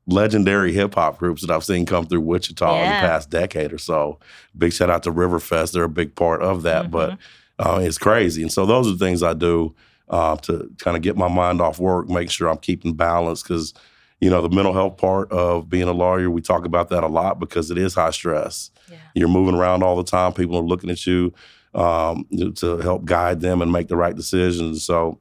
legendary 0.07 0.73
hip 0.73 0.95
hop 0.95 1.17
groups 1.17 1.41
that 1.41 1.51
I've 1.51 1.63
seen 1.63 1.85
come 1.85 2.05
through 2.05 2.21
Wichita 2.21 2.75
in 2.75 2.89
the 2.89 3.07
past 3.07 3.29
decade 3.29 3.71
or 3.73 3.77
so. 3.77 4.19
Big 4.57 4.73
shout 4.73 4.89
out 4.89 5.03
to 5.03 5.11
Riverfest. 5.11 5.73
They're 5.73 5.83
a 5.83 5.89
big 5.89 6.15
part 6.15 6.41
of 6.41 6.63
that. 6.63 6.91
But 6.91 7.17
uh, 7.59 7.79
it's 7.81 7.97
crazy. 7.97 8.41
And 8.41 8.51
so 8.51 8.65
those 8.65 8.87
are 8.87 8.91
the 8.91 8.97
things 8.97 9.23
I 9.23 9.33
do 9.33 9.75
uh, 10.11 10.35
to 10.35 10.69
kind 10.77 10.95
of 10.95 11.01
get 11.01 11.17
my 11.17 11.27
mind 11.27 11.61
off 11.61 11.79
work, 11.79 12.07
make 12.09 12.29
sure 12.29 12.49
I'm 12.49 12.57
keeping 12.57 12.93
balance 12.93 13.41
because, 13.41 13.73
you 14.19 14.29
know, 14.29 14.41
the 14.41 14.53
mental 14.53 14.73
health 14.73 14.97
part 14.97 15.31
of 15.31 15.69
being 15.69 15.87
a 15.87 15.93
lawyer, 15.93 16.29
we 16.29 16.41
talk 16.41 16.65
about 16.65 16.89
that 16.89 17.03
a 17.03 17.07
lot 17.07 17.39
because 17.39 17.71
it 17.71 17.77
is 17.77 17.95
high 17.95 18.11
stress. 18.11 18.69
Yeah. 18.89 18.97
You're 19.15 19.29
moving 19.29 19.55
around 19.55 19.83
all 19.83 19.95
the 19.95 20.03
time. 20.03 20.33
People 20.33 20.57
are 20.57 20.63
looking 20.63 20.89
at 20.89 21.07
you 21.07 21.33
um, 21.73 22.27
to 22.57 22.77
help 22.79 23.05
guide 23.05 23.39
them 23.39 23.61
and 23.61 23.71
make 23.71 23.87
the 23.87 23.95
right 23.95 24.15
decisions. 24.15 24.83
So 24.85 25.19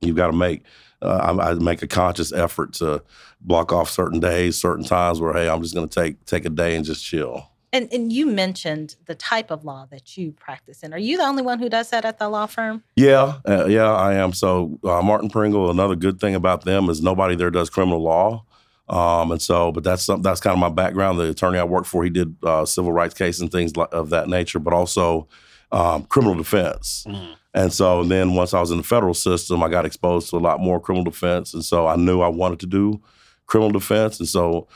you've 0.00 0.16
got 0.16 0.28
to 0.28 0.32
make, 0.32 0.62
uh, 1.02 1.34
I, 1.38 1.50
I 1.50 1.54
make 1.54 1.82
a 1.82 1.88
conscious 1.88 2.32
effort 2.32 2.72
to 2.74 3.02
block 3.40 3.72
off 3.72 3.90
certain 3.90 4.20
days, 4.20 4.56
certain 4.60 4.84
times 4.84 5.20
where, 5.20 5.32
hey, 5.32 5.48
I'm 5.48 5.62
just 5.62 5.74
going 5.74 5.88
to 5.88 6.00
take 6.00 6.24
take 6.24 6.44
a 6.44 6.50
day 6.50 6.76
and 6.76 6.84
just 6.84 7.04
chill. 7.04 7.49
And 7.72 7.92
and 7.92 8.12
you 8.12 8.26
mentioned 8.26 8.96
the 9.06 9.14
type 9.14 9.50
of 9.50 9.64
law 9.64 9.86
that 9.90 10.16
you 10.16 10.32
practice 10.32 10.82
in. 10.82 10.92
Are 10.92 10.98
you 10.98 11.16
the 11.16 11.22
only 11.22 11.42
one 11.42 11.60
who 11.60 11.68
does 11.68 11.90
that 11.90 12.04
at 12.04 12.18
the 12.18 12.28
law 12.28 12.46
firm? 12.46 12.82
Yeah, 12.96 13.38
uh, 13.48 13.66
yeah, 13.66 13.92
I 13.92 14.14
am. 14.14 14.32
So 14.32 14.78
uh, 14.82 15.02
Martin 15.02 15.30
Pringle. 15.30 15.70
Another 15.70 15.94
good 15.94 16.18
thing 16.20 16.34
about 16.34 16.64
them 16.64 16.88
is 16.88 17.00
nobody 17.00 17.36
there 17.36 17.50
does 17.50 17.70
criminal 17.70 18.02
law, 18.02 18.44
um, 18.88 19.30
and 19.30 19.40
so, 19.40 19.70
but 19.70 19.84
that's 19.84 20.04
some, 20.04 20.22
that's 20.22 20.40
kind 20.40 20.54
of 20.54 20.58
my 20.58 20.68
background. 20.68 21.20
The 21.20 21.30
attorney 21.30 21.58
I 21.58 21.64
worked 21.64 21.86
for, 21.86 22.02
he 22.02 22.10
did 22.10 22.34
uh, 22.42 22.64
civil 22.64 22.92
rights 22.92 23.14
cases 23.14 23.40
and 23.40 23.52
things 23.52 23.72
of 23.92 24.10
that 24.10 24.28
nature, 24.28 24.58
but 24.58 24.74
also 24.74 25.28
um, 25.70 26.04
criminal 26.04 26.34
defense. 26.34 27.06
And 27.54 27.72
so, 27.72 28.00
and 28.00 28.10
then 28.10 28.34
once 28.34 28.52
I 28.52 28.60
was 28.60 28.70
in 28.70 28.78
the 28.78 28.82
federal 28.84 29.14
system, 29.14 29.62
I 29.62 29.68
got 29.68 29.84
exposed 29.86 30.30
to 30.30 30.36
a 30.36 30.38
lot 30.38 30.60
more 30.60 30.80
criminal 30.80 31.04
defense, 31.04 31.54
and 31.54 31.64
so 31.64 31.86
I 31.86 31.94
knew 31.94 32.20
I 32.20 32.28
wanted 32.28 32.58
to 32.60 32.66
do 32.66 33.00
criminal 33.46 33.70
defense. 33.70 34.18
And 34.18 34.28
so, 34.28 34.66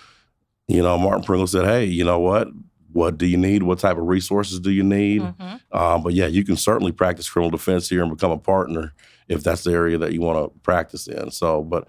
you 0.68 0.83
know, 0.83 0.96
Martin 0.96 1.24
Pringle 1.24 1.46
said, 1.48 1.64
"Hey, 1.64 1.85
you 1.85 2.04
know 2.04 2.20
what? 2.20 2.48
What 2.94 3.18
do 3.18 3.26
you 3.26 3.37
need? 3.37 3.62
What 3.62 3.78
type 3.80 3.98
of 3.98 4.07
resources 4.07 4.61
do 4.61 4.70
you 4.70 4.83
need?" 4.83 5.20
Mhm. 5.20 5.61
Um, 5.72 6.02
but 6.02 6.14
yeah, 6.14 6.26
you 6.26 6.44
can 6.44 6.57
certainly 6.57 6.92
practice 6.92 7.28
criminal 7.28 7.50
defense 7.50 7.88
here 7.88 8.02
and 8.02 8.11
become 8.11 8.30
a 8.30 8.38
partner 8.38 8.94
if 9.28 9.42
that's 9.42 9.64
the 9.64 9.72
area 9.72 9.98
that 9.98 10.12
you 10.12 10.20
want 10.20 10.38
to 10.52 10.59
practice 10.61 11.07
in. 11.07 11.30
So, 11.30 11.62
but 11.62 11.88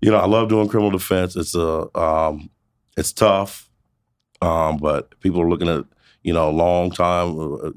you 0.00 0.10
know, 0.10 0.18
I 0.18 0.26
love 0.26 0.48
doing 0.48 0.68
criminal 0.68 0.90
defense. 0.90 1.36
It's 1.36 1.54
a 1.54 1.86
um, 1.98 2.50
it's 2.96 3.12
tough, 3.12 3.70
um, 4.42 4.78
but 4.78 5.18
people 5.20 5.40
are 5.42 5.48
looking 5.48 5.68
at 5.68 5.84
you 6.22 6.32
know 6.32 6.48
a 6.48 6.50
long 6.50 6.90
time, 6.90 7.38
uh, 7.38 7.70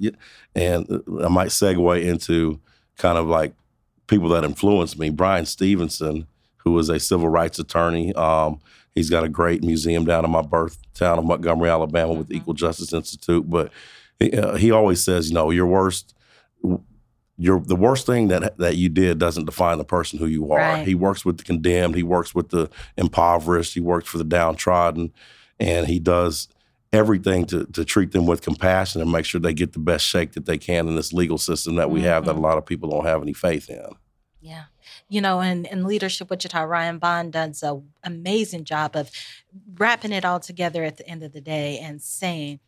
and 0.55 0.89
uh, 0.91 1.25
I 1.25 1.29
might 1.29 1.49
segue 1.49 2.03
into 2.03 2.59
kind 2.97 3.17
of 3.17 3.27
like 3.27 3.53
people 4.07 4.29
that 4.29 4.43
influenced 4.43 4.97
me. 4.97 5.09
Bryan 5.09 5.45
Stevenson, 5.45 6.27
who 6.57 6.71
was 6.71 6.89
a 6.89 6.99
civil 6.99 7.29
rights 7.29 7.59
attorney. 7.59 8.13
Um, 8.13 8.59
he's 8.95 9.09
got 9.09 9.23
a 9.23 9.29
great 9.29 9.63
museum 9.63 10.05
down 10.05 10.25
in 10.25 10.31
my 10.31 10.41
birth 10.41 10.77
town 10.93 11.19
of 11.19 11.25
Montgomery, 11.25 11.69
Alabama, 11.69 12.13
with 12.13 12.27
the 12.27 12.33
Mhm. 12.35 12.37
Equal 12.41 12.53
Justice 12.53 12.93
Institute, 12.93 13.49
but 13.49 13.71
he, 14.19 14.31
uh, 14.33 14.55
he 14.55 14.71
always 14.71 15.01
says, 15.03 15.29
you 15.29 15.33
know, 15.35 15.49
your 15.51 15.67
worst, 15.67 16.13
your 17.37 17.61
the 17.61 17.75
worst 17.75 18.05
thing 18.05 18.27
that 18.27 18.57
that 18.57 18.75
you 18.75 18.89
did 18.89 19.17
doesn't 19.17 19.45
define 19.45 19.77
the 19.77 19.85
person 19.85 20.19
who 20.19 20.25
you 20.25 20.51
are. 20.51 20.57
Right. 20.59 20.87
He 20.87 20.93
works 20.95 21.23
with 21.23 21.37
the 21.37 21.43
condemned. 21.43 21.95
He 21.95 22.03
works 22.03 22.35
with 22.35 22.49
the 22.49 22.69
impoverished. 22.97 23.73
He 23.73 23.79
works 23.79 24.09
for 24.09 24.17
the 24.17 24.25
downtrodden, 24.25 25.13
and 25.59 25.87
he 25.87 25.99
does 25.99 26.49
everything 26.91 27.45
to 27.45 27.65
to 27.67 27.85
treat 27.85 28.11
them 28.11 28.25
with 28.25 28.41
compassion 28.41 29.01
and 29.01 29.11
make 29.11 29.23
sure 29.23 29.39
they 29.39 29.53
get 29.53 29.71
the 29.73 29.79
best 29.79 30.05
shake 30.05 30.33
that 30.33 30.45
they 30.45 30.57
can 30.57 30.87
in 30.89 30.95
this 30.95 31.13
legal 31.13 31.37
system 31.37 31.75
that 31.75 31.89
we 31.89 32.01
have 32.01 32.25
that 32.25 32.31
a 32.31 32.39
Mhm. 32.39 32.41
lot 32.41 32.57
of 32.57 32.65
people 32.65 32.89
don't 32.89 33.05
have 33.05 33.21
any 33.21 33.33
faith 33.33 33.69
in. 33.69 33.85
Yeah. 34.41 34.63
You 35.09 35.21
know, 35.21 35.41
and 35.41 35.65
in 35.65 35.85
Leadership 35.85 36.29
Wichita, 36.29 36.61
Ryan 36.63 36.99
Bond 36.99 37.33
does 37.33 37.63
an 37.63 37.89
amazing 38.03 38.63
job 38.63 38.95
of 38.95 39.09
wrapping 39.75 40.11
it 40.11 40.23
all 40.23 40.39
together 40.39 40.83
at 40.83 40.97
the 40.97 41.07
end 41.07 41.23
of 41.23 41.33
the 41.33 41.41
day 41.41 41.79
and 41.79 42.01
saying, 42.01 42.59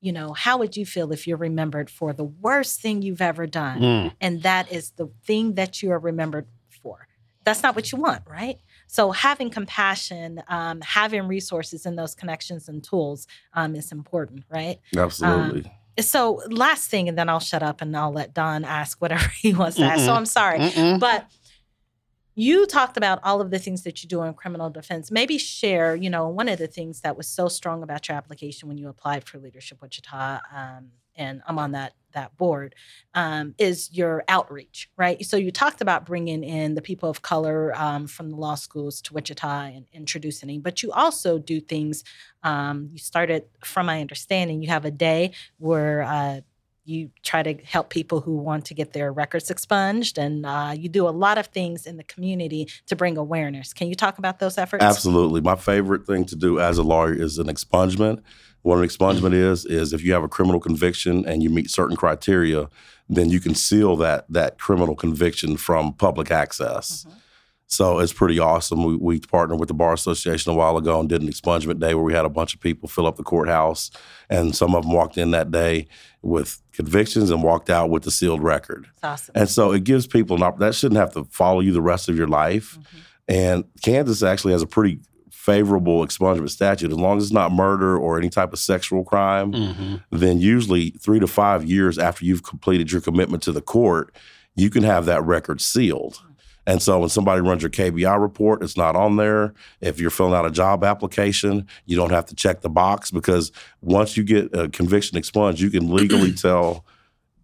you 0.00 0.12
know, 0.12 0.34
how 0.34 0.58
would 0.58 0.76
you 0.76 0.84
feel 0.84 1.10
if 1.10 1.26
you're 1.26 1.36
remembered 1.36 1.88
for 1.90 2.12
the 2.12 2.24
worst 2.24 2.80
thing 2.80 3.02
you've 3.02 3.22
ever 3.22 3.46
done? 3.46 3.80
Mm. 3.80 4.12
And 4.20 4.42
that 4.42 4.70
is 4.70 4.90
the 4.90 5.10
thing 5.24 5.54
that 5.54 5.82
you 5.82 5.90
are 5.90 5.98
remembered 5.98 6.46
for. 6.68 7.08
That's 7.44 7.62
not 7.62 7.74
what 7.74 7.90
you 7.92 7.98
want, 7.98 8.22
right? 8.28 8.58
So 8.88 9.12
having 9.12 9.50
compassion, 9.50 10.42
um, 10.48 10.80
having 10.80 11.26
resources 11.26 11.86
and 11.86 11.98
those 11.98 12.14
connections 12.14 12.68
and 12.68 12.82
tools 12.84 13.26
um, 13.54 13.74
is 13.74 13.90
important, 13.92 14.44
right? 14.50 14.78
Absolutely. 14.96 15.70
So 15.98 16.42
last 16.50 16.90
thing, 16.90 17.08
and 17.08 17.16
then 17.16 17.28
I'll 17.28 17.40
shut 17.40 17.62
up 17.62 17.80
and 17.80 17.96
I'll 17.96 18.12
let 18.12 18.34
Don 18.34 18.64
ask 18.64 19.00
whatever 19.00 19.28
he 19.40 19.54
wants 19.54 19.76
to 19.76 19.84
ask. 19.84 20.04
So 20.04 20.12
I'm 20.12 20.26
sorry. 20.26 20.58
Mm-mm. 20.58 21.00
But 21.00 21.26
you 22.38 22.66
talked 22.66 22.98
about 22.98 23.18
all 23.24 23.40
of 23.40 23.50
the 23.50 23.58
things 23.58 23.82
that 23.82 24.02
you 24.02 24.08
do 24.08 24.22
in 24.22 24.34
criminal 24.34 24.68
defense. 24.68 25.10
Maybe 25.10 25.38
share, 25.38 25.96
you 25.96 26.10
know, 26.10 26.28
one 26.28 26.50
of 26.50 26.58
the 26.58 26.66
things 26.66 27.00
that 27.00 27.16
was 27.16 27.26
so 27.26 27.48
strong 27.48 27.82
about 27.82 28.08
your 28.08 28.16
application 28.16 28.68
when 28.68 28.76
you 28.76 28.88
applied 28.88 29.24
for 29.24 29.38
Leadership 29.38 29.80
Wichita, 29.80 30.40
um, 30.54 30.90
and 31.16 31.40
I'm 31.46 31.58
on 31.58 31.72
that 31.72 31.94
that 32.12 32.36
board, 32.36 32.74
um, 33.14 33.54
is 33.58 33.90
your 33.92 34.22
outreach, 34.28 34.90
right? 34.96 35.24
So 35.24 35.36
you 35.38 35.50
talked 35.50 35.80
about 35.80 36.06
bringing 36.06 36.44
in 36.44 36.74
the 36.74 36.82
people 36.82 37.08
of 37.08 37.22
color 37.22 37.74
um, 37.74 38.06
from 38.06 38.30
the 38.30 38.36
law 38.36 38.54
schools 38.54 39.00
to 39.02 39.14
Wichita 39.14 39.64
and 39.74 39.86
introducing, 39.92 40.60
but 40.60 40.82
you 40.82 40.92
also 40.92 41.38
do 41.38 41.58
things. 41.58 42.04
Um, 42.42 42.90
you 42.92 42.98
started, 42.98 43.44
from 43.64 43.86
my 43.86 44.00
understanding, 44.00 44.62
you 44.62 44.68
have 44.68 44.84
a 44.84 44.90
day 44.90 45.32
where 45.58 46.02
uh, 46.02 46.40
you 46.86 47.10
try 47.22 47.42
to 47.42 47.54
help 47.64 47.90
people 47.90 48.20
who 48.20 48.36
want 48.36 48.64
to 48.64 48.74
get 48.74 48.92
their 48.92 49.12
records 49.12 49.50
expunged 49.50 50.18
and 50.18 50.46
uh, 50.46 50.72
you 50.76 50.88
do 50.88 51.06
a 51.08 51.10
lot 51.10 51.36
of 51.38 51.46
things 51.48 51.86
in 51.86 51.96
the 51.96 52.04
community 52.04 52.68
to 52.86 52.96
bring 52.96 53.16
awareness 53.16 53.72
can 53.72 53.88
you 53.88 53.94
talk 53.94 54.18
about 54.18 54.38
those 54.38 54.56
efforts 54.58 54.86
Absolutely. 54.96 55.40
My 55.40 55.56
favorite 55.56 56.06
thing 56.06 56.24
to 56.26 56.36
do 56.36 56.60
as 56.60 56.78
a 56.78 56.82
lawyer 56.82 57.12
is 57.12 57.38
an 57.38 57.46
expungement. 57.46 58.22
What 58.62 58.78
an 58.78 58.84
expungement 58.84 59.34
is 59.34 59.64
is 59.64 59.92
if 59.92 60.02
you 60.02 60.12
have 60.12 60.24
a 60.24 60.28
criminal 60.28 60.60
conviction 60.60 61.26
and 61.26 61.42
you 61.42 61.50
meet 61.50 61.70
certain 61.70 61.96
criteria, 61.96 62.68
then 63.08 63.30
you 63.30 63.40
can 63.40 63.54
seal 63.54 63.96
that 63.96 64.26
that 64.28 64.58
criminal 64.58 64.94
conviction 64.94 65.56
from 65.56 65.92
public 65.92 66.30
access. 66.30 67.06
So 67.68 67.98
it's 67.98 68.12
pretty 68.12 68.38
awesome. 68.38 68.84
We, 68.84 68.96
we 68.96 69.20
partnered 69.20 69.58
with 69.58 69.66
the 69.68 69.74
Bar 69.74 69.92
Association 69.92 70.52
a 70.52 70.54
while 70.54 70.76
ago 70.76 71.00
and 71.00 71.08
did 71.08 71.20
an 71.22 71.28
expungement 71.28 71.80
day 71.80 71.94
where 71.94 72.04
we 72.04 72.12
had 72.12 72.24
a 72.24 72.28
bunch 72.30 72.54
of 72.54 72.60
people 72.60 72.88
fill 72.88 73.06
up 73.06 73.16
the 73.16 73.24
courthouse, 73.24 73.90
and 74.30 74.54
some 74.54 74.74
of 74.74 74.84
them 74.84 74.92
walked 74.92 75.18
in 75.18 75.32
that 75.32 75.50
day 75.50 75.88
with 76.22 76.62
convictions 76.72 77.30
and 77.30 77.42
walked 77.42 77.68
out 77.68 77.90
with 77.90 78.04
the 78.04 78.10
sealed 78.10 78.42
record. 78.42 78.86
It's 78.94 79.04
awesome 79.04 79.32
And 79.34 79.48
so 79.48 79.72
it 79.72 79.82
gives 79.84 80.06
people 80.06 80.36
an 80.36 80.42
op- 80.44 80.58
that 80.60 80.74
shouldn't 80.76 80.98
have 81.00 81.12
to 81.14 81.24
follow 81.24 81.60
you 81.60 81.72
the 81.72 81.82
rest 81.82 82.08
of 82.08 82.16
your 82.16 82.28
life. 82.28 82.78
And 83.28 83.64
Kansas 83.82 84.22
actually 84.22 84.52
has 84.52 84.62
a 84.62 84.66
pretty 84.68 85.00
favorable 85.32 86.04
expungement 86.06 86.50
statute. 86.50 86.90
As 86.92 86.96
long 86.98 87.18
as 87.18 87.24
it's 87.24 87.32
not 87.32 87.52
murder 87.52 87.96
or 87.98 88.18
any 88.18 88.28
type 88.28 88.52
of 88.52 88.58
sexual 88.58 89.04
crime, 89.04 89.52
Mhm. 89.52 90.02
then 90.10 90.38
usually 90.40 90.90
three 91.00 91.18
to 91.20 91.26
five 91.26 91.64
years 91.64 91.98
after 91.98 92.24
you've 92.24 92.42
completed 92.44 92.90
your 92.92 93.00
commitment 93.00 93.42
to 93.44 93.52
the 93.52 93.60
court, 93.60 94.14
you 94.54 94.70
can 94.70 94.82
have 94.84 95.04
that 95.06 95.24
record 95.24 95.60
sealed. 95.60 96.20
And 96.66 96.82
so 96.82 96.98
when 96.98 97.08
somebody 97.08 97.40
runs 97.40 97.62
your 97.62 97.70
KBI 97.70 98.20
report, 98.20 98.62
it's 98.62 98.76
not 98.76 98.96
on 98.96 99.16
there. 99.16 99.54
If 99.80 100.00
you're 100.00 100.10
filling 100.10 100.34
out 100.34 100.46
a 100.46 100.50
job 100.50 100.82
application, 100.82 101.66
you 101.84 101.96
don't 101.96 102.10
have 102.10 102.26
to 102.26 102.34
check 102.34 102.60
the 102.60 102.68
box 102.68 103.10
because 103.10 103.52
once 103.80 104.16
you 104.16 104.24
get 104.24 104.54
a 104.54 104.68
conviction 104.68 105.16
expunged, 105.16 105.60
you 105.60 105.70
can 105.70 105.94
legally 105.94 106.32
tell 106.34 106.84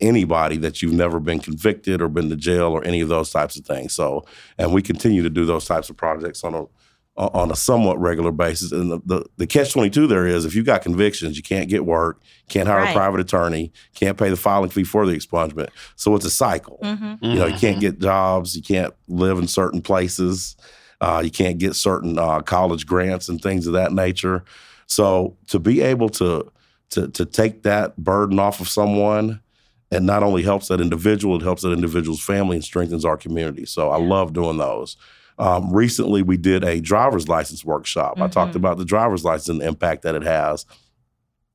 anybody 0.00 0.56
that 0.56 0.82
you've 0.82 0.92
never 0.92 1.20
been 1.20 1.38
convicted 1.38 2.02
or 2.02 2.08
been 2.08 2.28
to 2.28 2.36
jail 2.36 2.72
or 2.72 2.84
any 2.84 3.00
of 3.00 3.08
those 3.08 3.30
types 3.30 3.56
of 3.56 3.64
things. 3.64 3.94
So, 3.94 4.24
and 4.58 4.72
we 4.72 4.82
continue 4.82 5.22
to 5.22 5.30
do 5.30 5.44
those 5.44 5.64
types 5.64 5.88
of 5.88 5.96
projects 5.96 6.42
on 6.42 6.54
a 6.54 6.64
on 7.16 7.50
a 7.50 7.56
somewhat 7.56 8.00
regular 8.00 8.32
basis. 8.32 8.72
And 8.72 8.90
the, 8.90 9.00
the, 9.04 9.24
the 9.36 9.46
catch 9.46 9.72
22 9.72 10.06
there 10.06 10.26
is 10.26 10.44
if 10.46 10.54
you've 10.54 10.64
got 10.66 10.80
convictions, 10.82 11.36
you 11.36 11.42
can't 11.42 11.68
get 11.68 11.84
work, 11.84 12.20
can't 12.48 12.66
hire 12.68 12.80
Right. 12.80 12.90
a 12.90 12.94
private 12.94 13.20
attorney, 13.20 13.70
can't 13.94 14.16
pay 14.16 14.30
the 14.30 14.36
filing 14.36 14.70
fee 14.70 14.84
for 14.84 15.04
the 15.06 15.12
expungement. 15.12 15.68
So 15.96 16.14
it's 16.14 16.24
a 16.24 16.30
cycle. 16.30 16.78
Mhm. 16.82 17.18
You 17.20 17.28
know, 17.34 17.46
you 17.46 17.52
Mm-hmm. 17.52 17.56
can't 17.58 17.80
get 17.80 17.98
jobs, 18.00 18.56
you 18.56 18.62
can't 18.62 18.94
live 19.08 19.38
in 19.38 19.46
certain 19.46 19.82
places, 19.82 20.56
uh, 21.02 21.20
you 21.22 21.30
can't 21.30 21.58
get 21.58 21.74
certain 21.76 22.18
uh, 22.18 22.40
college 22.40 22.86
grants 22.86 23.28
and 23.28 23.42
things 23.42 23.66
of 23.66 23.74
that 23.74 23.92
nature. 23.92 24.42
So 24.86 25.36
to 25.48 25.58
be 25.58 25.80
able 25.82 26.08
to 26.10 26.50
to 26.90 27.08
to 27.08 27.24
take 27.26 27.62
that 27.64 27.96
burden 27.96 28.38
off 28.38 28.60
of 28.60 28.68
someone, 28.68 29.40
it 29.90 30.02
not 30.02 30.22
only 30.22 30.42
helps 30.42 30.68
that 30.68 30.80
individual, 30.80 31.36
it 31.36 31.42
helps 31.42 31.60
that 31.62 31.72
individual's 31.72 32.22
family 32.22 32.56
and 32.56 32.64
strengthens 32.64 33.04
our 33.04 33.16
community. 33.18 33.66
So 33.66 33.90
I 33.90 33.98
love 33.98 34.32
doing 34.32 34.56
those. 34.58 34.96
Um, 35.38 35.72
recently, 35.72 36.22
we 36.22 36.36
did 36.36 36.62
a 36.64 36.80
driver's 36.80 37.28
license 37.28 37.64
workshop. 37.64 38.20
I 38.20 38.28
talked 38.28 38.52
Mhm. 38.52 38.56
about 38.56 38.78
the 38.78 38.84
driver's 38.84 39.24
license 39.24 39.48
and 39.48 39.60
the 39.60 39.66
impact 39.66 40.02
that 40.02 40.14
it 40.14 40.22
has. 40.22 40.66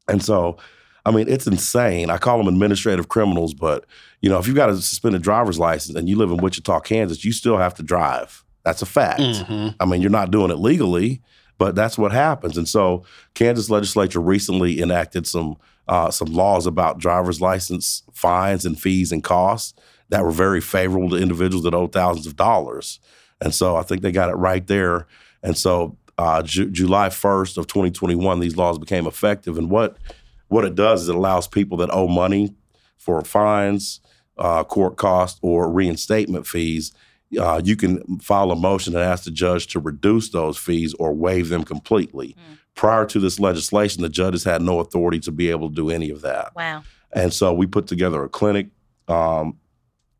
And 0.07 0.23
so, 0.23 0.57
I 1.05 1.11
mean, 1.11 1.27
it's 1.29 1.47
insane. 1.47 2.09
I 2.09 2.17
call 2.17 2.37
them 2.37 2.47
administrative 2.47 3.07
criminals, 3.07 3.53
but 3.53 3.85
you 4.21 4.29
know, 4.29 4.39
if 4.39 4.47
you've 4.47 4.55
got 4.55 4.69
a 4.69 4.75
suspended 4.77 5.21
driver's 5.21 5.59
license 5.59 5.95
and 5.97 6.09
you 6.09 6.15
live 6.17 6.31
in 6.31 6.37
Wichita, 6.37 6.79
Kansas, 6.81 7.23
you 7.23 7.31
still 7.31 7.57
have 7.57 7.75
to 7.75 7.83
drive. 7.83 8.43
That's 8.65 8.81
a 8.81 8.85
fact. 8.85 9.21
Mhm. 9.21 9.75
I 9.79 9.85
mean, 9.85 10.01
you're 10.01 10.09
not 10.11 10.31
doing 10.31 10.49
it 10.51 10.57
legally, 10.57 11.21
but 11.57 11.75
that's 11.75 11.97
what 11.97 12.11
happens. 12.11 12.57
And 12.57 12.67
so, 12.67 13.03
Kansas 13.35 13.69
legislature 13.69 14.19
recently 14.19 14.81
enacted 14.81 15.27
some 15.27 15.57
uh, 15.89 16.11
some 16.11 16.27
laws 16.27 16.67
about 16.67 16.97
driver's 16.97 17.39
license 17.39 18.03
fines 18.13 18.65
and 18.65 18.77
fees 18.77 19.13
and 19.13 19.23
costs 19.23 19.73
that 20.09 20.21
were 20.21 20.31
very 20.33 20.59
favorable 20.59 21.09
to 21.11 21.15
individuals 21.15 21.63
that 21.63 21.73
owe 21.73 21.87
thousands 21.87 22.27
of 22.27 22.35
dollars. 22.35 22.99
And 23.41 23.53
so, 23.53 23.75
I 23.75 23.83
think 23.83 24.01
they 24.01 24.11
got 24.11 24.29
it 24.29 24.35
right 24.35 24.65
there. 24.65 25.07
And 25.43 25.57
so, 25.57 25.97
uh, 26.17 26.41
Ju- 26.43 26.69
July 26.69 27.09
1st 27.09 27.57
of 27.57 27.67
2021, 27.67 28.39
these 28.39 28.57
laws 28.57 28.79
became 28.79 29.05
effective. 29.07 29.57
And 29.57 29.69
what 29.69 29.97
what 30.49 30.63
it 30.63 30.75
does 30.75 31.03
is 31.03 31.09
it 31.09 31.15
allows 31.15 31.47
people 31.47 31.77
that 31.77 31.89
owe 31.91 32.07
money 32.07 32.55
for 32.97 33.21
fines, 33.21 33.99
uh, 34.37 34.63
court 34.63 34.95
costs, 34.95 35.39
or 35.41 35.69
reinstatement 35.69 36.47
fees 36.47 36.93
uh, 37.39 37.61
you 37.63 37.75
can 37.75 38.19
file 38.19 38.51
a 38.51 38.55
motion 38.55 38.95
and 38.95 39.03
ask 39.03 39.25
the 39.25 39.31
judge 39.31 39.67
to 39.67 39.79
reduce 39.79 40.29
those 40.29 40.57
fees 40.57 40.93
or 40.95 41.13
waive 41.13 41.49
them 41.49 41.63
completely. 41.63 42.35
Prior 42.75 43.05
to 43.05 43.19
this 43.19 43.39
legislation, 43.39 44.01
the 44.01 44.09
judges 44.09 44.43
had 44.43 44.61
no 44.61 44.79
authority 44.79 45.19
to 45.21 45.31
be 45.31 45.49
able 45.49 45.69
to 45.69 45.75
do 45.75 45.89
any 45.89 46.09
of 46.09 46.21
that. 46.21 46.55
wow 46.55 46.83
And 47.11 47.33
so 47.33 47.53
we 47.53 47.65
put 47.65 47.87
together 47.87 48.23
a 48.23 48.29
clinic 48.29 48.67
um, 49.07 49.57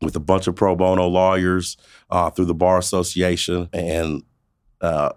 with 0.01 0.15
a 0.15 0.19
bunch 0.19 0.47
of 0.47 0.55
pro 0.55 0.75
bono 0.75 1.07
lawyers 1.07 1.77
uh, 2.09 2.29
through 2.29 2.45
the 2.45 2.53
Bar 2.53 2.77
Association 2.77 3.67
and 3.73 4.23
uh, 4.81 5.11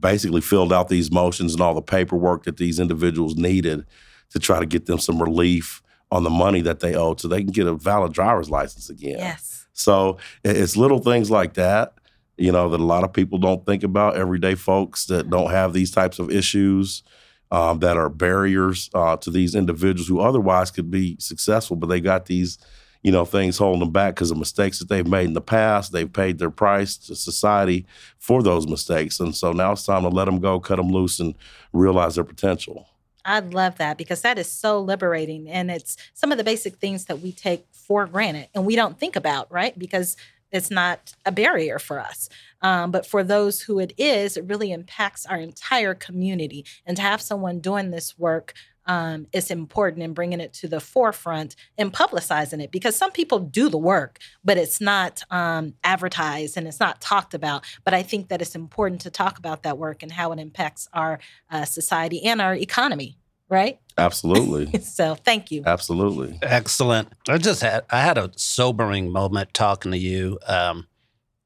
basically 0.00 0.40
filled 0.40 0.72
out 0.72 0.88
these 0.88 1.10
motions 1.10 1.52
and 1.52 1.60
all 1.60 1.74
the 1.74 1.82
paperwork 1.82 2.44
that 2.44 2.56
these 2.56 2.80
individuals 2.80 3.36
needed 3.36 3.84
to 4.30 4.38
try 4.38 4.58
to 4.58 4.66
get 4.66 4.86
them 4.86 4.98
some 4.98 5.20
relief 5.20 5.82
on 6.10 6.24
the 6.24 6.30
money 6.30 6.60
that 6.60 6.80
they 6.80 6.94
owe 6.94 7.14
so 7.16 7.28
they 7.28 7.42
can 7.42 7.52
get 7.52 7.66
a 7.66 7.74
valid 7.74 8.12
driver's 8.12 8.50
license 8.50 8.90
again. 8.90 9.18
yes 9.18 9.66
So 9.72 10.18
it's 10.44 10.76
little 10.76 10.98
things 10.98 11.30
like 11.30 11.54
that, 11.54 11.94
you 12.36 12.52
know, 12.52 12.68
that 12.68 12.80
a 12.80 12.84
lot 12.84 13.04
of 13.04 13.12
people 13.12 13.38
don't 13.38 13.64
think 13.64 13.82
about. 13.82 14.16
Everyday 14.16 14.54
folks 14.54 15.06
that 15.06 15.30
don't 15.30 15.50
have 15.50 15.72
these 15.72 15.90
types 15.90 16.18
of 16.18 16.30
issues 16.30 17.02
um, 17.50 17.80
that 17.80 17.96
are 17.96 18.08
barriers 18.08 18.90
uh, 18.94 19.16
to 19.18 19.30
these 19.30 19.54
individuals 19.54 20.08
who 20.08 20.20
otherwise 20.20 20.70
could 20.70 20.90
be 20.90 21.16
successful, 21.18 21.76
but 21.76 21.88
they 21.88 22.00
got 22.00 22.26
these, 22.26 22.58
you 23.02 23.12
know, 23.12 23.24
things 23.24 23.58
holding 23.58 23.80
them 23.80 23.90
back 23.90 24.14
because 24.14 24.30
of 24.30 24.38
mistakes 24.38 24.78
that 24.78 24.88
they've 24.88 25.06
made 25.06 25.26
in 25.26 25.34
the 25.34 25.40
past. 25.40 25.92
They've 25.92 26.12
paid 26.12 26.38
their 26.38 26.50
price 26.50 26.96
to 26.98 27.16
society 27.16 27.86
for 28.18 28.42
those 28.42 28.66
mistakes, 28.66 29.20
and 29.20 29.34
so 29.34 29.52
now 29.52 29.72
it's 29.72 29.84
time 29.84 30.02
to 30.02 30.08
let 30.08 30.26
them 30.26 30.40
go, 30.40 30.60
cut 30.60 30.76
them 30.76 30.90
loose, 30.90 31.20
and 31.20 31.34
realize 31.72 32.14
their 32.14 32.24
potential. 32.24 32.86
I 33.24 33.40
love 33.40 33.78
that 33.78 33.98
because 33.98 34.22
that 34.22 34.38
is 34.38 34.50
so 34.50 34.80
liberating. 34.80 35.48
And 35.48 35.70
it's 35.70 35.96
some 36.14 36.32
of 36.32 36.38
the 36.38 36.44
basic 36.44 36.76
things 36.76 37.04
that 37.06 37.20
we 37.20 37.32
take 37.32 37.64
for 37.70 38.06
granted 38.06 38.48
and 38.54 38.66
we 38.66 38.76
don't 38.76 38.98
think 38.98 39.16
about, 39.16 39.50
right? 39.52 39.78
Because 39.78 40.16
it's 40.50 40.70
not 40.70 41.14
a 41.24 41.32
barrier 41.32 41.78
for 41.78 41.98
us. 41.98 42.28
Um, 42.60 42.90
but 42.90 43.06
for 43.06 43.24
those 43.24 43.62
who 43.62 43.78
it 43.78 43.92
is, 43.96 44.36
it 44.36 44.44
really 44.44 44.70
impacts 44.70 45.24
our 45.26 45.38
entire 45.38 45.94
community. 45.94 46.66
And 46.84 46.96
to 46.96 47.02
have 47.02 47.22
someone 47.22 47.60
doing 47.60 47.90
this 47.90 48.18
work 48.18 48.52
um, 48.86 49.26
is 49.32 49.50
important 49.50 50.02
in 50.02 50.12
bringing 50.12 50.40
it 50.40 50.52
to 50.54 50.68
the 50.68 50.80
forefront 50.80 51.56
and 51.78 51.92
publicizing 51.92 52.62
it 52.62 52.70
because 52.70 52.96
some 52.96 53.10
people 53.10 53.38
do 53.38 53.68
the 53.68 53.78
work, 53.78 54.18
but 54.44 54.58
it's 54.58 54.80
not 54.80 55.22
um, 55.30 55.74
advertised 55.84 56.56
and 56.56 56.66
it's 56.66 56.80
not 56.80 57.00
talked 57.00 57.34
about. 57.34 57.64
But 57.84 57.94
I 57.94 58.02
think 58.02 58.28
that 58.28 58.42
it's 58.42 58.54
important 58.54 59.00
to 59.02 59.10
talk 59.10 59.38
about 59.38 59.62
that 59.62 59.78
work 59.78 60.02
and 60.02 60.12
how 60.12 60.32
it 60.32 60.38
impacts 60.38 60.88
our 60.92 61.18
uh, 61.50 61.64
society 61.64 62.24
and 62.24 62.40
our 62.40 62.54
economy, 62.54 63.18
right? 63.48 63.78
Absolutely. 63.98 64.80
so 64.82 65.14
thank 65.14 65.50
you. 65.50 65.62
Absolutely. 65.66 66.38
Excellent. 66.42 67.08
I 67.28 67.38
just 67.38 67.62
had 67.62 67.84
I 67.90 68.00
had 68.00 68.18
a 68.18 68.30
sobering 68.36 69.10
moment 69.10 69.54
talking 69.54 69.92
to 69.92 69.98
you. 69.98 70.38
Um, 70.46 70.86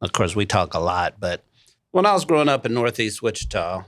of 0.00 0.12
course, 0.12 0.36
we 0.36 0.46
talk 0.46 0.74
a 0.74 0.78
lot, 0.78 1.14
but 1.18 1.42
when 1.90 2.06
I 2.06 2.12
was 2.12 2.24
growing 2.24 2.48
up 2.48 2.66
in 2.66 2.74
Northeast 2.74 3.22
Wichita, 3.22 3.84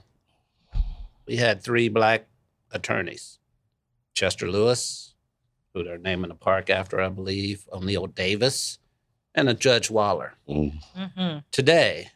we 1.27 1.37
had 1.37 1.61
three 1.61 1.89
black 1.89 2.27
attorneys: 2.71 3.38
Chester 4.19 4.51
Lewis, 4.51 5.15
who 5.73 5.81
they're 5.81 5.97
naming 5.97 6.29
a 6.29 6.35
park 6.35 6.69
after, 6.69 6.99
I 6.99 7.07
believe, 7.07 7.65
O'Neill 7.71 8.05
Davis, 8.07 8.77
and 9.33 9.47
a 9.47 9.53
Judge 9.53 9.89
Waller. 9.89 10.33
Mm. 10.45 10.73
hmm 10.93 11.37
Today, 11.51 12.09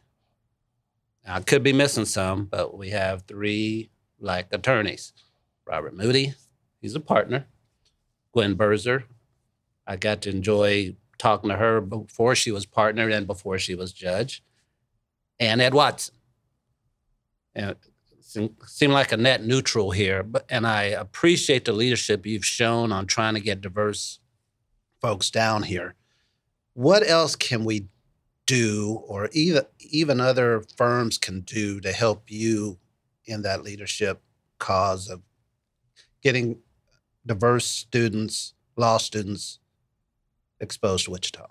I 1.26 1.40
could 1.40 1.62
be 1.62 1.72
missing 1.72 2.04
some, 2.04 2.44
but 2.44 2.76
we 2.76 2.90
have 2.90 3.22
three 3.22 3.88
black 4.20 4.48
attorneys. 4.52 5.14
Robert 5.66 5.96
Moody, 5.96 6.34
he's 6.82 6.94
a 6.94 7.00
partner. 7.00 7.46
Gwynne 8.32 8.54
Birzer, 8.54 9.04
I 9.86 9.96
got 9.96 10.20
to 10.22 10.30
enjoy 10.30 10.96
talking 11.16 11.48
to 11.48 11.56
her 11.56 11.80
before 11.80 12.34
she 12.34 12.52
was 12.52 12.66
partner 12.66 13.08
and 13.08 13.26
before 13.26 13.58
she 13.58 13.74
was 13.74 13.94
judge. 13.94 14.44
And 15.40 15.62
Ed 15.62 15.72
Watson. 15.72 16.16
And 17.54 17.76
it 18.34 18.52
seem- 18.66 18.90
like 18.90 19.12
a 19.12 19.16
net 19.16 19.44
neutral 19.44 19.90
here, 19.90 20.22
but 20.22 20.44
and 20.48 20.66
I 20.66 20.84
appreciate 20.84 21.64
the 21.64 21.72
leadership 21.72 22.26
you've 22.26 22.44
shown 22.44 22.92
on 22.92 23.06
trying 23.06 23.34
to 23.34 23.40
get 23.40 23.60
diverse 23.60 24.20
folks 25.00 25.30
down 25.30 25.64
here. 25.64 25.94
What 26.72 27.06
else 27.08 27.36
can 27.36 27.64
we 27.64 27.86
do, 28.46 29.02
or 29.06 29.28
even 29.32 29.64
even 29.78 30.20
other 30.20 30.62
firms 30.76 31.18
can 31.18 31.40
do 31.40 31.80
to 31.80 31.92
help 31.92 32.30
you 32.30 32.78
in 33.26 33.42
that 33.42 33.62
leadership 33.62 34.22
cause 34.58 35.08
of 35.08 35.22
getting 36.22 36.58
diverse 37.26 37.66
students, 37.66 38.54
law 38.76 38.98
students, 38.98 39.58
exposed 40.60 41.04
to 41.04 41.10
Wichita? 41.10 41.46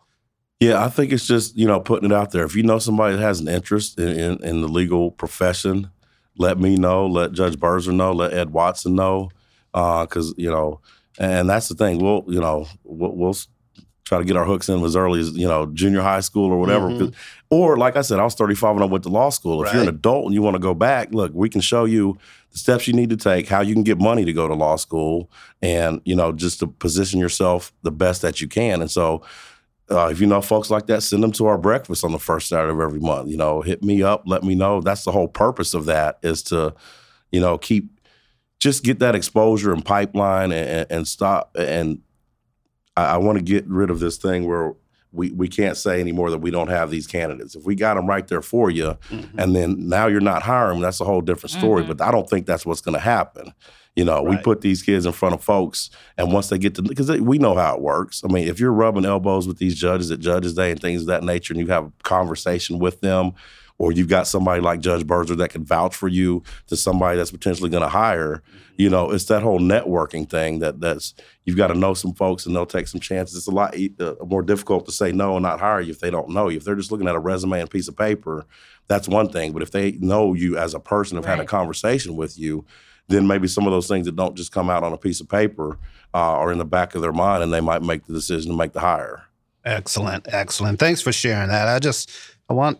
Yeah, 0.59 0.83
I 0.83 0.89
think 0.89 1.11
it's 1.11 1.27
just 1.27 1.57
you 1.57 1.67
know 1.67 1.79
putting 1.79 2.11
it 2.11 2.15
out 2.15 2.31
there. 2.31 2.45
If 2.45 2.55
you 2.55 2.63
know 2.63 2.79
somebody 2.79 3.15
that 3.15 3.21
has 3.21 3.39
an 3.39 3.47
interest 3.47 3.99
in, 3.99 4.07
in, 4.07 4.43
in 4.43 4.61
the 4.61 4.67
legal 4.67 5.11
profession, 5.11 5.89
let 6.37 6.59
me 6.59 6.75
know. 6.75 7.05
Let 7.07 7.31
Judge 7.31 7.55
Birzer 7.55 7.93
know. 7.93 8.11
Let 8.11 8.33
Ed 8.33 8.51
Watson 8.51 8.95
know. 8.95 9.29
Because 9.73 10.33
you 10.37 10.51
know, 10.51 10.81
and 11.17 11.49
that's 11.49 11.67
the 11.67 11.75
thing. 11.75 11.99
We'll 11.99 12.23
you 12.27 12.39
know 12.39 12.67
we'll, 12.83 13.15
we'll 13.15 13.35
try 14.05 14.19
to 14.19 14.25
get 14.25 14.35
our 14.35 14.45
hooks 14.45 14.67
in 14.69 14.83
as 14.83 14.95
early 14.95 15.19
as 15.21 15.31
you 15.31 15.47
know 15.47 15.65
junior 15.67 16.01
high 16.01 16.19
school 16.19 16.51
or 16.51 16.59
whatever. 16.59 16.89
Mhm. 16.89 16.99
'Cause- 16.99 17.11
Or 17.49 17.77
like 17.77 17.95
I 17.95 18.01
said, 18.01 18.19
I 18.19 18.23
was 18.23 18.33
35 18.35 18.73
when 18.75 18.83
I 18.83 18.87
went 18.87 19.03
to 19.03 19.09
law 19.09 19.29
school. 19.29 19.63
If 19.63 19.73
you're 19.73 19.83
an 19.83 19.89
adult 19.89 20.25
and 20.25 20.33
you 20.33 20.41
want 20.41 20.55
to 20.55 20.59
go 20.59 20.73
back, 20.73 21.13
look, 21.13 21.31
we 21.35 21.49
can 21.49 21.61
show 21.61 21.85
you 21.85 22.17
the 22.51 22.57
steps 22.57 22.87
you 22.87 22.93
need 22.93 23.09
to 23.11 23.17
take, 23.17 23.47
how 23.47 23.61
you 23.61 23.73
can 23.73 23.83
get 23.83 23.99
money 23.99 24.25
to 24.25 24.33
go 24.33 24.47
to 24.47 24.53
law 24.55 24.75
school, 24.75 25.29
and 25.61 26.01
you 26.05 26.15
know 26.15 26.31
just 26.31 26.59
to 26.59 26.67
position 26.67 27.19
yourself 27.19 27.71
the 27.83 27.91
best 27.91 28.21
that 28.23 28.41
you 28.41 28.47
can. 28.47 28.81
And 28.81 28.91
so 28.91 29.21
uh, 29.93 30.09
if 30.11 30.19
you 30.19 30.27
know 30.27 30.41
folks 30.41 30.69
like 30.69 30.87
that, 30.87 31.03
send 31.03 31.23
them 31.23 31.31
to 31.33 31.45
our 31.45 31.57
breakfast 31.57 32.03
on 32.03 32.11
the 32.11 32.19
first 32.19 32.49
Saturday 32.49 32.73
of 32.73 32.79
every 32.79 32.99
month. 32.99 33.29
You 33.29 33.37
know, 33.37 33.61
hit 33.61 33.83
me 33.83 34.03
up, 34.03 34.23
let 34.25 34.43
me 34.43 34.55
know. 34.55 34.81
That's 34.81 35.03
the 35.03 35.11
whole 35.11 35.27
purpose 35.27 35.73
of 35.73 35.85
that 35.85 36.19
is 36.23 36.43
to, 36.43 36.73
you 37.31 37.39
know, 37.39 37.57
keep 37.57 37.89
just 38.59 38.83
get 38.83 38.99
that 38.99 39.13
exposure 39.13 39.73
and 39.73 39.83
pipeline 39.83 40.53
and, 40.53 40.87
and, 40.89 41.05
stop. 41.05 41.53
And 41.59 42.01
I, 42.95 43.05
I 43.05 43.17
want 43.17 43.37
to 43.37 43.43
get 43.43 43.67
rid 43.67 43.89
of 43.89 43.99
this 43.99 44.17
thing 44.17 44.47
where 44.47 44.73
we 45.13 45.31
we 45.31 45.47
can't 45.47 45.77
say 45.77 46.01
anymore 46.01 46.29
that 46.31 46.39
we 46.39 46.51
don't 46.51 46.69
have 46.69 46.89
these 46.91 47.07
candidates. 47.07 47.55
If 47.55 47.65
we 47.65 47.75
got 47.75 47.93
them 47.93 48.07
right 48.07 48.27
there 48.27 48.41
for 48.41 48.69
you, 48.69 48.97
and 49.37 49.55
then 49.55 49.87
now 49.87 50.07
you're 50.07 50.19
not 50.19 50.41
hiring, 50.43 50.81
that's 50.81 50.99
a 50.99 51.05
whole 51.05 51.21
different 51.21 51.51
story. 51.51 51.83
Mhm. 51.83 51.87
But 51.87 52.01
I 52.01 52.11
don't 52.11 52.29
think 52.29 52.45
that's 52.45 52.65
what's 52.65 52.81
going 52.81 52.95
to 52.95 52.99
happen. 52.99 53.53
You 53.95 54.03
know, 54.05 54.23
we 54.23 54.37
put 54.37 54.61
these 54.61 54.81
kids 54.81 55.05
in 55.05 55.11
front 55.11 55.35
of 55.35 55.43
folks, 55.43 55.91
and 56.17 56.33
once 56.33 56.49
they 56.49 56.57
get 56.57 56.73
to, 56.75 56.81
because 56.81 57.11
we 57.21 57.37
know 57.37 57.53
how 57.53 57.75
it 57.75 57.81
works. 57.81 58.23
I 58.27 58.33
mean, 58.33 58.47
if 58.47 58.59
you're 58.59 58.73
rubbing 58.73 59.05
elbows 59.05 59.47
with 59.47 59.59
these 59.59 59.75
judges 59.75 60.09
at 60.09 60.19
Judges 60.19 60.55
Day 60.55 60.71
and 60.71 60.79
things 60.81 61.01
of 61.01 61.07
that 61.07 61.23
nature, 61.23 61.53
and 61.53 61.61
you 61.61 61.67
have 61.67 61.85
a 61.85 61.91
conversation 62.01 62.79
with 62.79 63.01
them, 63.01 63.33
or 63.77 63.91
you've 63.91 64.07
got 64.07 64.27
somebody 64.27 64.61
like 64.61 64.79
Judge 64.79 65.05
Birzer 65.05 65.37
that 65.37 65.49
can 65.49 65.65
vouch 65.65 65.95
for 65.95 66.07
you 66.07 66.43
to 66.67 66.75
somebody 66.75 67.17
that's 67.17 67.31
potentially 67.31 67.69
going 67.69 67.83
to 67.83 67.89
hire, 67.89 68.43
you 68.77 68.89
know, 68.89 69.11
it's 69.11 69.25
that 69.25 69.43
whole 69.43 69.59
networking 69.59 70.29
thing 70.29 70.59
that 70.59 70.79
that's 70.79 71.13
you've 71.45 71.57
got 71.57 71.67
to 71.67 71.75
know 71.75 71.93
some 71.93 72.13
folks 72.13 72.45
and 72.45 72.55
they'll 72.55 72.65
take 72.65 72.87
some 72.87 73.01
chances. 73.01 73.35
It's 73.35 73.47
a 73.47 73.51
lot 73.51 73.75
e- 73.75 73.93
uh, 73.99 74.13
more 74.25 74.41
difficult 74.41 74.85
to 74.85 74.91
say 74.91 75.11
no 75.11 75.35
and 75.35 75.43
not 75.43 75.59
hire 75.59 75.81
you 75.81 75.91
if 75.91 75.99
they 75.99 76.09
don't 76.11 76.29
know 76.29 76.49
you. 76.49 76.57
If 76.57 76.63
they're 76.63 76.75
just 76.75 76.91
looking 76.91 77.07
at 77.07 77.15
a 77.15 77.19
resume 77.19 77.59
and 77.59 77.67
a 77.67 77.71
piece 77.71 77.87
of 77.87 77.97
paper, 77.97 78.45
that's 78.87 79.07
one 79.07 79.29
thing. 79.29 79.51
But 79.51 79.63
if 79.63 79.71
they 79.71 79.93
know 79.93 80.33
you 80.33 80.57
as 80.57 80.73
a 80.73 80.79
person, 80.79 81.17
have 81.17 81.25
had 81.25 81.39
a 81.39 81.45
conversation 81.45 82.15
with 82.15 82.37
you, 82.37 82.65
then 83.07 83.27
maybe 83.27 83.47
some 83.47 83.65
of 83.65 83.71
those 83.71 83.87
things 83.87 84.05
that 84.05 84.15
don't 84.15 84.35
just 84.35 84.51
come 84.51 84.69
out 84.69 84.83
on 84.83 84.93
a 84.93 84.97
piece 84.97 85.19
of 85.19 85.29
paper 85.29 85.77
uh, 86.13 86.17
are 86.17 86.51
in 86.51 86.57
the 86.57 86.65
back 86.65 86.95
of 86.95 87.01
their 87.01 87.11
mind, 87.11 87.43
and 87.43 87.51
they 87.51 87.61
might 87.61 87.81
make 87.81 88.05
the 88.05 88.13
decision 88.13 88.51
to 88.51 88.57
make 88.57 88.73
the 88.73 88.79
hire. 88.79 89.23
Excellent, 89.65 90.27
excellent. 90.29 90.79
Thanks 90.79 91.01
for 91.01 91.11
sharing 91.11 91.49
that. 91.49 91.67
I 91.67 91.79
just 91.79 92.11
I 92.49 92.53
want 92.53 92.79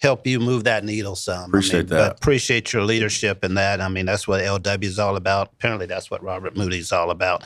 help 0.00 0.26
you 0.26 0.40
move 0.40 0.64
that 0.64 0.84
needle 0.84 1.16
some. 1.16 1.42
I 1.42 1.46
Appreciate 1.46 1.78
mean, 1.78 1.86
but 1.88 1.96
that. 1.96 2.12
Appreciate 2.16 2.72
your 2.72 2.82
leadership 2.82 3.44
in 3.44 3.54
that. 3.54 3.80
I 3.80 3.88
mean, 3.88 4.06
that's 4.06 4.28
what 4.28 4.42
LW 4.42 4.84
is 4.84 4.98
all 4.98 5.16
about. 5.16 5.52
Apparently, 5.54 5.86
that's 5.86 6.10
what 6.10 6.22
Robert 6.22 6.56
Moody's 6.56 6.92
all 6.92 7.10
about. 7.10 7.44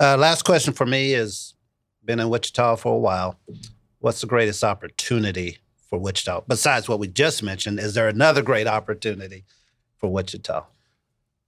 Uh, 0.00 0.16
last 0.16 0.42
question 0.42 0.72
for 0.72 0.86
me 0.86 1.14
is: 1.14 1.54
been 2.04 2.20
in 2.20 2.28
Wichita 2.28 2.76
for 2.76 2.94
a 2.94 2.98
while. 2.98 3.38
What's 3.98 4.20
the 4.20 4.26
greatest 4.26 4.62
opportunity 4.62 5.58
for 5.88 5.98
Wichita 5.98 6.42
besides 6.46 6.88
what 6.88 6.98
we 6.98 7.08
just 7.08 7.42
mentioned? 7.42 7.78
Is 7.80 7.94
there 7.94 8.08
another 8.08 8.42
great 8.42 8.66
opportunity 8.66 9.44
for 9.96 10.10
Wichita? 10.10 10.64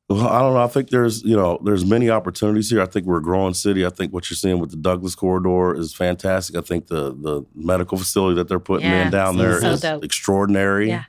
Well, 0.08 0.28
I 0.28 0.38
don't 0.38 0.54
know. 0.54 0.62
I 0.62 0.68
think 0.68 0.90
there's, 0.90 1.24
you 1.24 1.36
know, 1.36 1.58
there's 1.64 1.84
many 1.84 2.10
opportunities 2.10 2.70
here. 2.70 2.80
I 2.80 2.86
think 2.86 3.06
we're 3.06 3.18
a 3.18 3.22
growing 3.22 3.54
city. 3.54 3.84
I 3.84 3.90
think 3.90 4.12
what 4.12 4.30
you're 4.30 4.36
seeing 4.36 4.60
with 4.60 4.70
the 4.70 4.76
Douglas 4.76 5.16
corridor 5.16 5.74
is 5.74 5.92
fantastic. 5.94 6.54
I 6.56 6.60
think 6.60 6.86
the 6.86 7.10
the 7.12 7.44
medical 7.56 7.98
facility 7.98 8.36
that 8.36 8.46
they're 8.46 8.60
putting 8.60 8.88
Yeah, 8.88 9.06
in 9.06 9.10
down 9.10 9.36
there 9.36 9.60
so 9.60 9.70
is 9.70 9.80
dope. 9.80 10.04
extraordinary. 10.04 10.88
Yeah. 10.90 11.04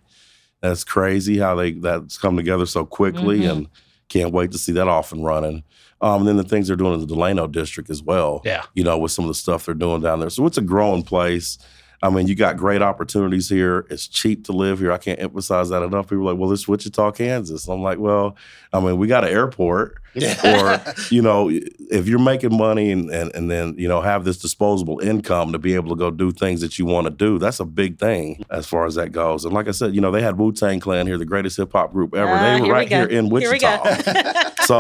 That's 0.62 0.84
crazy 0.84 1.38
how 1.38 1.54
they 1.54 1.74
that's 1.74 2.18
come 2.18 2.36
together 2.38 2.66
so 2.66 2.86
quickly, 2.86 3.42
Mhm. 3.42 3.52
and 3.52 3.68
can't 4.10 4.34
wait 4.34 4.52
to 4.54 4.58
see 4.58 4.72
that 4.72 4.88
off 4.88 5.12
and 5.12 5.24
running. 5.24 5.64
Um, 6.02 6.22
and 6.22 6.28
then 6.28 6.38
the 6.38 6.44
things 6.44 6.68
they're 6.68 6.76
doing 6.76 6.94
in 6.96 7.00
the 7.02 7.06
Delano 7.06 7.46
district 7.46 7.92
as 7.92 8.02
well. 8.02 8.42
Yeah. 8.46 8.64
you 8.74 8.84
know, 8.84 8.98
with 8.98 9.12
some 9.12 9.26
of 9.26 9.30
the 9.30 9.36
stuff 9.36 9.66
they're 9.66 9.76
doing 9.76 10.02
down 10.02 10.20
there. 10.22 10.30
So 10.32 10.46
it's 10.48 10.58
a 10.58 10.62
growing 10.62 11.04
place. 11.04 11.60
I 12.02 12.10
mean, 12.10 12.28
you 12.28 12.36
got 12.36 12.58
great 12.58 12.82
opportunities 12.82 13.50
here. 13.50 13.88
It's 13.90 14.08
cheap 14.08 14.46
to 14.46 14.52
live 14.52 14.80
here. 14.80 14.92
I 14.92 14.98
can't 14.98 15.20
emphasize 15.20 15.70
that 15.70 15.82
enough. 15.82 16.10
People 16.10 16.28
are 16.30 16.34
like, 16.34 16.40
well, 16.40 16.52
it's 16.52 16.68
Wichita, 16.68 17.12
Kansas. 17.12 17.68
I'm 17.68 17.82
like, 17.82 17.98
well, 17.98 18.36
I 18.72 18.80
mean, 18.80 18.98
we 18.98 19.08
got 19.08 19.24
an 19.24 19.32
airport. 19.32 20.00
or, 20.44 20.82
you 21.10 21.22
know, 21.22 21.50
if 21.50 22.08
you're 22.08 22.20
making 22.20 22.56
money 22.58 22.92
and, 22.92 23.10
and, 23.10 23.34
and 23.36 23.50
then, 23.50 23.76
you 23.78 23.88
know, 23.88 24.02
have 24.02 24.24
this 24.26 24.38
disposable 24.38 25.00
income 25.00 25.52
to 25.52 25.60
be 25.60 25.76
able 25.76 25.90
to 25.90 25.96
go 25.96 26.12
do 26.12 26.32
things 26.32 26.62
that 26.62 26.78
you 26.80 26.86
want 26.86 27.06
to 27.06 27.12
do, 27.12 27.38
that's 27.40 27.60
a 27.60 27.66
big 27.66 27.98
thing 28.00 28.44
as 28.50 28.66
far 28.68 28.86
as 28.86 28.96
that 28.96 29.12
goes. 29.12 29.46
And 29.46 29.54
like 29.54 29.68
I 29.68 29.72
said, 29.72 29.94
you 29.96 30.02
know, 30.02 30.12
they 30.12 30.22
had 30.22 30.38
Wu 30.38 30.52
Tang 30.52 30.80
Clan 30.80 31.08
here, 31.08 31.18
the 31.18 31.26
greatest 31.26 31.58
hip 31.58 31.72
hop 31.72 31.92
group 31.94 32.14
ever. 32.16 32.32
Ah, 32.32 32.42
they 32.44 32.60
were 32.60 32.66
here 32.66 32.74
right 32.74 32.90
go. 32.90 32.98
here 33.08 33.08
in 33.20 33.26
Here 33.26 33.34
we. 33.34 33.40
Wichita. 33.52 34.52
so 34.66 34.80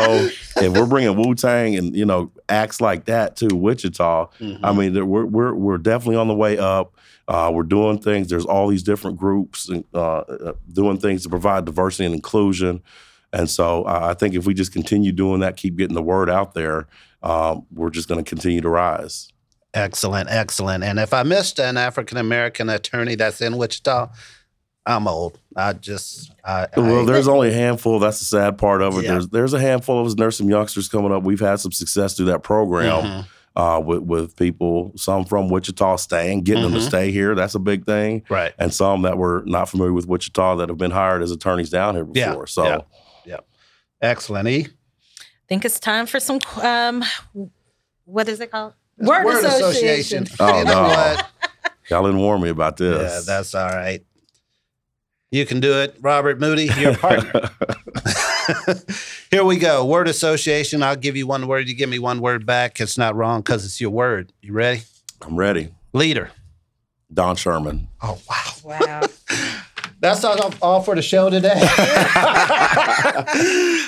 if 0.57 0.73
we're 0.73 0.85
bringing 0.85 1.15
Wu 1.15 1.35
Tang 1.35 1.75
and, 1.75 1.95
you 1.95 2.05
know, 2.05 2.31
acts 2.49 2.81
like 2.81 3.05
that 3.05 3.35
to 3.37 3.55
Wichita, 3.55 4.27
Mhm. 4.39 4.59
I 4.63 4.73
mean, 4.73 5.07
we're 5.07 5.25
we're 5.25 5.53
we're 5.53 5.77
definitely 5.77 6.15
on 6.17 6.27
the 6.27 6.33
way 6.35 6.57
up. 6.57 6.93
Uh, 7.27 7.51
we're 7.53 7.63
doing 7.63 7.99
things. 7.99 8.27
There's 8.29 8.45
all 8.45 8.67
these 8.69 8.83
different 8.83 9.17
groups 9.17 9.67
and, 9.67 9.83
uh, 9.93 10.19
uh, 10.19 10.53
doing 10.71 10.97
things 10.97 11.23
to 11.23 11.29
provide 11.29 11.65
diversity 11.65 12.05
and 12.05 12.15
inclusion. 12.15 12.81
And 13.37 13.49
so 13.49 13.83
uh, 13.83 13.99
I 14.09 14.13
think 14.13 14.33
if 14.35 14.45
we 14.47 14.53
just 14.53 14.73
continue 14.73 15.11
doing 15.11 15.41
that, 15.41 15.57
keep 15.57 15.75
getting 15.77 15.95
the 15.95 16.01
word 16.01 16.29
out 16.29 16.53
there, 16.53 16.87
um, 17.23 17.65
we're 17.73 17.89
just 17.91 18.07
going 18.07 18.23
to 18.23 18.27
continue 18.27 18.61
to 18.61 18.69
rise. 18.69 19.29
Excellent, 19.73 20.29
excellent. 20.29 20.83
And 20.83 20.97
if 20.97 21.13
I 21.13 21.23
missed 21.23 21.59
an 21.59 21.77
African 21.77 22.17
American 22.17 22.69
attorney 22.69 23.15
that's 23.15 23.41
in 23.41 23.57
Wichita, 23.57 24.09
I'm 24.85 25.07
old. 25.07 25.37
I 25.55 25.73
just, 25.73 26.31
I, 26.45 26.67
Well, 26.77 27.01
I- 27.01 27.05
there's 27.05 27.27
only 27.27 27.49
a 27.49 27.53
handful. 27.53 27.99
That's 27.99 28.19
the 28.19 28.25
sad 28.25 28.57
part 28.57 28.81
of 28.81 28.97
it. 28.97 29.03
Yeah. 29.03 29.11
There's 29.11 29.27
there's 29.29 29.53
a 29.53 29.59
handful 29.59 29.99
of 29.99 30.07
us. 30.07 30.15
There's 30.15 30.37
some 30.37 30.49
youngsters 30.49 30.87
coming 30.87 31.11
up. 31.11 31.23
We've 31.23 31.39
had 31.39 31.59
some 31.59 31.71
success 31.73 32.15
through 32.15 32.27
that 32.27 32.41
program. 32.43 33.03
Mhm. 33.03 33.25
Uh, 33.55 33.79
with, 33.83 34.03
with 34.03 34.35
people, 34.35 34.91
some 34.95 35.25
from 35.25 35.49
Wichita 35.49 35.95
staying, 35.95 36.41
getting 36.43 36.61
them 36.61 36.73
to 36.73 36.77
Mhm. 36.77 36.87
stay 36.87 37.09
here. 37.09 37.33
That's 37.33 37.55
a 37.55 37.59
big 37.59 37.85
thing. 37.87 38.21
right. 38.29 38.53
and 38.59 38.71
some 38.71 39.01
that 39.01 39.17
were 39.17 39.41
not 39.47 39.67
familiar 39.67 39.93
with 39.93 40.05
Wichita 40.07 40.57
that 40.57 40.69
have 40.69 40.77
been 40.77 40.91
hired 40.91 41.23
as 41.23 41.31
attorneys 41.31 41.71
down 41.71 41.95
here 41.95 42.05
before. 42.05 42.33
Yeah. 42.41 42.45
So 42.45 42.63
yeah. 42.65 42.77
Excellent. 44.01 44.47
E. 44.47 44.67
think 45.47 45.65
it's 45.65 45.79
time 45.79 46.05
for 46.05 46.19
some 46.19 46.39
um 46.61 47.03
what 48.05 48.29
is 48.29 48.39
it 48.39 48.51
called? 48.51 48.73
It's 48.97 49.07
Word 49.07 49.27
Association. 49.43 50.25
Oh, 50.39 50.59
you 50.59 50.65
know 50.65 50.83
no. 50.83 50.87
what? 50.89 51.27
y'all 51.89 52.03
didn't 52.03 52.19
warn 52.19 52.41
me 52.41 52.49
about 52.49 52.77
this. 52.77 53.11
Yeah, 53.11 53.21
that's 53.25 53.53
all 53.53 53.69
right. 53.69 54.03
You 55.29 55.45
can 55.45 55.59
do 55.59 55.81
it, 55.81 55.97
Robert 55.99 56.39
Moody, 56.39 56.69
your 56.79 56.95
partner. 56.95 57.49
Here 59.31 59.43
we 59.43 59.57
go. 59.57 59.85
Word 59.85 60.07
association. 60.07 60.81
I'll 60.81 60.95
give 60.95 61.17
you 61.17 61.27
one 61.27 61.47
word. 61.47 61.67
You 61.67 61.75
give 61.75 61.89
me 61.89 61.99
one 61.99 62.21
word 62.21 62.45
back. 62.45 62.79
It's 62.79 62.97
not 62.97 63.15
wrong 63.15 63.41
because 63.41 63.65
it's 63.65 63.81
your 63.81 63.89
word. 63.89 64.31
You 64.41 64.53
ready? 64.53 64.83
I'm 65.21 65.35
ready. 65.35 65.73
Leader. 65.91 66.31
Don 67.13 67.35
Sherman. 67.35 67.89
Oh, 68.01 68.19
wow. 68.29 68.79
Wow. 68.79 69.01
That's 69.99 70.23
all, 70.23 70.53
all 70.61 70.83
for 70.83 70.95
the 70.95 71.01
show 71.01 71.29
today. 71.29 71.49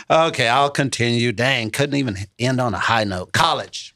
okay, 0.09 0.47
I'll 0.47 0.71
continue. 0.71 1.31
Dang, 1.31 1.69
couldn't 1.69 1.95
even 1.95 2.17
end 2.39 2.59
on 2.59 2.73
a 2.73 2.79
high 2.79 3.03
note. 3.03 3.31
College, 3.31 3.95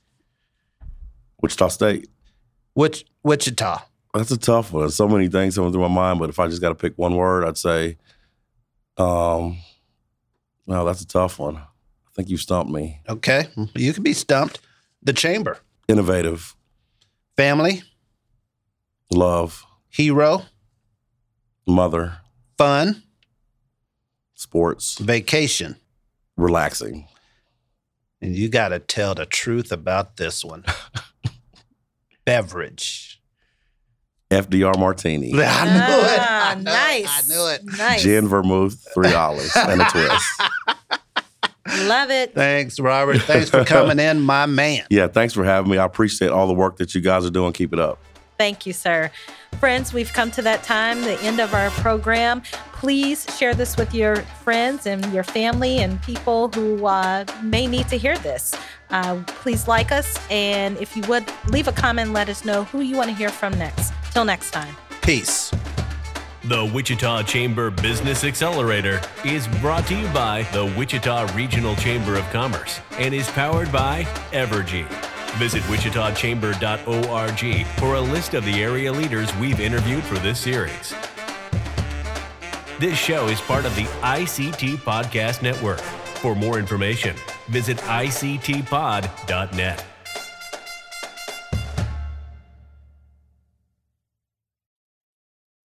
Wichita 1.41 1.69
State. 1.69 2.09
Which 2.73 3.05
Wichita. 3.23 3.79
That's 4.13 4.31
a 4.31 4.37
tough 4.37 4.71
one. 4.71 4.89
So 4.89 5.07
many 5.07 5.27
things 5.27 5.55
coming 5.55 5.71
through 5.71 5.81
my 5.81 5.87
mind, 5.87 6.19
but 6.19 6.29
if 6.29 6.39
I 6.39 6.47
just 6.47 6.61
got 6.61 6.69
to 6.69 6.75
pick 6.75 6.93
one 6.97 7.15
word, 7.15 7.45
I'd 7.45 7.57
say, 7.57 7.97
um, 8.97 9.57
no, 10.67 10.85
that's 10.85 11.01
a 11.01 11.07
tough 11.07 11.39
one. 11.39 11.57
I 11.57 12.09
think 12.15 12.29
you 12.29 12.37
stumped 12.37 12.71
me. 12.71 13.01
Okay, 13.09 13.47
you 13.75 13.91
can 13.91 14.03
be 14.03 14.13
stumped. 14.13 14.59
The 15.01 15.13
chamber, 15.13 15.57
Innovative, 15.87 16.55
family, 17.35 17.81
love, 19.11 19.65
hero, 19.89 20.43
mother, 21.67 22.17
fun, 22.57 23.03
sports, 24.33 24.97
vacation. 24.99 25.75
relaxing. 26.37 27.07
And 28.21 28.35
you 28.35 28.47
got 28.49 28.69
to 28.69 28.79
tell 28.79 29.13
the 29.15 29.25
truth 29.25 29.71
about 29.71 30.15
this 30.17 30.45
one. 30.45 30.63
Beverage. 32.25 33.21
FDR 34.31 34.79
Martini, 34.79 35.31
I 35.33 35.35
knew 35.35 35.41
it. 35.41 36.19
Ah, 36.19 36.49
I 36.51 36.55
knew 36.55 36.63
nice. 36.63 37.03
it. 37.03 37.09
I 37.09 37.27
knew 37.35 37.47
it. 37.53 37.77
Nice. 37.77 38.01
gin 38.01 38.27
vermouth, 38.27 38.83
three 38.93 39.11
dollars 39.11 39.51
and 39.55 39.79
a 39.81 39.85
twist. 39.85 40.25
Love 41.87 42.09
it. 42.09 42.33
Thanks, 42.33 42.79
Robert. 42.79 43.19
Thanks 43.21 43.51
for 43.51 43.63
coming 43.63 43.99
in, 43.99 44.21
my 44.21 44.47
man. 44.47 44.85
Yeah, 44.89 45.07
thanks 45.07 45.33
for 45.35 45.43
having 45.43 45.69
me. 45.71 45.77
I 45.77 45.85
appreciate 45.85 46.31
all 46.31 46.47
the 46.47 46.53
work 46.53 46.77
that 46.77 46.95
you 46.95 47.01
guys 47.01 47.25
are 47.25 47.29
doing. 47.29 47.53
Keep 47.53 47.73
it 47.73 47.79
up. 47.79 47.99
Thank 48.43 48.65
you, 48.65 48.73
sir. 48.73 49.09
Friends, 49.61 49.93
we've 49.93 50.11
come 50.11 50.29
to 50.31 50.41
that 50.41 50.63
time, 50.63 50.99
the 50.99 51.17
end 51.21 51.39
of 51.39 51.53
our 51.53 51.69
program. 51.69 52.41
Please 52.73 53.25
share 53.37 53.53
this 53.53 53.77
with 53.77 53.95
your 53.95 54.17
friends 54.43 54.85
and 54.85 55.13
your 55.13 55.23
family 55.23 55.77
and 55.77 56.01
people 56.01 56.49
who 56.49 56.85
uh, 56.85 57.23
may 57.41 57.67
need 57.67 57.87
to 57.87 57.97
hear 57.97 58.17
this. 58.17 58.53
Uh, 58.89 59.23
please 59.27 59.65
like 59.69 59.93
us, 59.93 60.19
and 60.29 60.75
if 60.79 60.97
you 60.97 61.03
would, 61.03 61.23
leave 61.47 61.69
a 61.69 61.71
comment 61.71 62.11
let 62.11 62.27
us 62.27 62.43
know 62.43 62.65
who 62.65 62.81
you 62.81 62.97
want 62.97 63.09
to 63.09 63.15
hear 63.15 63.29
from 63.29 63.57
next. 63.57 63.93
Till 64.11 64.25
next 64.25 64.51
time. 64.51 64.75
Peace. 65.01 65.49
The 66.43 66.69
Wichita 66.73 67.23
Chamber 67.23 67.71
Business 67.71 68.25
Accelerator 68.25 68.99
is 69.23 69.47
brought 69.61 69.87
to 69.87 69.95
you 69.95 70.05
by 70.09 70.43
the 70.51 70.65
Wichita 70.77 71.33
Regional 71.33 71.77
Chamber 71.77 72.17
of 72.17 72.25
Commerce 72.31 72.81
and 72.97 73.13
is 73.13 73.29
powered 73.29 73.71
by 73.71 74.03
Evergy. 74.33 75.12
Visit 75.37 75.63
wichitachamber.org 75.63 77.65
for 77.79 77.95
a 77.95 78.01
list 78.01 78.35
of 78.35 78.45
the 78.45 78.61
area 78.61 78.91
leaders 78.91 79.35
we've 79.37 79.59
interviewed 79.59 80.03
for 80.03 80.19
this 80.19 80.39
series. 80.39 80.93
This 82.79 82.97
show 82.97 83.27
is 83.27 83.41
part 83.41 83.65
of 83.65 83.75
the 83.75 83.85
ICT 84.01 84.77
Podcast 84.77 85.41
Network. 85.41 85.79
For 85.79 86.35
more 86.35 86.59
information, 86.59 87.15
visit 87.47 87.77
ictpod.net. 87.77 89.85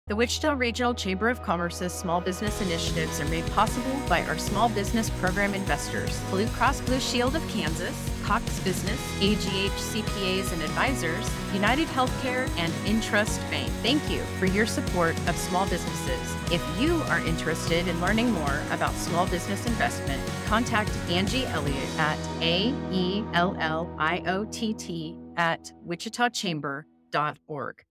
The 0.08 0.16
Wichita 0.16 0.54
Regional 0.54 0.96
Chamber 0.96 1.30
of 1.30 1.44
Commerce's 1.44 1.94
small 1.94 2.20
business 2.20 2.62
initiatives 2.62 3.22
are 3.22 3.26
made 3.26 3.46
possible 3.52 3.96
by 4.10 4.24
our 4.24 4.40
small 4.40 4.68
business 4.70 5.12
program 5.12 5.54
investors, 5.54 6.20
Blue 6.32 6.48
Cross 6.48 6.82
Blue 6.82 7.00
Shield 7.00 7.36
of 7.36 7.48
Kansas, 7.48 8.19
Cox 8.30 8.60
Business, 8.60 9.02
AGH 9.24 9.72
CPAs 9.72 10.54
and 10.54 10.62
Advisors, 10.62 11.28
United 11.52 11.88
Healthcare, 11.88 12.48
and 12.60 12.72
Intrust 12.86 13.40
Bank. 13.50 13.72
Thank 13.82 14.08
you 14.08 14.22
for 14.38 14.46
your 14.46 14.68
support 14.68 15.18
of 15.28 15.36
small 15.36 15.68
businesses. 15.68 16.36
If 16.52 16.64
you 16.80 17.02
are 17.08 17.22
interested 17.22 17.88
in 17.88 18.00
learning 18.00 18.32
more 18.32 18.62
about 18.70 18.94
small 18.94 19.26
business 19.26 19.66
investment, 19.66 20.22
contact 20.46 20.92
Angie 21.10 21.48
Elliott 21.48 21.90
at 21.98 22.20
A 22.40 22.72
E 22.92 23.24
L 23.34 23.56
L 23.58 23.92
I 23.98 24.22
O 24.28 24.46
T 24.46 24.76
T 24.76 25.18
at 25.36 25.74
wichitachamber.org. 25.88 27.89